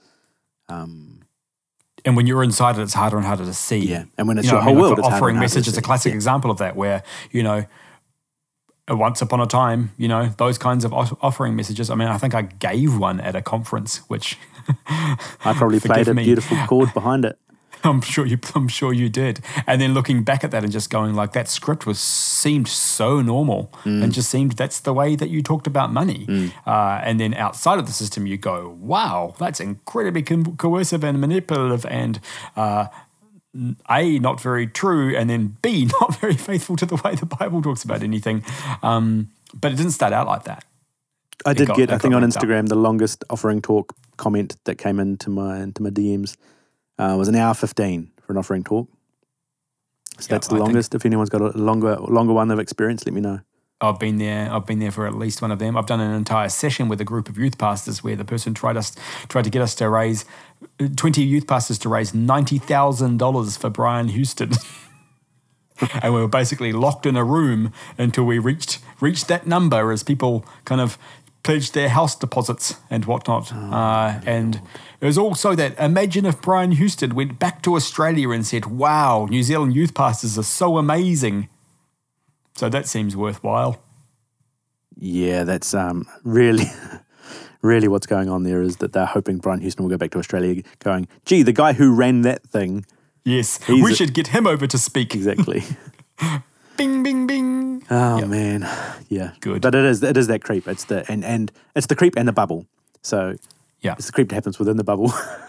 Um, 0.68 1.22
and 2.04 2.16
when 2.16 2.26
you're 2.26 2.42
inside 2.42 2.78
it, 2.78 2.82
it's 2.82 2.94
harder 2.94 3.16
and 3.16 3.26
harder 3.26 3.44
to 3.44 3.54
see. 3.54 3.78
yeah, 3.78 4.04
and 4.18 4.26
when 4.28 4.38
it's 4.38 4.46
You 4.46 4.52
know, 4.52 4.56
your 4.58 4.62
I 4.62 4.64
whole 4.64 4.74
mean, 4.74 4.82
world, 4.82 4.98
it's 4.98 5.08
offering 5.08 5.38
message 5.38 5.68
is 5.68 5.76
a 5.76 5.82
classic 5.82 6.10
Yeah. 6.10 6.16
example 6.16 6.50
of 6.50 6.58
that, 6.58 6.76
where 6.76 7.02
you 7.30 7.42
know, 7.42 7.64
once 8.88 9.22
upon 9.22 9.40
a 9.40 9.46
time, 9.46 9.92
you 9.96 10.08
know, 10.08 10.26
those 10.38 10.58
kinds 10.58 10.84
of 10.84 10.92
offering 10.92 11.54
messages. 11.54 11.90
I 11.90 11.94
mean, 11.94 12.08
I 12.08 12.18
think 12.18 12.34
I 12.34 12.42
gave 12.42 12.98
one 12.98 13.20
at 13.20 13.36
a 13.36 13.42
conference, 13.42 13.98
which 14.08 14.36
I 14.88 15.54
probably 15.56 15.78
played 15.90 16.08
a 16.08 16.14
me. 16.14 16.24
beautiful 16.24 16.56
chord 16.66 16.92
behind 16.92 17.24
it. 17.24 17.38
I'm 17.84 18.00
sure 18.00 18.26
you, 18.26 18.38
I'm 18.54 18.68
sure 18.68 18.92
you 18.92 19.08
did. 19.08 19.40
And 19.66 19.80
then 19.80 19.94
looking 19.94 20.22
back 20.24 20.44
at 20.44 20.50
that 20.50 20.62
and 20.64 20.72
just 20.72 20.90
going 20.90 21.14
like, 21.14 21.32
that 21.32 21.48
script 21.48 21.86
was 21.86 21.98
seemed 21.98 22.68
so 22.68 23.20
normal 23.22 23.70
Mm. 23.84 24.02
and 24.02 24.12
just 24.12 24.30
seemed 24.30 24.52
that's 24.52 24.80
the 24.80 24.92
way 24.92 25.16
that 25.16 25.30
you 25.30 25.42
talked 25.42 25.66
about 25.66 25.92
money. 25.92 26.52
Uh, 26.66 27.00
and 27.02 27.18
then 27.20 27.34
outside 27.34 27.78
of 27.78 27.86
the 27.86 27.92
system, 27.92 28.26
you 28.26 28.36
go, 28.36 28.76
wow, 28.80 29.34
that's 29.38 29.60
incredibly 29.60 30.22
co- 30.22 30.54
coercive 30.56 31.04
and 31.04 31.20
manipulative 31.20 31.84
and. 31.86 32.20
Uh, 32.56 32.86
a 33.90 34.18
not 34.20 34.40
very 34.40 34.66
true, 34.68 35.16
and 35.16 35.28
then 35.28 35.56
B 35.60 35.88
not 36.00 36.20
very 36.20 36.34
faithful 36.36 36.76
to 36.76 36.86
the 36.86 36.94
way 36.96 37.16
the 37.16 37.26
Bible 37.26 37.60
talks 37.62 37.82
about 37.82 38.00
anything. 38.02 38.44
Um, 38.82 39.30
but 39.52 39.72
it 39.72 39.76
didn't 39.76 39.90
start 39.90 40.12
out 40.12 40.28
like 40.28 40.44
that. 40.44 40.64
I 41.44 41.54
did 41.54 41.66
got- 41.66 41.76
get, 41.76 41.90
I 41.90 41.98
think, 41.98 42.14
on 42.14 42.20
ramped 42.22 42.36
up. 42.36 42.42
Instagram, 42.44 42.68
the 42.68 42.76
longest 42.76 43.24
offering 43.28 43.60
talk 43.60 43.92
comment 44.18 44.54
that 44.66 44.76
came 44.76 45.00
into 45.00 45.30
my 45.30 45.58
into 45.60 45.82
my 45.82 45.90
DMs 45.90 46.36
uh, 47.00 47.16
was 47.16 47.28
an 47.28 47.34
hour 47.36 47.54
fifteen 47.54 48.10
for 48.20 48.32
an 48.32 48.38
offering 48.38 48.64
talk. 48.64 48.88
So 50.18 50.26
Yeah, 50.26 50.34
that's 50.36 50.48
the 50.48 50.56
I 50.56 50.58
longest. 50.58 50.94
If 50.94 51.06
anyone's 51.06 51.30
got 51.30 51.40
a 51.40 51.56
longer 51.56 51.96
longer 51.96 52.32
one 52.32 52.48
they've 52.48 52.58
experienced, 52.58 53.06
let 53.06 53.14
me 53.14 53.20
know. 53.20 53.40
I've 53.82 53.98
been 53.98 54.18
there. 54.18 54.52
I've 54.52 54.66
been 54.66 54.78
there 54.78 54.90
for 54.90 55.06
at 55.06 55.14
least 55.14 55.40
one 55.40 55.50
of 55.50 55.58
them. 55.58 55.76
I've 55.76 55.86
done 55.86 56.00
an 56.00 56.12
entire 56.12 56.50
session 56.50 56.88
with 56.88 57.00
a 57.00 57.04
group 57.04 57.30
of 57.30 57.38
youth 57.38 57.56
pastors 57.56 58.04
where 58.04 58.14
the 58.14 58.26
person 58.26 58.52
tried 58.52 58.76
us 58.76 58.94
tried 59.28 59.44
to 59.44 59.50
get 59.50 59.62
us 59.62 59.74
to 59.76 59.88
raise 59.88 60.26
twenty 60.96 61.22
youth 61.22 61.46
pastors 61.46 61.78
to 61.78 61.88
raise 61.88 62.14
ninety 62.14 62.58
thousand 62.58 63.18
dollars 63.18 63.56
for 63.56 63.70
Brian 63.70 64.08
Houston. 64.08 64.50
and 66.02 66.12
we 66.12 66.20
were 66.20 66.28
basically 66.28 66.72
locked 66.72 67.06
in 67.06 67.16
a 67.16 67.24
room 67.24 67.72
until 67.96 68.24
we 68.24 68.38
reached 68.38 68.80
reached 69.00 69.28
that 69.28 69.46
number 69.46 69.90
as 69.92 70.02
people 70.02 70.44
kind 70.66 70.82
of 70.82 70.98
pledged 71.42 71.72
their 71.72 71.88
house 71.88 72.14
deposits 72.14 72.74
and 72.90 73.06
whatnot. 73.06 73.50
uh, 73.52 74.20
and 74.26 74.56
it 74.56 74.60
was 75.06 75.18
also 75.18 75.54
that 75.54 75.78
imagine 75.78 76.26
if 76.26 76.40
Brian 76.42 76.72
Houston 76.72 77.14
went 77.14 77.38
back 77.38 77.62
to 77.62 77.74
Australia 77.74 78.30
and 78.30 78.46
said, 78.46 78.66
"Wow, 78.66 79.26
New 79.30 79.42
Zealand 79.42 79.74
youth 79.74 79.94
pastors 79.94 80.38
are 80.38 80.42
so 80.42 80.78
amazing." 80.78 81.48
So 82.54 82.68
that 82.68 82.86
seems 82.86 83.16
worthwhile. 83.16 83.82
Yeah, 84.96 85.44
that's 85.44 85.72
um, 85.72 86.06
really, 86.24 86.66
really 87.62 87.88
what's 87.88 88.06
going 88.06 88.28
on 88.28 88.42
there 88.42 88.60
is 88.60 88.76
that 88.78 88.92
they're 88.92 89.06
hoping 89.06 89.38
Brian 89.38 89.60
Houston 89.60 89.84
will 89.84 89.90
go 89.90 89.96
back 89.96 90.10
to 90.10 90.18
Australia, 90.18 90.62
going, 90.80 91.08
"Gee, 91.24 91.42
the 91.42 91.52
guy 91.52 91.72
who 91.72 91.94
ran 91.94 92.22
that 92.22 92.42
thing." 92.42 92.84
Yes, 93.24 93.60
we 93.68 93.92
a- 93.92 93.94
should 93.94 94.14
get 94.14 94.28
him 94.28 94.46
over 94.46 94.66
to 94.66 94.78
speak. 94.78 95.14
Exactly. 95.14 95.62
Bing, 96.76 97.02
bing, 97.02 97.26
bing. 97.26 97.84
Oh 97.90 98.24
man, 98.26 98.66
yeah, 99.08 99.32
Good. 99.40 99.60
But 99.60 99.74
it 99.74 99.84
is 99.84 100.02
it 100.02 100.16
is 100.16 100.28
that 100.28 100.42
creep. 100.42 100.66
It's 100.66 100.84
the 100.84 101.04
and 101.12 101.24
and 101.24 101.52
it's 101.76 101.86
the 101.86 101.94
creep 101.94 102.14
and 102.16 102.26
the 102.26 102.32
bubble. 102.32 102.66
So 103.02 103.36
Yeah. 103.82 103.94
it's 103.94 104.06
the 104.06 104.12
creep 104.12 104.28
that 104.28 104.34
happens 104.34 104.58
within 104.58 104.76
the 104.76 104.84
bubble. 104.84 105.10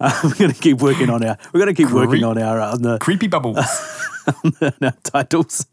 uh, 0.00 0.20
we're 0.24 0.34
going 0.34 0.52
to 0.52 0.60
keep 0.60 0.80
working 0.80 1.10
on 1.10 1.24
our. 1.24 1.36
We're 1.52 1.60
going 1.60 1.74
to 1.74 1.82
keep 1.82 1.92
working 1.92 2.24
on 2.24 2.38
our 2.40 2.60
on 2.60 2.82
the, 2.82 2.98
Creepy 2.98 3.26
bubbles. 3.28 3.58
on 4.44 4.72
our 4.82 4.92
titles. 5.02 5.66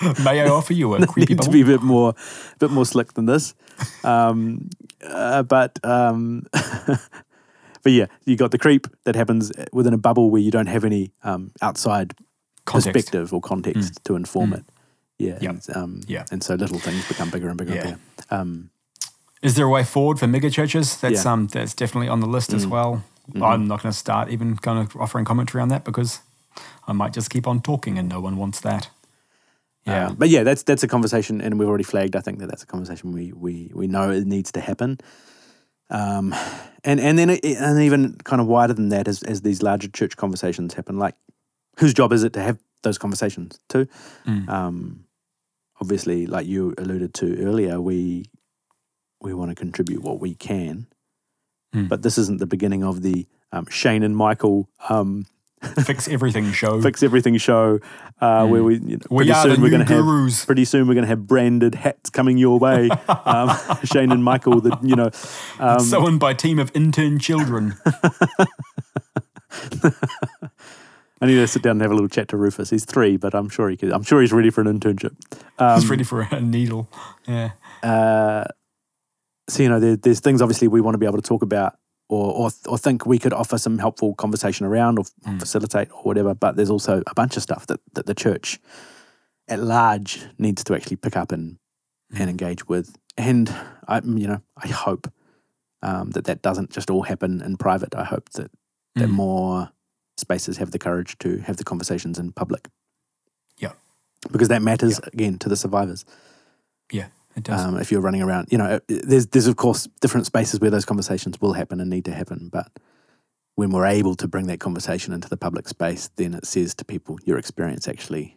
May 0.24 0.40
I 0.40 0.48
offer 0.48 0.72
you 0.72 0.94
a 0.94 1.06
creepy 1.06 1.34
need 1.34 1.42
to 1.42 1.50
be 1.50 1.60
a 1.60 1.64
bit 1.66 1.82
more, 1.82 2.10
a 2.54 2.56
bit 2.58 2.70
more 2.70 2.86
slick 2.86 3.12
than 3.12 3.26
this. 3.26 3.54
Um, 4.02 4.70
uh, 5.06 5.42
but 5.42 5.78
um, 5.84 6.46
but 7.82 7.92
yeah, 7.92 8.06
you 8.24 8.36
got 8.36 8.50
the 8.50 8.58
creep 8.58 8.86
that 9.04 9.14
happens 9.14 9.52
within 9.72 9.92
a 9.92 9.98
bubble 9.98 10.30
where 10.30 10.40
you 10.40 10.50
don't 10.50 10.68
have 10.68 10.84
any 10.84 11.12
um, 11.22 11.50
outside 11.60 12.14
Context. 12.64 12.92
perspective 12.94 13.34
or 13.34 13.40
context 13.42 14.02
to 14.04 14.16
inform 14.16 14.52
it. 14.54 14.64
Yeah, 15.18 15.38
Yep. 15.40 15.50
and, 15.50 15.76
um, 15.76 16.00
Yeah. 16.06 16.24
and 16.30 16.42
so 16.42 16.54
little 16.54 16.78
things 16.78 17.06
become 17.06 17.28
bigger 17.30 17.48
and 17.48 17.58
bigger 17.58 17.74
Yeah. 17.74 17.80
and 17.88 17.98
bigger. 18.16 18.34
Um, 18.34 18.70
Is 19.42 19.54
there 19.54 19.64
a 19.66 19.70
way 19.70 19.84
forward 19.84 20.18
for 20.18 20.26
mega 20.26 20.50
churches? 20.50 21.00
That's 21.00 21.24
Yeah. 21.24 21.30
Mm. 21.30 21.32
um 21.32 21.46
that's 21.46 21.74
definitely 21.74 22.08
on 22.08 22.20
the 22.20 22.26
list 22.26 22.52
as 22.52 22.66
well. 22.66 23.02
Mm-hmm. 23.30 23.42
I'm 23.42 23.68
not 23.68 23.82
going 23.82 23.92
to 23.92 23.98
start 23.98 24.28
even 24.30 24.56
kind 24.56 24.78
of 24.78 24.96
offering 24.96 25.24
commentary 25.24 25.62
on 25.62 25.68
that 25.68 25.84
because 25.84 26.20
I 26.88 26.92
might 26.92 27.12
just 27.12 27.30
keep 27.30 27.46
on 27.46 27.60
talking 27.60 27.98
and 27.98 28.08
no 28.08 28.20
one 28.20 28.36
wants 28.36 28.60
that. 28.60 28.90
Yeah. 29.86 30.08
Um, 30.08 30.16
but 30.16 30.28
yeah, 30.28 30.42
that's 30.42 30.62
that's 30.62 30.82
a 30.82 30.88
conversation, 30.88 31.40
and 31.40 31.58
we've 31.58 31.68
already 31.68 31.84
flagged. 31.84 32.16
I 32.16 32.20
think 32.20 32.38
that 32.40 32.48
that's 32.48 32.62
a 32.62 32.66
conversation 32.66 33.12
we 33.12 33.32
we 33.32 33.70
we 33.74 33.86
know 33.86 34.10
it 34.10 34.26
needs 34.26 34.52
to 34.52 34.60
happen. 34.60 34.98
Um, 35.88 36.34
and 36.84 37.00
and 37.00 37.18
then 37.18 37.30
it, 37.30 37.44
and 37.44 37.80
even 37.80 38.16
kind 38.24 38.42
of 38.42 38.46
wider 38.46 38.74
than 38.74 38.90
that, 38.90 39.08
as 39.08 39.22
as 39.22 39.40
these 39.40 39.62
larger 39.62 39.88
church 39.88 40.16
conversations 40.16 40.74
happen, 40.74 40.98
like 40.98 41.14
whose 41.78 41.94
job 41.94 42.12
is 42.12 42.24
it 42.24 42.32
to 42.34 42.40
have 42.42 42.58
those 42.82 42.98
conversations 42.98 43.58
too? 43.68 43.86
Mm. 44.26 44.48
Um, 44.48 45.04
obviously, 45.80 46.26
like 46.26 46.46
you 46.46 46.74
alluded 46.76 47.14
to 47.14 47.42
earlier, 47.42 47.80
we 47.80 48.26
we 49.20 49.34
want 49.34 49.50
to 49.50 49.54
contribute 49.54 50.02
what 50.02 50.20
we 50.20 50.34
can, 50.34 50.86
Mm. 51.74 51.88
but 51.88 52.02
this 52.02 52.18
isn't 52.18 52.40
the 52.40 52.46
beginning 52.46 52.82
of 52.82 53.02
the 53.02 53.26
um, 53.52 53.66
Shane 53.70 54.02
and 54.02 54.16
Michael. 54.16 54.68
Um, 54.88 55.26
Fix 55.84 56.08
everything 56.08 56.50
show. 56.52 56.80
fix 56.80 57.02
everything 57.02 57.36
show 57.36 57.80
uh, 58.22 58.46
where 58.48 58.64
we 58.64 58.76
you 58.76 58.96
know, 58.96 59.04
Mm. 59.04 59.10
we 59.10 59.16
pretty 59.18 59.32
are 59.32 59.42
soon 59.42 59.54
the 59.56 59.60
we're 59.60 59.68
going 59.70 59.86
to 59.86 59.94
have 59.94 60.46
pretty 60.46 60.64
soon 60.64 60.88
we're 60.88 60.94
going 60.94 61.04
to 61.04 61.08
have 61.08 61.26
branded 61.26 61.74
hats 61.74 62.08
coming 62.08 62.38
your 62.38 62.58
way 62.58 62.88
um, 63.26 63.50
Shane 63.84 64.10
and 64.10 64.24
Michael 64.24 64.60
the 64.62 64.76
you 64.82 64.96
know 64.96 65.10
um, 65.60 65.78
Sewn 65.80 66.18
by 66.18 66.30
a 66.30 66.34
team 66.34 66.58
of 66.58 66.72
intern 66.74 67.18
children. 67.18 67.74
I 71.22 71.26
need 71.26 71.34
to 71.34 71.46
sit 71.46 71.62
down 71.62 71.72
and 71.72 71.82
have 71.82 71.90
a 71.90 71.94
little 71.94 72.08
chat 72.08 72.28
to 72.28 72.36
Rufus 72.38 72.70
he's 72.70 72.84
three 72.86 73.16
but 73.18 73.34
I'm 73.34 73.48
sure 73.50 73.68
he 73.68 73.76
could 73.76 73.92
I'm 73.92 74.02
sure 74.02 74.20
he's 74.22 74.32
ready 74.32 74.48
for 74.50 74.62
an 74.62 74.80
internship 74.80 75.14
um, 75.58 75.78
He's 75.78 75.90
ready 75.90 76.04
for 76.04 76.22
a 76.22 76.40
needle. 76.40 76.88
Yeah. 77.28 77.50
uh, 77.82 78.44
so 79.50 79.62
you 79.62 79.68
know 79.68 79.80
there, 79.80 79.96
there's 79.96 80.20
things 80.20 80.40
obviously 80.42 80.68
we 80.68 80.80
want 80.80 80.94
to 80.94 80.98
be 80.98 81.06
able 81.06 81.20
to 81.20 81.28
talk 81.28 81.42
about 81.42 81.76
or, 82.08 82.32
or 82.32 82.50
or 82.66 82.78
think 82.78 83.06
we 83.06 83.18
could 83.18 83.32
offer 83.32 83.58
some 83.58 83.78
helpful 83.78 84.14
conversation 84.14 84.66
around 84.66 84.98
or 84.98 85.04
Mm. 85.26 85.38
facilitate 85.38 85.88
or 85.92 86.02
whatever 86.02 86.34
but 86.34 86.56
there's 86.56 86.70
also 86.70 87.02
a 87.06 87.14
bunch 87.14 87.36
of 87.36 87.42
stuff 87.42 87.66
that, 87.66 87.80
that 87.94 88.06
the 88.06 88.14
church 88.14 88.58
at 89.48 89.58
large 89.60 90.24
needs 90.38 90.62
to 90.64 90.74
actually 90.74 90.96
pick 90.96 91.16
up 91.16 91.32
and 91.32 91.58
Mm. 92.12 92.20
and 92.20 92.30
engage 92.30 92.66
with 92.68 92.96
and 93.16 93.48
I 93.86 94.00
you 94.04 94.26
know 94.26 94.40
I 94.56 94.68
hope 94.68 95.12
um, 95.82 96.10
that 96.10 96.24
that 96.24 96.42
doesn't 96.42 96.70
just 96.70 96.90
all 96.90 97.02
happen 97.02 97.40
in 97.42 97.56
private 97.56 97.94
I 97.94 98.04
hope 98.04 98.30
that 98.30 98.50
that 98.96 99.08
Mm. 99.08 99.12
more 99.12 99.70
spaces 100.16 100.58
have 100.58 100.70
the 100.72 100.78
courage 100.78 101.16
to 101.18 101.38
have 101.46 101.56
the 101.56 101.64
conversations 101.64 102.18
in 102.18 102.32
public 102.32 102.68
Yeah. 103.58 103.72
because 104.32 104.48
that 104.48 104.62
matters 104.62 104.98
again 105.12 105.38
to 105.38 105.48
the 105.48 105.56
survivors 105.56 106.04
Yeah, 106.92 107.06
it 107.36 107.42
does. 107.44 107.60
um, 107.60 107.76
if 107.78 107.90
you're 107.92 108.00
running 108.00 108.22
around. 108.22 108.48
You 108.50 108.58
know, 108.58 108.64
uh, 108.64 108.80
there's 108.88 109.26
there's 109.28 109.46
of 109.46 109.56
course 109.56 109.88
different 110.00 110.26
spaces 110.26 110.60
where 110.60 110.70
those 110.70 110.84
conversations 110.84 111.40
will 111.40 111.52
happen 111.54 111.80
and 111.80 111.88
need 111.90 112.04
to 112.06 112.12
happen, 112.12 112.48
but 112.52 112.68
when 113.56 113.70
we're 113.70 113.86
able 113.86 114.14
to 114.16 114.26
bring 114.28 114.46
that 114.46 114.58
conversation 114.60 115.12
into 115.12 115.28
the 115.28 115.36
public 115.36 115.68
space, 115.68 116.08
then 116.16 116.34
it 116.34 116.46
says 116.46 116.74
to 116.76 116.84
people 116.84 117.18
your 117.24 117.36
experience 117.38 117.86
actually 117.88 118.36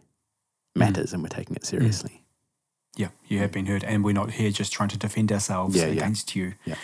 matters 0.75 1.13
and 1.13 1.21
we're 1.23 1.29
taking 1.29 1.55
it 1.55 1.65
seriously. 1.65 2.23
yeah, 2.97 3.09
you 3.27 3.39
have 3.39 3.51
been 3.51 3.65
heard, 3.67 3.83
and 3.83 4.03
we're 4.03 4.13
not 4.13 4.31
here 4.31 4.51
just 4.51 4.71
trying 4.73 4.89
to 4.89 4.97
defend 4.97 5.31
ourselves 5.31 5.75
Yeah, 5.75 5.85
yeah. 5.85 5.91
against 5.93 6.35
you. 6.35 6.53
Yeah. 6.65 6.75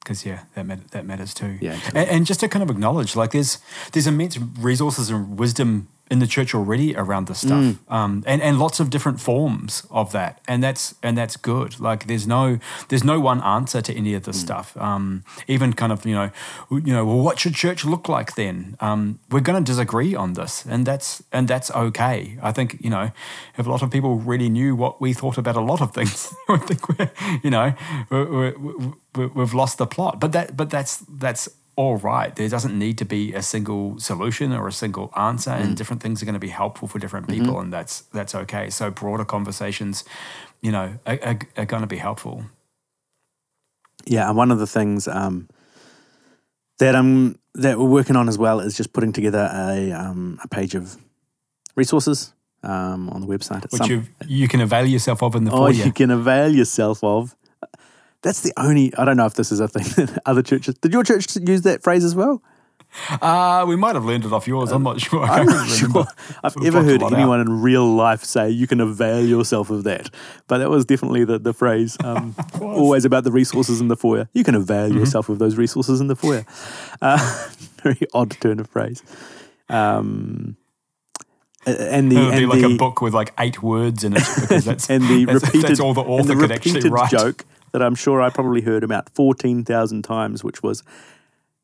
because 0.00 0.24
yeah, 0.26 0.40
that 0.54 0.64
mat- 0.66 0.90
that 0.92 1.04
matters 1.06 1.34
too. 1.34 1.58
Yeah, 1.60 1.78
and, 1.94 2.08
and 2.08 2.26
just 2.26 2.40
to 2.40 2.48
kind 2.48 2.62
of 2.62 2.70
acknowledge, 2.70 3.16
like 3.16 3.30
there's 3.32 3.58
there's 3.92 4.06
immense 4.06 4.38
resources 4.58 5.10
and 5.10 5.38
wisdom 5.38 5.88
in 6.10 6.18
the 6.20 6.26
church 6.26 6.54
already 6.54 6.94
around 6.96 7.26
this 7.26 7.38
stuff, 7.40 7.64
Mm. 7.64 7.76
um, 7.88 8.22
and 8.26 8.40
and 8.42 8.58
lots 8.58 8.80
of 8.80 8.90
different 8.90 9.20
forms 9.20 9.82
of 9.90 10.12
that, 10.12 10.40
and 10.46 10.62
that's 10.62 10.94
and 11.02 11.16
that's 11.18 11.36
good. 11.36 11.80
Like 11.80 12.06
there's 12.06 12.26
no 12.26 12.58
there's 12.88 13.04
no 13.04 13.18
one 13.20 13.40
answer 13.42 13.82
to 13.82 13.92
any 13.92 14.14
of 14.14 14.22
Mm. 14.22 14.26
this 14.26 14.40
stuff. 14.40 14.76
Um, 14.76 15.22
even 15.48 15.72
kind 15.72 15.92
of 15.92 16.04
you 16.06 16.14
know 16.14 16.30
you 16.70 16.92
know 16.94 17.04
well, 17.04 17.22
what 17.24 17.38
should 17.40 17.54
church 17.54 17.84
look 17.84 18.08
like 18.08 18.34
then? 18.34 18.76
Um, 18.80 19.18
we're 19.30 19.40
going 19.44 19.64
to 19.64 19.72
disagree 19.72 20.14
on 20.14 20.34
this, 20.34 20.64
and 20.66 20.86
that's 20.86 21.22
and 21.32 21.48
that's 21.48 21.70
okay. 21.70 22.38
I 22.42 22.52
think 22.52 22.76
you 22.80 22.90
know 22.90 23.10
if 23.58 23.66
a 23.66 23.70
lot 23.70 23.82
of 23.82 23.90
people 23.90 24.16
really 24.30 24.48
knew 24.48 24.76
what 24.76 25.00
we 25.00 25.12
thought 25.14 25.38
about 25.38 25.56
a 25.56 25.60
lot 25.72 25.80
of 25.80 25.90
things, 25.92 26.32
I 26.48 26.58
think 26.58 26.88
we're 26.88 27.10
you 27.42 27.50
know 27.50 27.72
we're, 28.10 28.54
we've 29.34 29.54
lost 29.54 29.78
the 29.78 29.86
plot. 29.86 30.20
But 30.20 30.32
that 30.32 30.56
but 30.56 30.70
that's 30.70 31.02
that's 31.18 31.48
all 31.76 31.96
right. 31.96 32.34
There 32.34 32.48
doesn't 32.48 32.76
need 32.78 32.96
to 32.98 33.04
be 33.04 33.34
a 33.34 33.42
single 33.42 33.98
solution 34.00 34.52
or 34.52 34.66
a 34.66 34.72
single 34.72 35.12
answer, 35.14 35.50
and 35.50 35.76
different 35.76 36.02
things 36.02 36.22
are 36.22 36.24
going 36.24 36.32
to 36.32 36.38
be 36.40 36.48
helpful 36.48 36.88
for 36.88 36.98
different 36.98 37.28
people, 37.28 37.60
and 37.60 37.72
that's 37.72 38.00
that's 38.12 38.34
okay. 38.34 38.70
So 38.70 38.90
broader 38.90 39.24
conversations, 39.26 40.02
you 40.62 40.72
know, 40.72 40.98
are, 41.06 41.18
are, 41.22 41.38
are 41.58 41.66
going 41.66 41.82
to 41.82 41.86
be 41.86 41.98
helpful. 41.98 42.44
Yeah, 44.06 44.28
and 44.28 44.36
one 44.36 44.50
of 44.50 44.58
the 44.58 44.66
things 44.66 45.06
um, 45.08 45.48
that 46.78 46.94
I'm 46.96 47.38
that 47.54 47.78
we're 47.78 47.84
working 47.88 48.16
on 48.16 48.28
as 48.28 48.38
well 48.38 48.60
is 48.60 48.76
just 48.76 48.92
putting 48.92 49.12
together 49.12 49.50
a 49.52 49.92
um, 49.92 50.38
a 50.42 50.48
page 50.48 50.74
of 50.74 50.96
resources 51.74 52.32
um, 52.62 53.10
on 53.10 53.20
the 53.20 53.26
website. 53.26 53.62
Which 53.70 53.82
some- 53.82 53.90
you 53.90 54.02
you 54.26 54.48
can 54.48 54.60
avail 54.60 54.86
yourself 54.86 55.22
of 55.22 55.34
in 55.34 55.44
the 55.44 55.50
oh, 55.52 55.68
you 55.68 55.92
can 55.92 56.10
avail 56.10 56.54
yourself 56.54 57.04
of. 57.04 57.36
That's 58.26 58.40
the 58.40 58.52
only. 58.56 58.92
I 58.98 59.04
don't 59.04 59.16
know 59.16 59.26
if 59.26 59.34
this 59.34 59.52
is 59.52 59.60
a 59.60 59.68
thing 59.68 59.84
that 60.06 60.20
other 60.26 60.42
churches. 60.42 60.74
Did 60.78 60.92
your 60.92 61.04
church 61.04 61.36
use 61.36 61.62
that 61.62 61.84
phrase 61.84 62.02
as 62.02 62.16
well? 62.16 62.42
Uh, 63.22 63.64
we 63.68 63.76
might 63.76 63.94
have 63.94 64.04
learned 64.04 64.24
it 64.24 64.32
off 64.32 64.48
yours. 64.48 64.72
I'm 64.72 64.82
not 64.82 65.00
sure. 65.00 65.22
I'm 65.36 65.46
not 65.46 65.68
sure 65.68 66.04
I've 66.42 66.56
We've 66.56 66.74
ever 66.74 66.82
heard 66.82 67.04
anyone 67.04 67.40
in 67.40 67.62
real 67.62 67.86
life 67.86 68.24
say 68.24 68.50
you 68.50 68.66
can 68.66 68.80
avail 68.80 69.24
yourself 69.24 69.70
of 69.70 69.84
that. 69.84 70.10
But 70.48 70.58
that 70.58 70.70
was 70.70 70.84
definitely 70.84 71.24
the, 71.24 71.38
the 71.38 71.52
phrase. 71.52 71.96
Um, 72.04 72.34
always 72.60 73.04
about 73.04 73.22
the 73.22 73.30
resources 73.30 73.80
in 73.80 73.86
the 73.86 73.96
foyer. 73.96 74.28
You 74.32 74.42
can 74.42 74.56
avail 74.56 74.88
Mm-hmm. 74.88 74.98
yourself 74.98 75.28
of 75.28 75.38
those 75.38 75.56
resources 75.56 76.00
in 76.00 76.08
the 76.08 76.16
foyer. 76.16 76.44
Uh, 77.00 77.48
very 77.84 78.00
odd 78.12 78.32
turn 78.40 78.58
of 78.58 78.68
phrase. 78.68 79.02
Um, 79.68 80.56
and 81.64 82.10
the, 82.10 82.16
It'll 82.16 82.30
be 82.30 82.36
and 82.38 82.48
like 82.48 82.60
the, 82.60 82.74
a 82.74 82.76
book 82.76 83.00
with 83.00 83.14
like 83.14 83.32
eight 83.38 83.62
words 83.62 84.02
in 84.04 84.14
it 84.14 84.22
because 84.40 84.64
that's 84.64 84.88
and 84.90 85.02
the 85.04 85.24
that's, 85.26 85.44
repeated 85.44 85.68
that's 85.70 85.80
all 85.80 85.94
the 85.94 86.02
and 86.02 86.10
author 86.10 86.34
the 86.34 86.40
could 86.40 86.52
actually 86.52 86.88
write. 86.90 87.10
joke 87.10 87.44
that 87.76 87.84
I'm 87.84 87.94
sure 87.94 88.22
I 88.22 88.30
probably 88.30 88.62
heard 88.62 88.82
about 88.82 89.10
fourteen 89.10 89.62
thousand 89.64 90.02
times, 90.02 90.42
which 90.42 90.62
was 90.62 90.82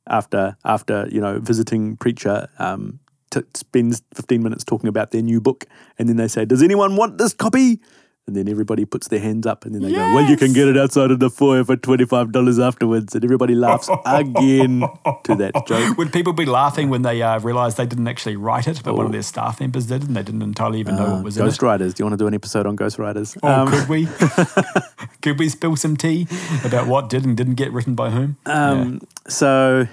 after 0.07 0.57
after 0.65 1.09
you 1.11 1.21
know 1.23 1.39
visiting 1.41 1.97
preacher 1.97 2.49
um, 2.59 3.01
t- 3.31 3.41
spends 3.55 4.03
fifteen 4.15 4.43
minutes 4.43 4.63
talking 4.63 4.89
about 4.89 5.11
their 5.11 5.23
new 5.23 5.41
book, 5.41 5.65
and 5.99 6.07
then 6.09 6.17
they 6.17 6.29
say, 6.29 6.45
"Does 6.45 6.63
anyone 6.63 6.97
want 6.97 7.17
this 7.17 7.33
copy?" 7.33 7.81
And 8.25 8.37
then 8.37 8.49
everybody 8.49 8.85
puts 8.85 9.09
their 9.09 9.19
hands 9.19 9.49
up, 9.49 9.65
and 9.65 9.75
then 9.75 9.83
they 9.83 9.91
go, 9.91 9.99
"Well, 10.15 10.31
you 10.31 10.37
can 10.37 10.53
get 10.53 10.69
it 10.69 10.77
outside 10.79 11.11
of 11.11 11.19
the 11.19 11.29
foyer 11.29 11.65
for 11.65 11.75
twenty 11.77 12.05
five 12.05 12.31
dollars 12.31 12.61
afterwards." 12.61 13.17
And 13.17 13.25
everybody 13.25 13.57
laughs 13.57 13.89
again 14.07 14.85
to 15.25 15.35
that 15.35 15.53
joke. 15.67 15.99
Would 15.99 16.13
people 16.13 16.33
be 16.33 16.45
laughing 16.47 16.89
when 16.89 17.03
they 17.03 17.21
uh, 17.21 17.41
realised 17.41 17.79
they 17.79 17.87
didn't 17.87 18.07
actually 18.07 18.37
write 18.37 18.69
it, 18.69 18.81
but 18.85 18.95
one 18.95 19.07
of 19.07 19.13
their 19.13 19.23
staff 19.23 19.59
members 19.59 19.87
did, 19.87 20.05
and 20.05 20.15
they 20.15 20.23
didn't 20.23 20.43
entirely 20.43 20.79
even 20.79 20.95
know 20.95 21.15
what 21.15 21.25
was 21.25 21.37
in 21.37 21.45
it? 21.45 21.49
Oh. 21.49 21.51
ghostwriters. 21.51 21.95
Do 21.95 22.03
you 22.03 22.05
want 22.05 22.13
to 22.13 22.23
do 22.23 22.29
an 22.29 22.35
episode 22.35 22.65
on 22.65 22.77
ghostwriters? 22.77 23.37
Oh, 23.43 23.63
Um, 23.63 23.69
could 23.69 23.89
we? 23.89 24.07
could 25.23 25.39
we 25.39 25.49
spill 25.49 25.77
some 25.77 25.97
tea 25.97 26.27
about 26.65 26.87
what 26.87 27.09
did 27.09 27.25
and 27.25 27.37
didn't 27.37 27.55
get 27.55 27.73
written 27.73 27.95
by 27.95 28.11
whom? 28.11 28.37
Um, 28.47 29.01
So, 29.29 29.87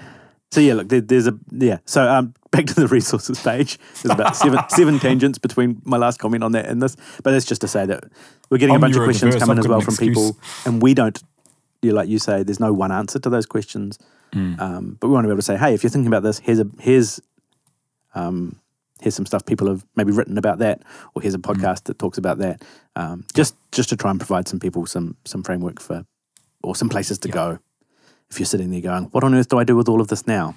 so 0.50 0.60
yeah, 0.60 0.74
look, 0.74 0.88
there, 0.88 1.00
there's 1.00 1.26
a 1.28 1.38
yeah. 1.50 1.78
So, 1.86 2.06
um, 2.08 2.34
back 2.50 2.66
to 2.66 2.74
the 2.74 2.88
resources 2.88 3.40
page. 3.42 3.78
There's 4.02 4.12
about 4.14 4.36
seven 4.36 4.58
seven 4.68 4.98
tangents 4.98 5.38
between 5.38 5.80
my 5.84 5.96
last 5.96 6.18
comment 6.18 6.42
on 6.44 6.52
that 6.52 6.66
and 6.66 6.82
this, 6.82 6.96
but 7.22 7.30
that's 7.30 7.46
just 7.46 7.60
to 7.62 7.68
say 7.68 7.86
that 7.86 8.04
we're 8.50 8.58
getting 8.58 8.72
a 8.72 8.74
I'm 8.74 8.80
bunch 8.80 8.96
of 8.96 9.04
questions 9.04 9.36
coming 9.36 9.52
I've 9.58 9.64
as 9.64 9.68
well 9.68 9.80
from 9.80 9.94
excuse. 9.94 10.08
people, 10.16 10.36
and 10.66 10.82
we 10.82 10.92
don't. 10.94 11.18
You 11.82 11.92
like 11.92 12.08
you 12.10 12.18
say, 12.18 12.42
there's 12.42 12.60
no 12.60 12.72
one 12.74 12.92
answer 12.92 13.18
to 13.18 13.30
those 13.30 13.46
questions, 13.46 13.98
Mm. 14.34 14.60
um, 14.60 14.96
but 15.00 15.08
we 15.08 15.14
want 15.14 15.24
to 15.24 15.28
be 15.28 15.32
able 15.32 15.38
to 15.38 15.42
say, 15.42 15.56
hey, 15.56 15.74
if 15.74 15.82
you're 15.82 15.90
thinking 15.90 16.06
about 16.06 16.22
this, 16.22 16.38
here's 16.38 16.60
a 16.60 16.66
here's 16.78 17.20
um, 18.14 18.59
here's 19.02 19.14
some 19.14 19.26
stuff 19.26 19.44
people 19.46 19.66
have 19.68 19.84
maybe 19.96 20.12
written 20.12 20.38
about 20.38 20.58
that, 20.58 20.82
or 21.14 21.22
here's 21.22 21.34
a 21.34 21.38
Mm. 21.38 21.54
podcast 21.54 21.84
that 21.84 21.98
talks 21.98 22.18
about 22.18 22.38
that. 22.38 22.62
Um, 22.96 23.24
just 23.34 23.54
just 23.72 23.88
to 23.90 23.96
try 23.96 24.10
and 24.10 24.20
provide 24.20 24.48
some 24.48 24.58
people 24.60 24.86
some 24.86 25.16
some 25.24 25.42
framework 25.42 25.80
for, 25.80 26.04
or 26.62 26.74
some 26.76 26.88
places 26.88 27.18
to 27.18 27.28
Yeah. 27.28 27.34
go. 27.34 27.58
If 28.30 28.38
you're 28.38 28.46
sitting 28.46 28.70
there 28.70 28.80
going, 28.80 29.04
what 29.10 29.24
on 29.24 29.34
earth 29.34 29.48
do 29.48 29.58
I 29.58 29.64
do 29.64 29.74
with 29.76 29.88
all 29.88 30.00
of 30.00 30.08
this 30.08 30.26
now? 30.26 30.54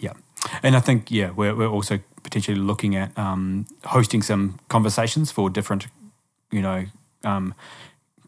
Yeah. 0.00 0.12
And 0.62 0.76
I 0.76 0.80
think, 0.80 1.10
yeah, 1.10 1.30
we're, 1.30 1.54
we're 1.54 1.68
also 1.68 1.98
potentially 2.22 2.56
looking 2.56 2.96
at 2.96 3.16
um, 3.18 3.66
hosting 3.84 4.22
some 4.22 4.58
conversations 4.68 5.30
for 5.30 5.50
different, 5.50 5.88
you 6.50 6.62
know, 6.62 6.86
um, 7.24 7.54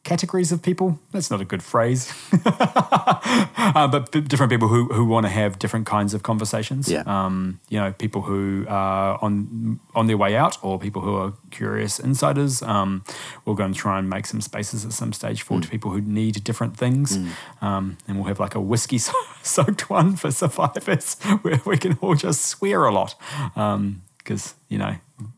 categories 0.05 0.51
of 0.53 0.61
people. 0.63 0.99
That's 1.13 1.31
not 1.31 1.41
a 1.41 1.45
good 1.45 1.63
phrase, 1.63 2.13
uh, 2.45 3.89
but 3.89 4.11
different 4.29 4.51
people 4.51 4.69
who, 4.69 4.87
who 4.87 5.05
want 5.05 5.27
to 5.27 5.31
have 5.31 5.59
different 5.59 5.87
kinds 5.87 6.13
of 6.15 6.23
conversations. 6.23 6.91
Yeah. 6.91 7.03
Um, 7.07 7.61
you 7.69 7.79
know, 7.79 7.93
people 7.93 8.23
who 8.23 8.67
are 8.69 9.19
on 9.23 9.79
on 9.95 10.07
their 10.09 10.17
way 10.17 10.37
out, 10.37 10.59
or 10.63 10.79
people 10.79 11.03
who 11.03 11.15
are 11.17 11.33
curious 11.51 11.99
insiders. 12.01 12.63
Um, 12.63 13.05
we're 13.45 13.55
going 13.55 13.73
to 13.73 13.79
try 13.79 13.99
and 13.99 14.09
make 14.11 14.27
some 14.27 14.41
spaces 14.41 14.85
at 14.85 14.93
some 14.93 15.13
stage 15.13 15.43
for 15.43 15.61
people 15.61 15.91
who 15.93 16.01
need 16.01 16.43
different 16.45 16.77
things, 16.77 17.19
um, 17.61 17.97
and 18.09 18.17
we'll 18.17 18.27
have 18.29 18.41
like 18.41 18.55
a 18.57 18.61
whiskey 18.61 18.99
so- 18.99 19.13
soaked 19.43 19.89
one 19.91 20.17
for 20.17 20.31
survivors 20.31 21.15
where 21.43 21.61
we 21.65 21.77
can 21.79 21.97
all 22.01 22.15
just 22.15 22.45
swear 22.45 22.85
a 22.85 22.93
lot, 22.93 23.15
because 24.19 24.55
you 24.69 24.79
know 24.79 24.97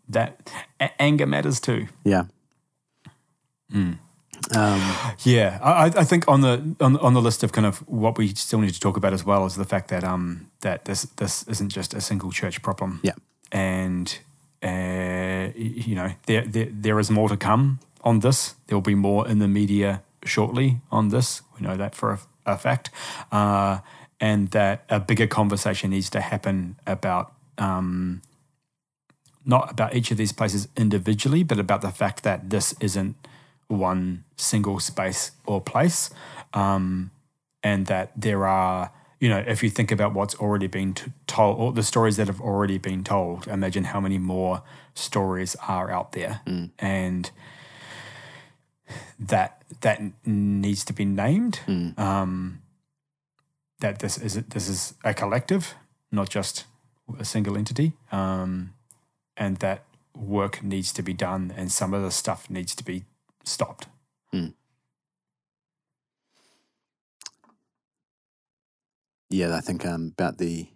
that 0.08 0.50
a- 0.80 1.02
anger 1.02 1.26
matters 1.26 1.60
too. 1.60 1.86
Yeah. 2.04 2.24
Um, 4.56 4.80
Yeah, 5.24 5.58
I, 5.62 5.86
I 6.00 6.04
think 6.04 6.28
on 6.28 6.40
the 6.42 6.76
on, 6.80 6.96
on 6.98 7.14
the 7.14 7.22
list 7.22 7.42
of 7.44 7.52
kind 7.52 7.66
of 7.66 7.78
what 7.88 8.18
we 8.18 8.28
still 8.34 8.60
need 8.60 8.74
to 8.74 8.80
talk 8.80 8.96
about 8.96 9.12
as 9.12 9.24
well 9.24 9.46
is 9.46 9.54
the 9.54 9.64
fact 9.64 9.88
that 9.88 10.04
um 10.04 10.48
that 10.60 10.84
this 10.84 11.02
this 11.16 11.44
isn't 11.48 11.72
just 11.72 11.94
a 11.94 12.00
single 12.00 12.30
church 12.32 12.60
problem. 12.62 13.00
Yeah. 13.02 13.14
and 13.52 14.18
uh, 14.62 15.52
you 15.54 15.94
know 15.94 16.12
there, 16.26 16.42
there 16.46 16.68
there 16.70 16.98
is 17.00 17.10
more 17.10 17.28
to 17.28 17.36
come 17.36 17.78
on 18.02 18.20
this. 18.20 18.54
There 18.66 18.76
will 18.76 18.82
be 18.82 18.94
more 18.94 19.28
in 19.28 19.38
the 19.38 19.48
media 19.48 20.02
shortly 20.24 20.80
on 20.90 21.08
this. 21.10 21.42
We 21.54 21.66
know 21.66 21.76
that 21.76 21.94
for 21.94 22.12
a, 22.12 22.18
a 22.52 22.56
fact, 22.58 22.90
uh, 23.32 23.78
and 24.20 24.50
that 24.50 24.84
a 24.88 25.00
bigger 25.00 25.26
conversation 25.26 25.90
needs 25.90 26.10
to 26.10 26.20
happen 26.20 26.76
about. 26.86 27.32
Um, 27.58 28.20
not 29.46 29.70
about 29.70 29.94
each 29.94 30.10
of 30.10 30.16
these 30.16 30.32
places 30.32 30.68
individually, 30.74 31.44
but 31.44 31.58
about 31.58 31.82
the 31.82 31.90
fact 31.90 32.22
that 32.22 32.48
this 32.48 32.74
isn't 32.80 33.14
one 33.68 34.24
single 34.36 34.80
space 34.80 35.32
or 35.46 35.60
place, 35.60 36.10
um, 36.52 37.10
and 37.62 37.86
that 37.86 38.12
there 38.16 38.46
are, 38.46 38.90
you 39.20 39.28
know, 39.28 39.42
if 39.46 39.62
you 39.62 39.70
think 39.70 39.90
about 39.90 40.14
what's 40.14 40.34
already 40.36 40.66
been 40.66 40.94
t- 40.94 41.12
told, 41.26 41.58
or 41.58 41.72
the 41.72 41.82
stories 41.82 42.16
that 42.16 42.26
have 42.26 42.40
already 42.40 42.78
been 42.78 43.04
told, 43.04 43.48
imagine 43.48 43.84
how 43.84 44.00
many 44.00 44.18
more 44.18 44.62
stories 44.94 45.56
are 45.66 45.90
out 45.90 46.12
there, 46.12 46.40
and 46.78 47.30
that 49.18 49.62
that 49.80 50.00
needs 50.26 50.84
to 50.84 50.92
be 50.92 51.04
named. 51.04 51.60
Um, 51.98 52.60
that 53.80 53.98
this 53.98 54.18
is 54.18 54.34
this 54.34 54.68
is 54.68 54.94
a 55.04 55.12
collective, 55.12 55.74
not 56.12 56.28
just 56.28 56.64
a 57.18 57.24
single 57.24 57.56
entity. 57.56 57.92
Um, 58.12 58.74
and 59.36 59.58
that 59.58 59.84
work 60.14 60.62
needs 60.62 60.92
to 60.92 61.02
be 61.02 61.12
done 61.12 61.52
and 61.56 61.72
some 61.72 61.92
of 61.92 62.02
the 62.02 62.10
stuff 62.10 62.48
needs 62.48 62.74
to 62.74 62.84
be 62.84 63.04
stopped. 63.44 63.88
yeah, 69.34 69.56
I 69.56 69.60
think 69.60 69.84
um, 69.84 70.12
about 70.12 70.38
the. 70.38 70.68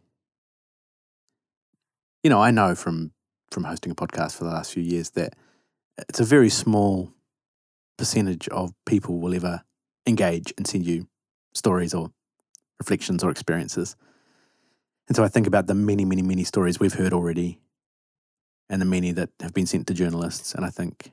You 2.23 2.31
know, 2.31 2.43
I 2.43 2.51
know 2.51 2.75
from 2.75 3.13
from 3.51 3.65
hosting 3.65 3.93
a 3.93 3.95
podcast 3.95 4.37
for 4.37 4.45
the 4.45 4.51
last 4.51 4.73
few 4.73 4.83
years 4.83 5.11
that 5.11 5.35
it's 6.09 6.21
a 6.21 6.25
very 6.25 6.51
small 6.51 7.13
percentage 7.97 8.49
of 8.49 8.73
people 8.85 9.19
will 9.21 9.35
ever 9.35 9.63
engage 10.07 10.53
and 10.57 10.67
send 10.67 10.87
you 10.87 11.07
stories 11.55 11.95
or 11.95 12.11
reflections 12.79 13.25
or 13.25 13.31
experiences. 13.31 13.97
And 15.07 15.17
so 15.17 15.25
I 15.25 15.29
think 15.29 15.47
about 15.47 15.67
the 15.67 15.75
many, 15.75 16.05
many, 16.05 16.23
many 16.23 16.45
stories 16.45 16.79
we've 16.79 16.93
heard 16.93 17.13
already 17.13 17.61
and 18.69 18.83
the 18.83 18.87
many 18.87 19.13
that 19.13 19.31
have 19.41 19.55
been 19.55 19.67
sent 19.67 19.87
to 19.87 19.95
journalists. 19.95 20.55
And 20.55 20.65
I 20.65 20.71
think 20.71 21.13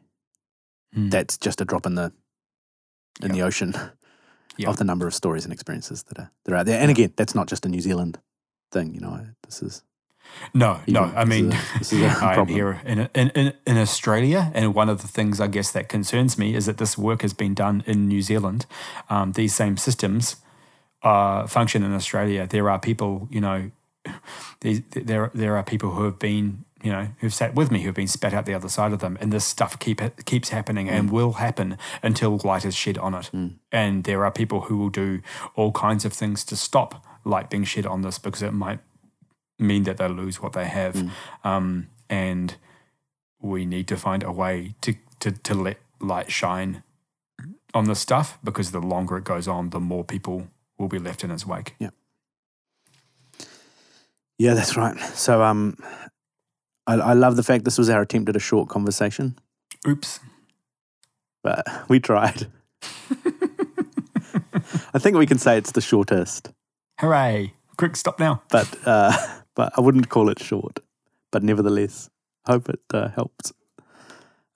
that's 0.95 1.37
just 1.37 1.61
a 1.61 1.65
drop 1.65 1.85
in 1.85 1.95
the 1.95 2.11
in 3.23 3.31
the 3.31 3.41
ocean 3.41 3.73
Yeah. 4.57 4.69
of 4.69 4.77
the 4.77 4.85
number 4.85 5.05
of 5.05 5.13
stories 5.13 5.43
and 5.43 5.51
experiences 5.53 6.03
that 6.03 6.17
are 6.19 6.31
that 6.45 6.53
are 6.53 6.57
out 6.57 6.65
there. 6.65 6.79
And 6.79 6.89
again, 6.89 7.11
that's 7.17 7.35
not 7.35 7.47
just 7.47 7.65
a 7.65 7.69
New 7.69 7.81
Zealand 7.81 8.19
thing. 8.71 8.93
You 8.95 9.01
know, 9.01 9.19
this 9.43 9.61
is 9.61 9.83
No, 10.53 10.79
no. 10.87 11.03
I 11.15 11.25
mean, 11.25 11.51
is 11.51 11.53
a- 11.53 11.79
this 11.79 11.93
is 11.93 12.01
a 12.01 12.07
I'm 12.25 12.33
problem. 12.35 12.55
here 12.55 12.81
in, 12.85 13.09
in 13.13 13.29
in 13.35 13.53
in 13.67 13.77
Australia, 13.77 14.51
and 14.55 14.73
one 14.73 14.89
of 14.89 15.01
the 15.01 15.07
things 15.09 15.39
I 15.41 15.47
guess 15.47 15.71
that 15.71 15.89
concerns 15.89 16.37
me 16.37 16.55
is 16.55 16.65
that 16.65 16.77
this 16.77 16.97
work 16.97 17.21
has 17.21 17.33
been 17.33 17.53
done 17.53 17.83
in 17.85 18.07
New 18.07 18.21
Zealand. 18.21 18.65
Um, 19.09 19.33
these 19.33 19.53
same 19.55 19.75
systems 19.77 20.37
uh, 21.03 21.47
function 21.47 21.83
in 21.83 21.93
Australia. 21.93 22.47
There 22.47 22.69
are 22.69 22.79
people, 22.79 23.27
you 23.29 23.41
know, 23.41 23.71
these, 24.61 24.81
there 24.91 25.31
there 25.33 25.55
are 25.57 25.63
people 25.63 25.91
who 25.91 26.03
have 26.05 26.17
been, 26.19 26.64
you 26.85 26.91
know, 26.91 27.07
who've 27.19 27.33
sat 27.33 27.55
with 27.55 27.71
me 27.71 27.81
who've 27.81 27.95
been 27.95 28.07
spat 28.07 28.31
out 28.31 28.45
the 28.45 28.53
other 28.53 28.69
side 28.69 28.93
of 28.93 28.99
them, 28.99 29.17
and 29.19 29.33
this 29.33 29.43
stuff 29.43 29.79
keep 29.79 29.99
keeps 30.25 30.49
happening 30.49 30.87
and 30.87 31.09
will 31.09 31.33
happen 31.33 31.79
until 32.03 32.39
light 32.43 32.63
is 32.63 32.75
shed 32.75 32.99
on 32.99 33.15
it. 33.15 33.31
And 33.71 34.03
there 34.03 34.23
are 34.23 34.31
people 34.31 34.61
who 34.61 34.77
will 34.77 34.91
do 34.91 35.21
all 35.55 35.71
kinds 35.71 36.05
of 36.05 36.13
things 36.13 36.45
to 36.45 36.55
stop 36.55 37.03
light 37.23 37.49
being 37.49 37.63
shed 37.63 37.87
on 37.87 38.03
this 38.03 38.19
because 38.19 38.43
it 38.43 38.53
might 38.53 38.79
mean 39.57 39.81
that 39.83 39.97
they 39.97 40.07
lose 40.07 40.39
what 40.39 40.53
they 40.53 40.65
have. 40.65 40.95
Um, 41.43 41.87
and 42.07 42.55
we 43.41 43.65
need 43.65 43.87
to 43.87 43.97
find 43.97 44.21
a 44.21 44.31
way 44.31 44.75
to, 44.81 44.93
to, 45.21 45.31
to 45.31 45.55
let 45.55 45.77
light 45.99 46.31
shine 46.31 46.83
on 47.73 47.85
this 47.85 47.99
stuff 47.99 48.37
because 48.43 48.69
the 48.69 48.79
longer 48.79 49.17
it 49.17 49.23
goes 49.23 49.47
on, 49.47 49.71
the 49.71 49.79
more 49.79 50.03
people 50.03 50.49
will 50.77 50.87
be 50.87 50.99
left 50.99 51.23
in 51.23 51.31
its 51.31 51.47
wake. 51.47 51.73
Yeah. 51.79 51.89
Yeah, 54.37 54.53
that's 54.53 54.77
right. 54.77 54.99
So 55.15 55.41
um 55.41 55.77
I, 56.87 56.93
I 56.95 57.13
love 57.13 57.35
the 57.35 57.43
fact 57.43 57.65
this 57.65 57.77
was 57.77 57.89
our 57.89 58.01
attempt 58.01 58.29
at 58.29 58.35
a 58.35 58.39
short 58.39 58.69
conversation, 58.69 59.37
Oops. 59.87 60.19
but 61.43 61.65
we 61.89 61.99
tried. 61.99 62.47
I 64.93 64.99
think 64.99 65.17
we 65.17 65.25
can 65.25 65.37
say 65.37 65.57
it's 65.57 65.71
the 65.71 65.81
shortest, 65.81 66.51
Hooray. 66.99 67.53
Quick, 67.77 67.95
stop 67.95 68.19
now. 68.19 68.41
but 68.49 68.73
uh, 68.85 69.11
but 69.55 69.73
I 69.77 69.81
wouldn't 69.81 70.09
call 70.09 70.29
it 70.29 70.39
short. 70.39 70.79
But 71.31 71.43
nevertheless, 71.43 72.09
hope 72.45 72.69
it 72.69 72.79
uh, 72.93 73.09
helps. 73.09 73.51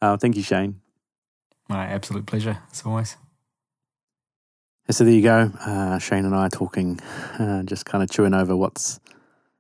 Uh, 0.02 0.16
thank 0.18 0.38
you, 0.38 0.44
Shane. 0.44 0.80
My 1.68 1.86
absolute 1.88 2.26
pleasure, 2.26 2.60
as 2.72 2.84
always. 2.86 3.18
So 4.90 5.04
there 5.04 5.14
you 5.14 5.22
go. 5.22 5.52
Uh, 5.60 6.00
Shane 6.00 6.26
and 6.26 6.34
I 6.34 6.48
are 6.48 6.50
talking, 6.50 7.00
uh, 7.38 7.62
just 7.64 7.86
kind 7.86 8.04
of 8.04 8.10
chewing 8.10 8.34
over 8.34 8.56
what's 8.56 9.00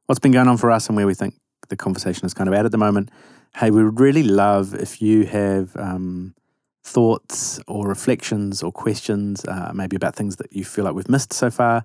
what's 0.08 0.20
been 0.20 0.32
going 0.32 0.48
on 0.48 0.58
for 0.58 0.72
us 0.72 0.88
and 0.88 0.96
where 0.96 1.06
we 1.06 1.14
think 1.14 1.36
the 1.70 1.78
conversation 1.78 2.26
is 2.26 2.34
kind 2.34 2.48
of 2.48 2.54
at 2.54 2.66
at 2.66 2.72
the 2.72 2.78
moment. 2.78 3.10
Hey, 3.56 3.72
we 3.72 3.84
would 3.84 4.00
really 4.00 4.24
love 4.24 4.74
if 4.74 5.02
you 5.02 5.26
have 5.26 5.76
um, 5.76 6.36
thoughts 6.84 7.60
or 7.68 7.88
reflections 7.88 8.62
or 8.62 8.72
questions, 8.72 9.46
uh, 9.46 9.72
maybe 9.74 9.96
about 9.96 10.16
things 10.16 10.36
that 10.38 10.54
you 10.54 10.66
feel 10.66 10.86
like 10.86 10.94
we've 10.94 11.10
missed 11.10 11.34
so 11.34 11.50
far, 11.50 11.84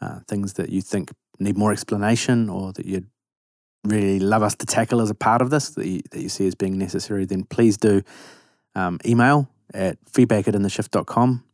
uh, 0.00 0.20
things 0.28 0.54
that 0.54 0.70
you 0.70 0.80
think 0.80 1.12
need 1.38 1.56
more 1.56 1.72
explanation, 1.72 2.48
or 2.48 2.72
that 2.72 2.86
you'd 2.86 3.08
really 3.84 4.20
love 4.20 4.42
us 4.42 4.54
to 4.54 4.66
tackle 4.66 5.00
as 5.00 5.10
a 5.10 5.14
part 5.14 5.40
of 5.40 5.50
this 5.50 5.70
that 5.70 5.86
you, 5.86 6.02
that 6.10 6.20
you 6.20 6.28
see 6.28 6.46
as 6.46 6.54
being 6.54 6.78
necessary. 6.78 7.24
Then 7.24 7.44
please 7.44 7.76
do 7.76 8.02
um, 8.74 8.98
email 9.06 9.48
at 9.72 9.98
feedback 10.06 10.48
at 10.48 10.54
intheshift.com. 10.54 11.44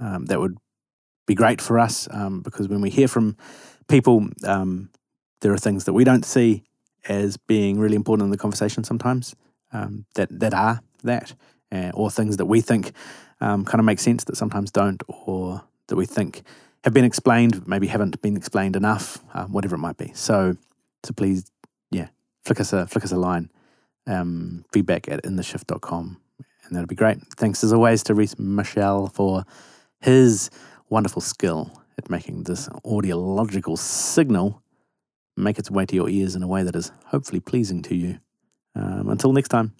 Um, 0.00 0.26
that 0.26 0.40
would 0.40 0.56
be 1.26 1.34
great 1.34 1.60
for 1.60 1.78
us 1.78 2.08
um, 2.10 2.40
because 2.40 2.68
when 2.68 2.80
we 2.80 2.90
hear 2.90 3.08
from 3.08 3.36
people, 3.88 4.26
um, 4.44 4.90
there 5.40 5.52
are 5.52 5.58
things 5.58 5.84
that 5.84 5.92
we 5.92 6.04
don't 6.04 6.24
see 6.24 6.64
as 7.06 7.36
being 7.36 7.78
really 7.78 7.96
important 7.96 8.26
in 8.26 8.30
the 8.30 8.38
conversation 8.38 8.84
sometimes 8.84 9.34
um, 9.72 10.04
that 10.14 10.28
that 10.30 10.54
are 10.54 10.80
that, 11.04 11.34
uh, 11.72 11.90
or 11.94 12.10
things 12.10 12.36
that 12.36 12.46
we 12.46 12.60
think 12.60 12.92
um, 13.40 13.64
kind 13.64 13.80
of 13.80 13.84
make 13.84 14.00
sense 14.00 14.24
that 14.24 14.36
sometimes 14.36 14.70
don't, 14.70 15.02
or 15.08 15.62
that 15.88 15.96
we 15.96 16.06
think 16.06 16.42
have 16.84 16.92
been 16.92 17.04
explained, 17.04 17.66
maybe 17.66 17.86
haven't 17.86 18.20
been 18.22 18.36
explained 18.36 18.76
enough, 18.76 19.22
um, 19.34 19.52
whatever 19.52 19.76
it 19.76 19.78
might 19.78 19.96
be. 19.96 20.12
So, 20.14 20.56
so 21.04 21.12
please, 21.12 21.50
yeah, 21.90 22.08
flick 22.44 22.60
us 22.60 22.72
a 22.72 22.86
flick 22.86 23.04
us 23.04 23.12
a 23.12 23.16
line, 23.16 23.50
um, 24.06 24.64
feedback 24.72 25.08
at 25.08 25.22
intheshift.com, 25.24 26.20
and 26.64 26.76
that'll 26.76 26.86
be 26.86 26.94
great. 26.94 27.18
Thanks 27.36 27.62
as 27.64 27.72
always 27.72 28.02
to 28.04 28.14
Reese 28.14 28.38
Michelle 28.38 29.08
for 29.08 29.44
his 30.00 30.50
wonderful 30.88 31.22
skill 31.22 31.82
at 31.98 32.08
making 32.08 32.44
this 32.44 32.68
audiological 32.84 33.76
signal 33.76 34.62
make 35.38 35.58
its 35.58 35.70
way 35.70 35.86
to 35.86 35.94
your 35.94 36.08
ears 36.08 36.34
in 36.34 36.42
a 36.42 36.48
way 36.48 36.62
that 36.62 36.76
is 36.76 36.92
hopefully 37.06 37.40
pleasing 37.40 37.82
to 37.82 37.94
you. 37.94 38.18
Um, 38.74 39.08
until 39.08 39.32
next 39.32 39.48
time. 39.48 39.74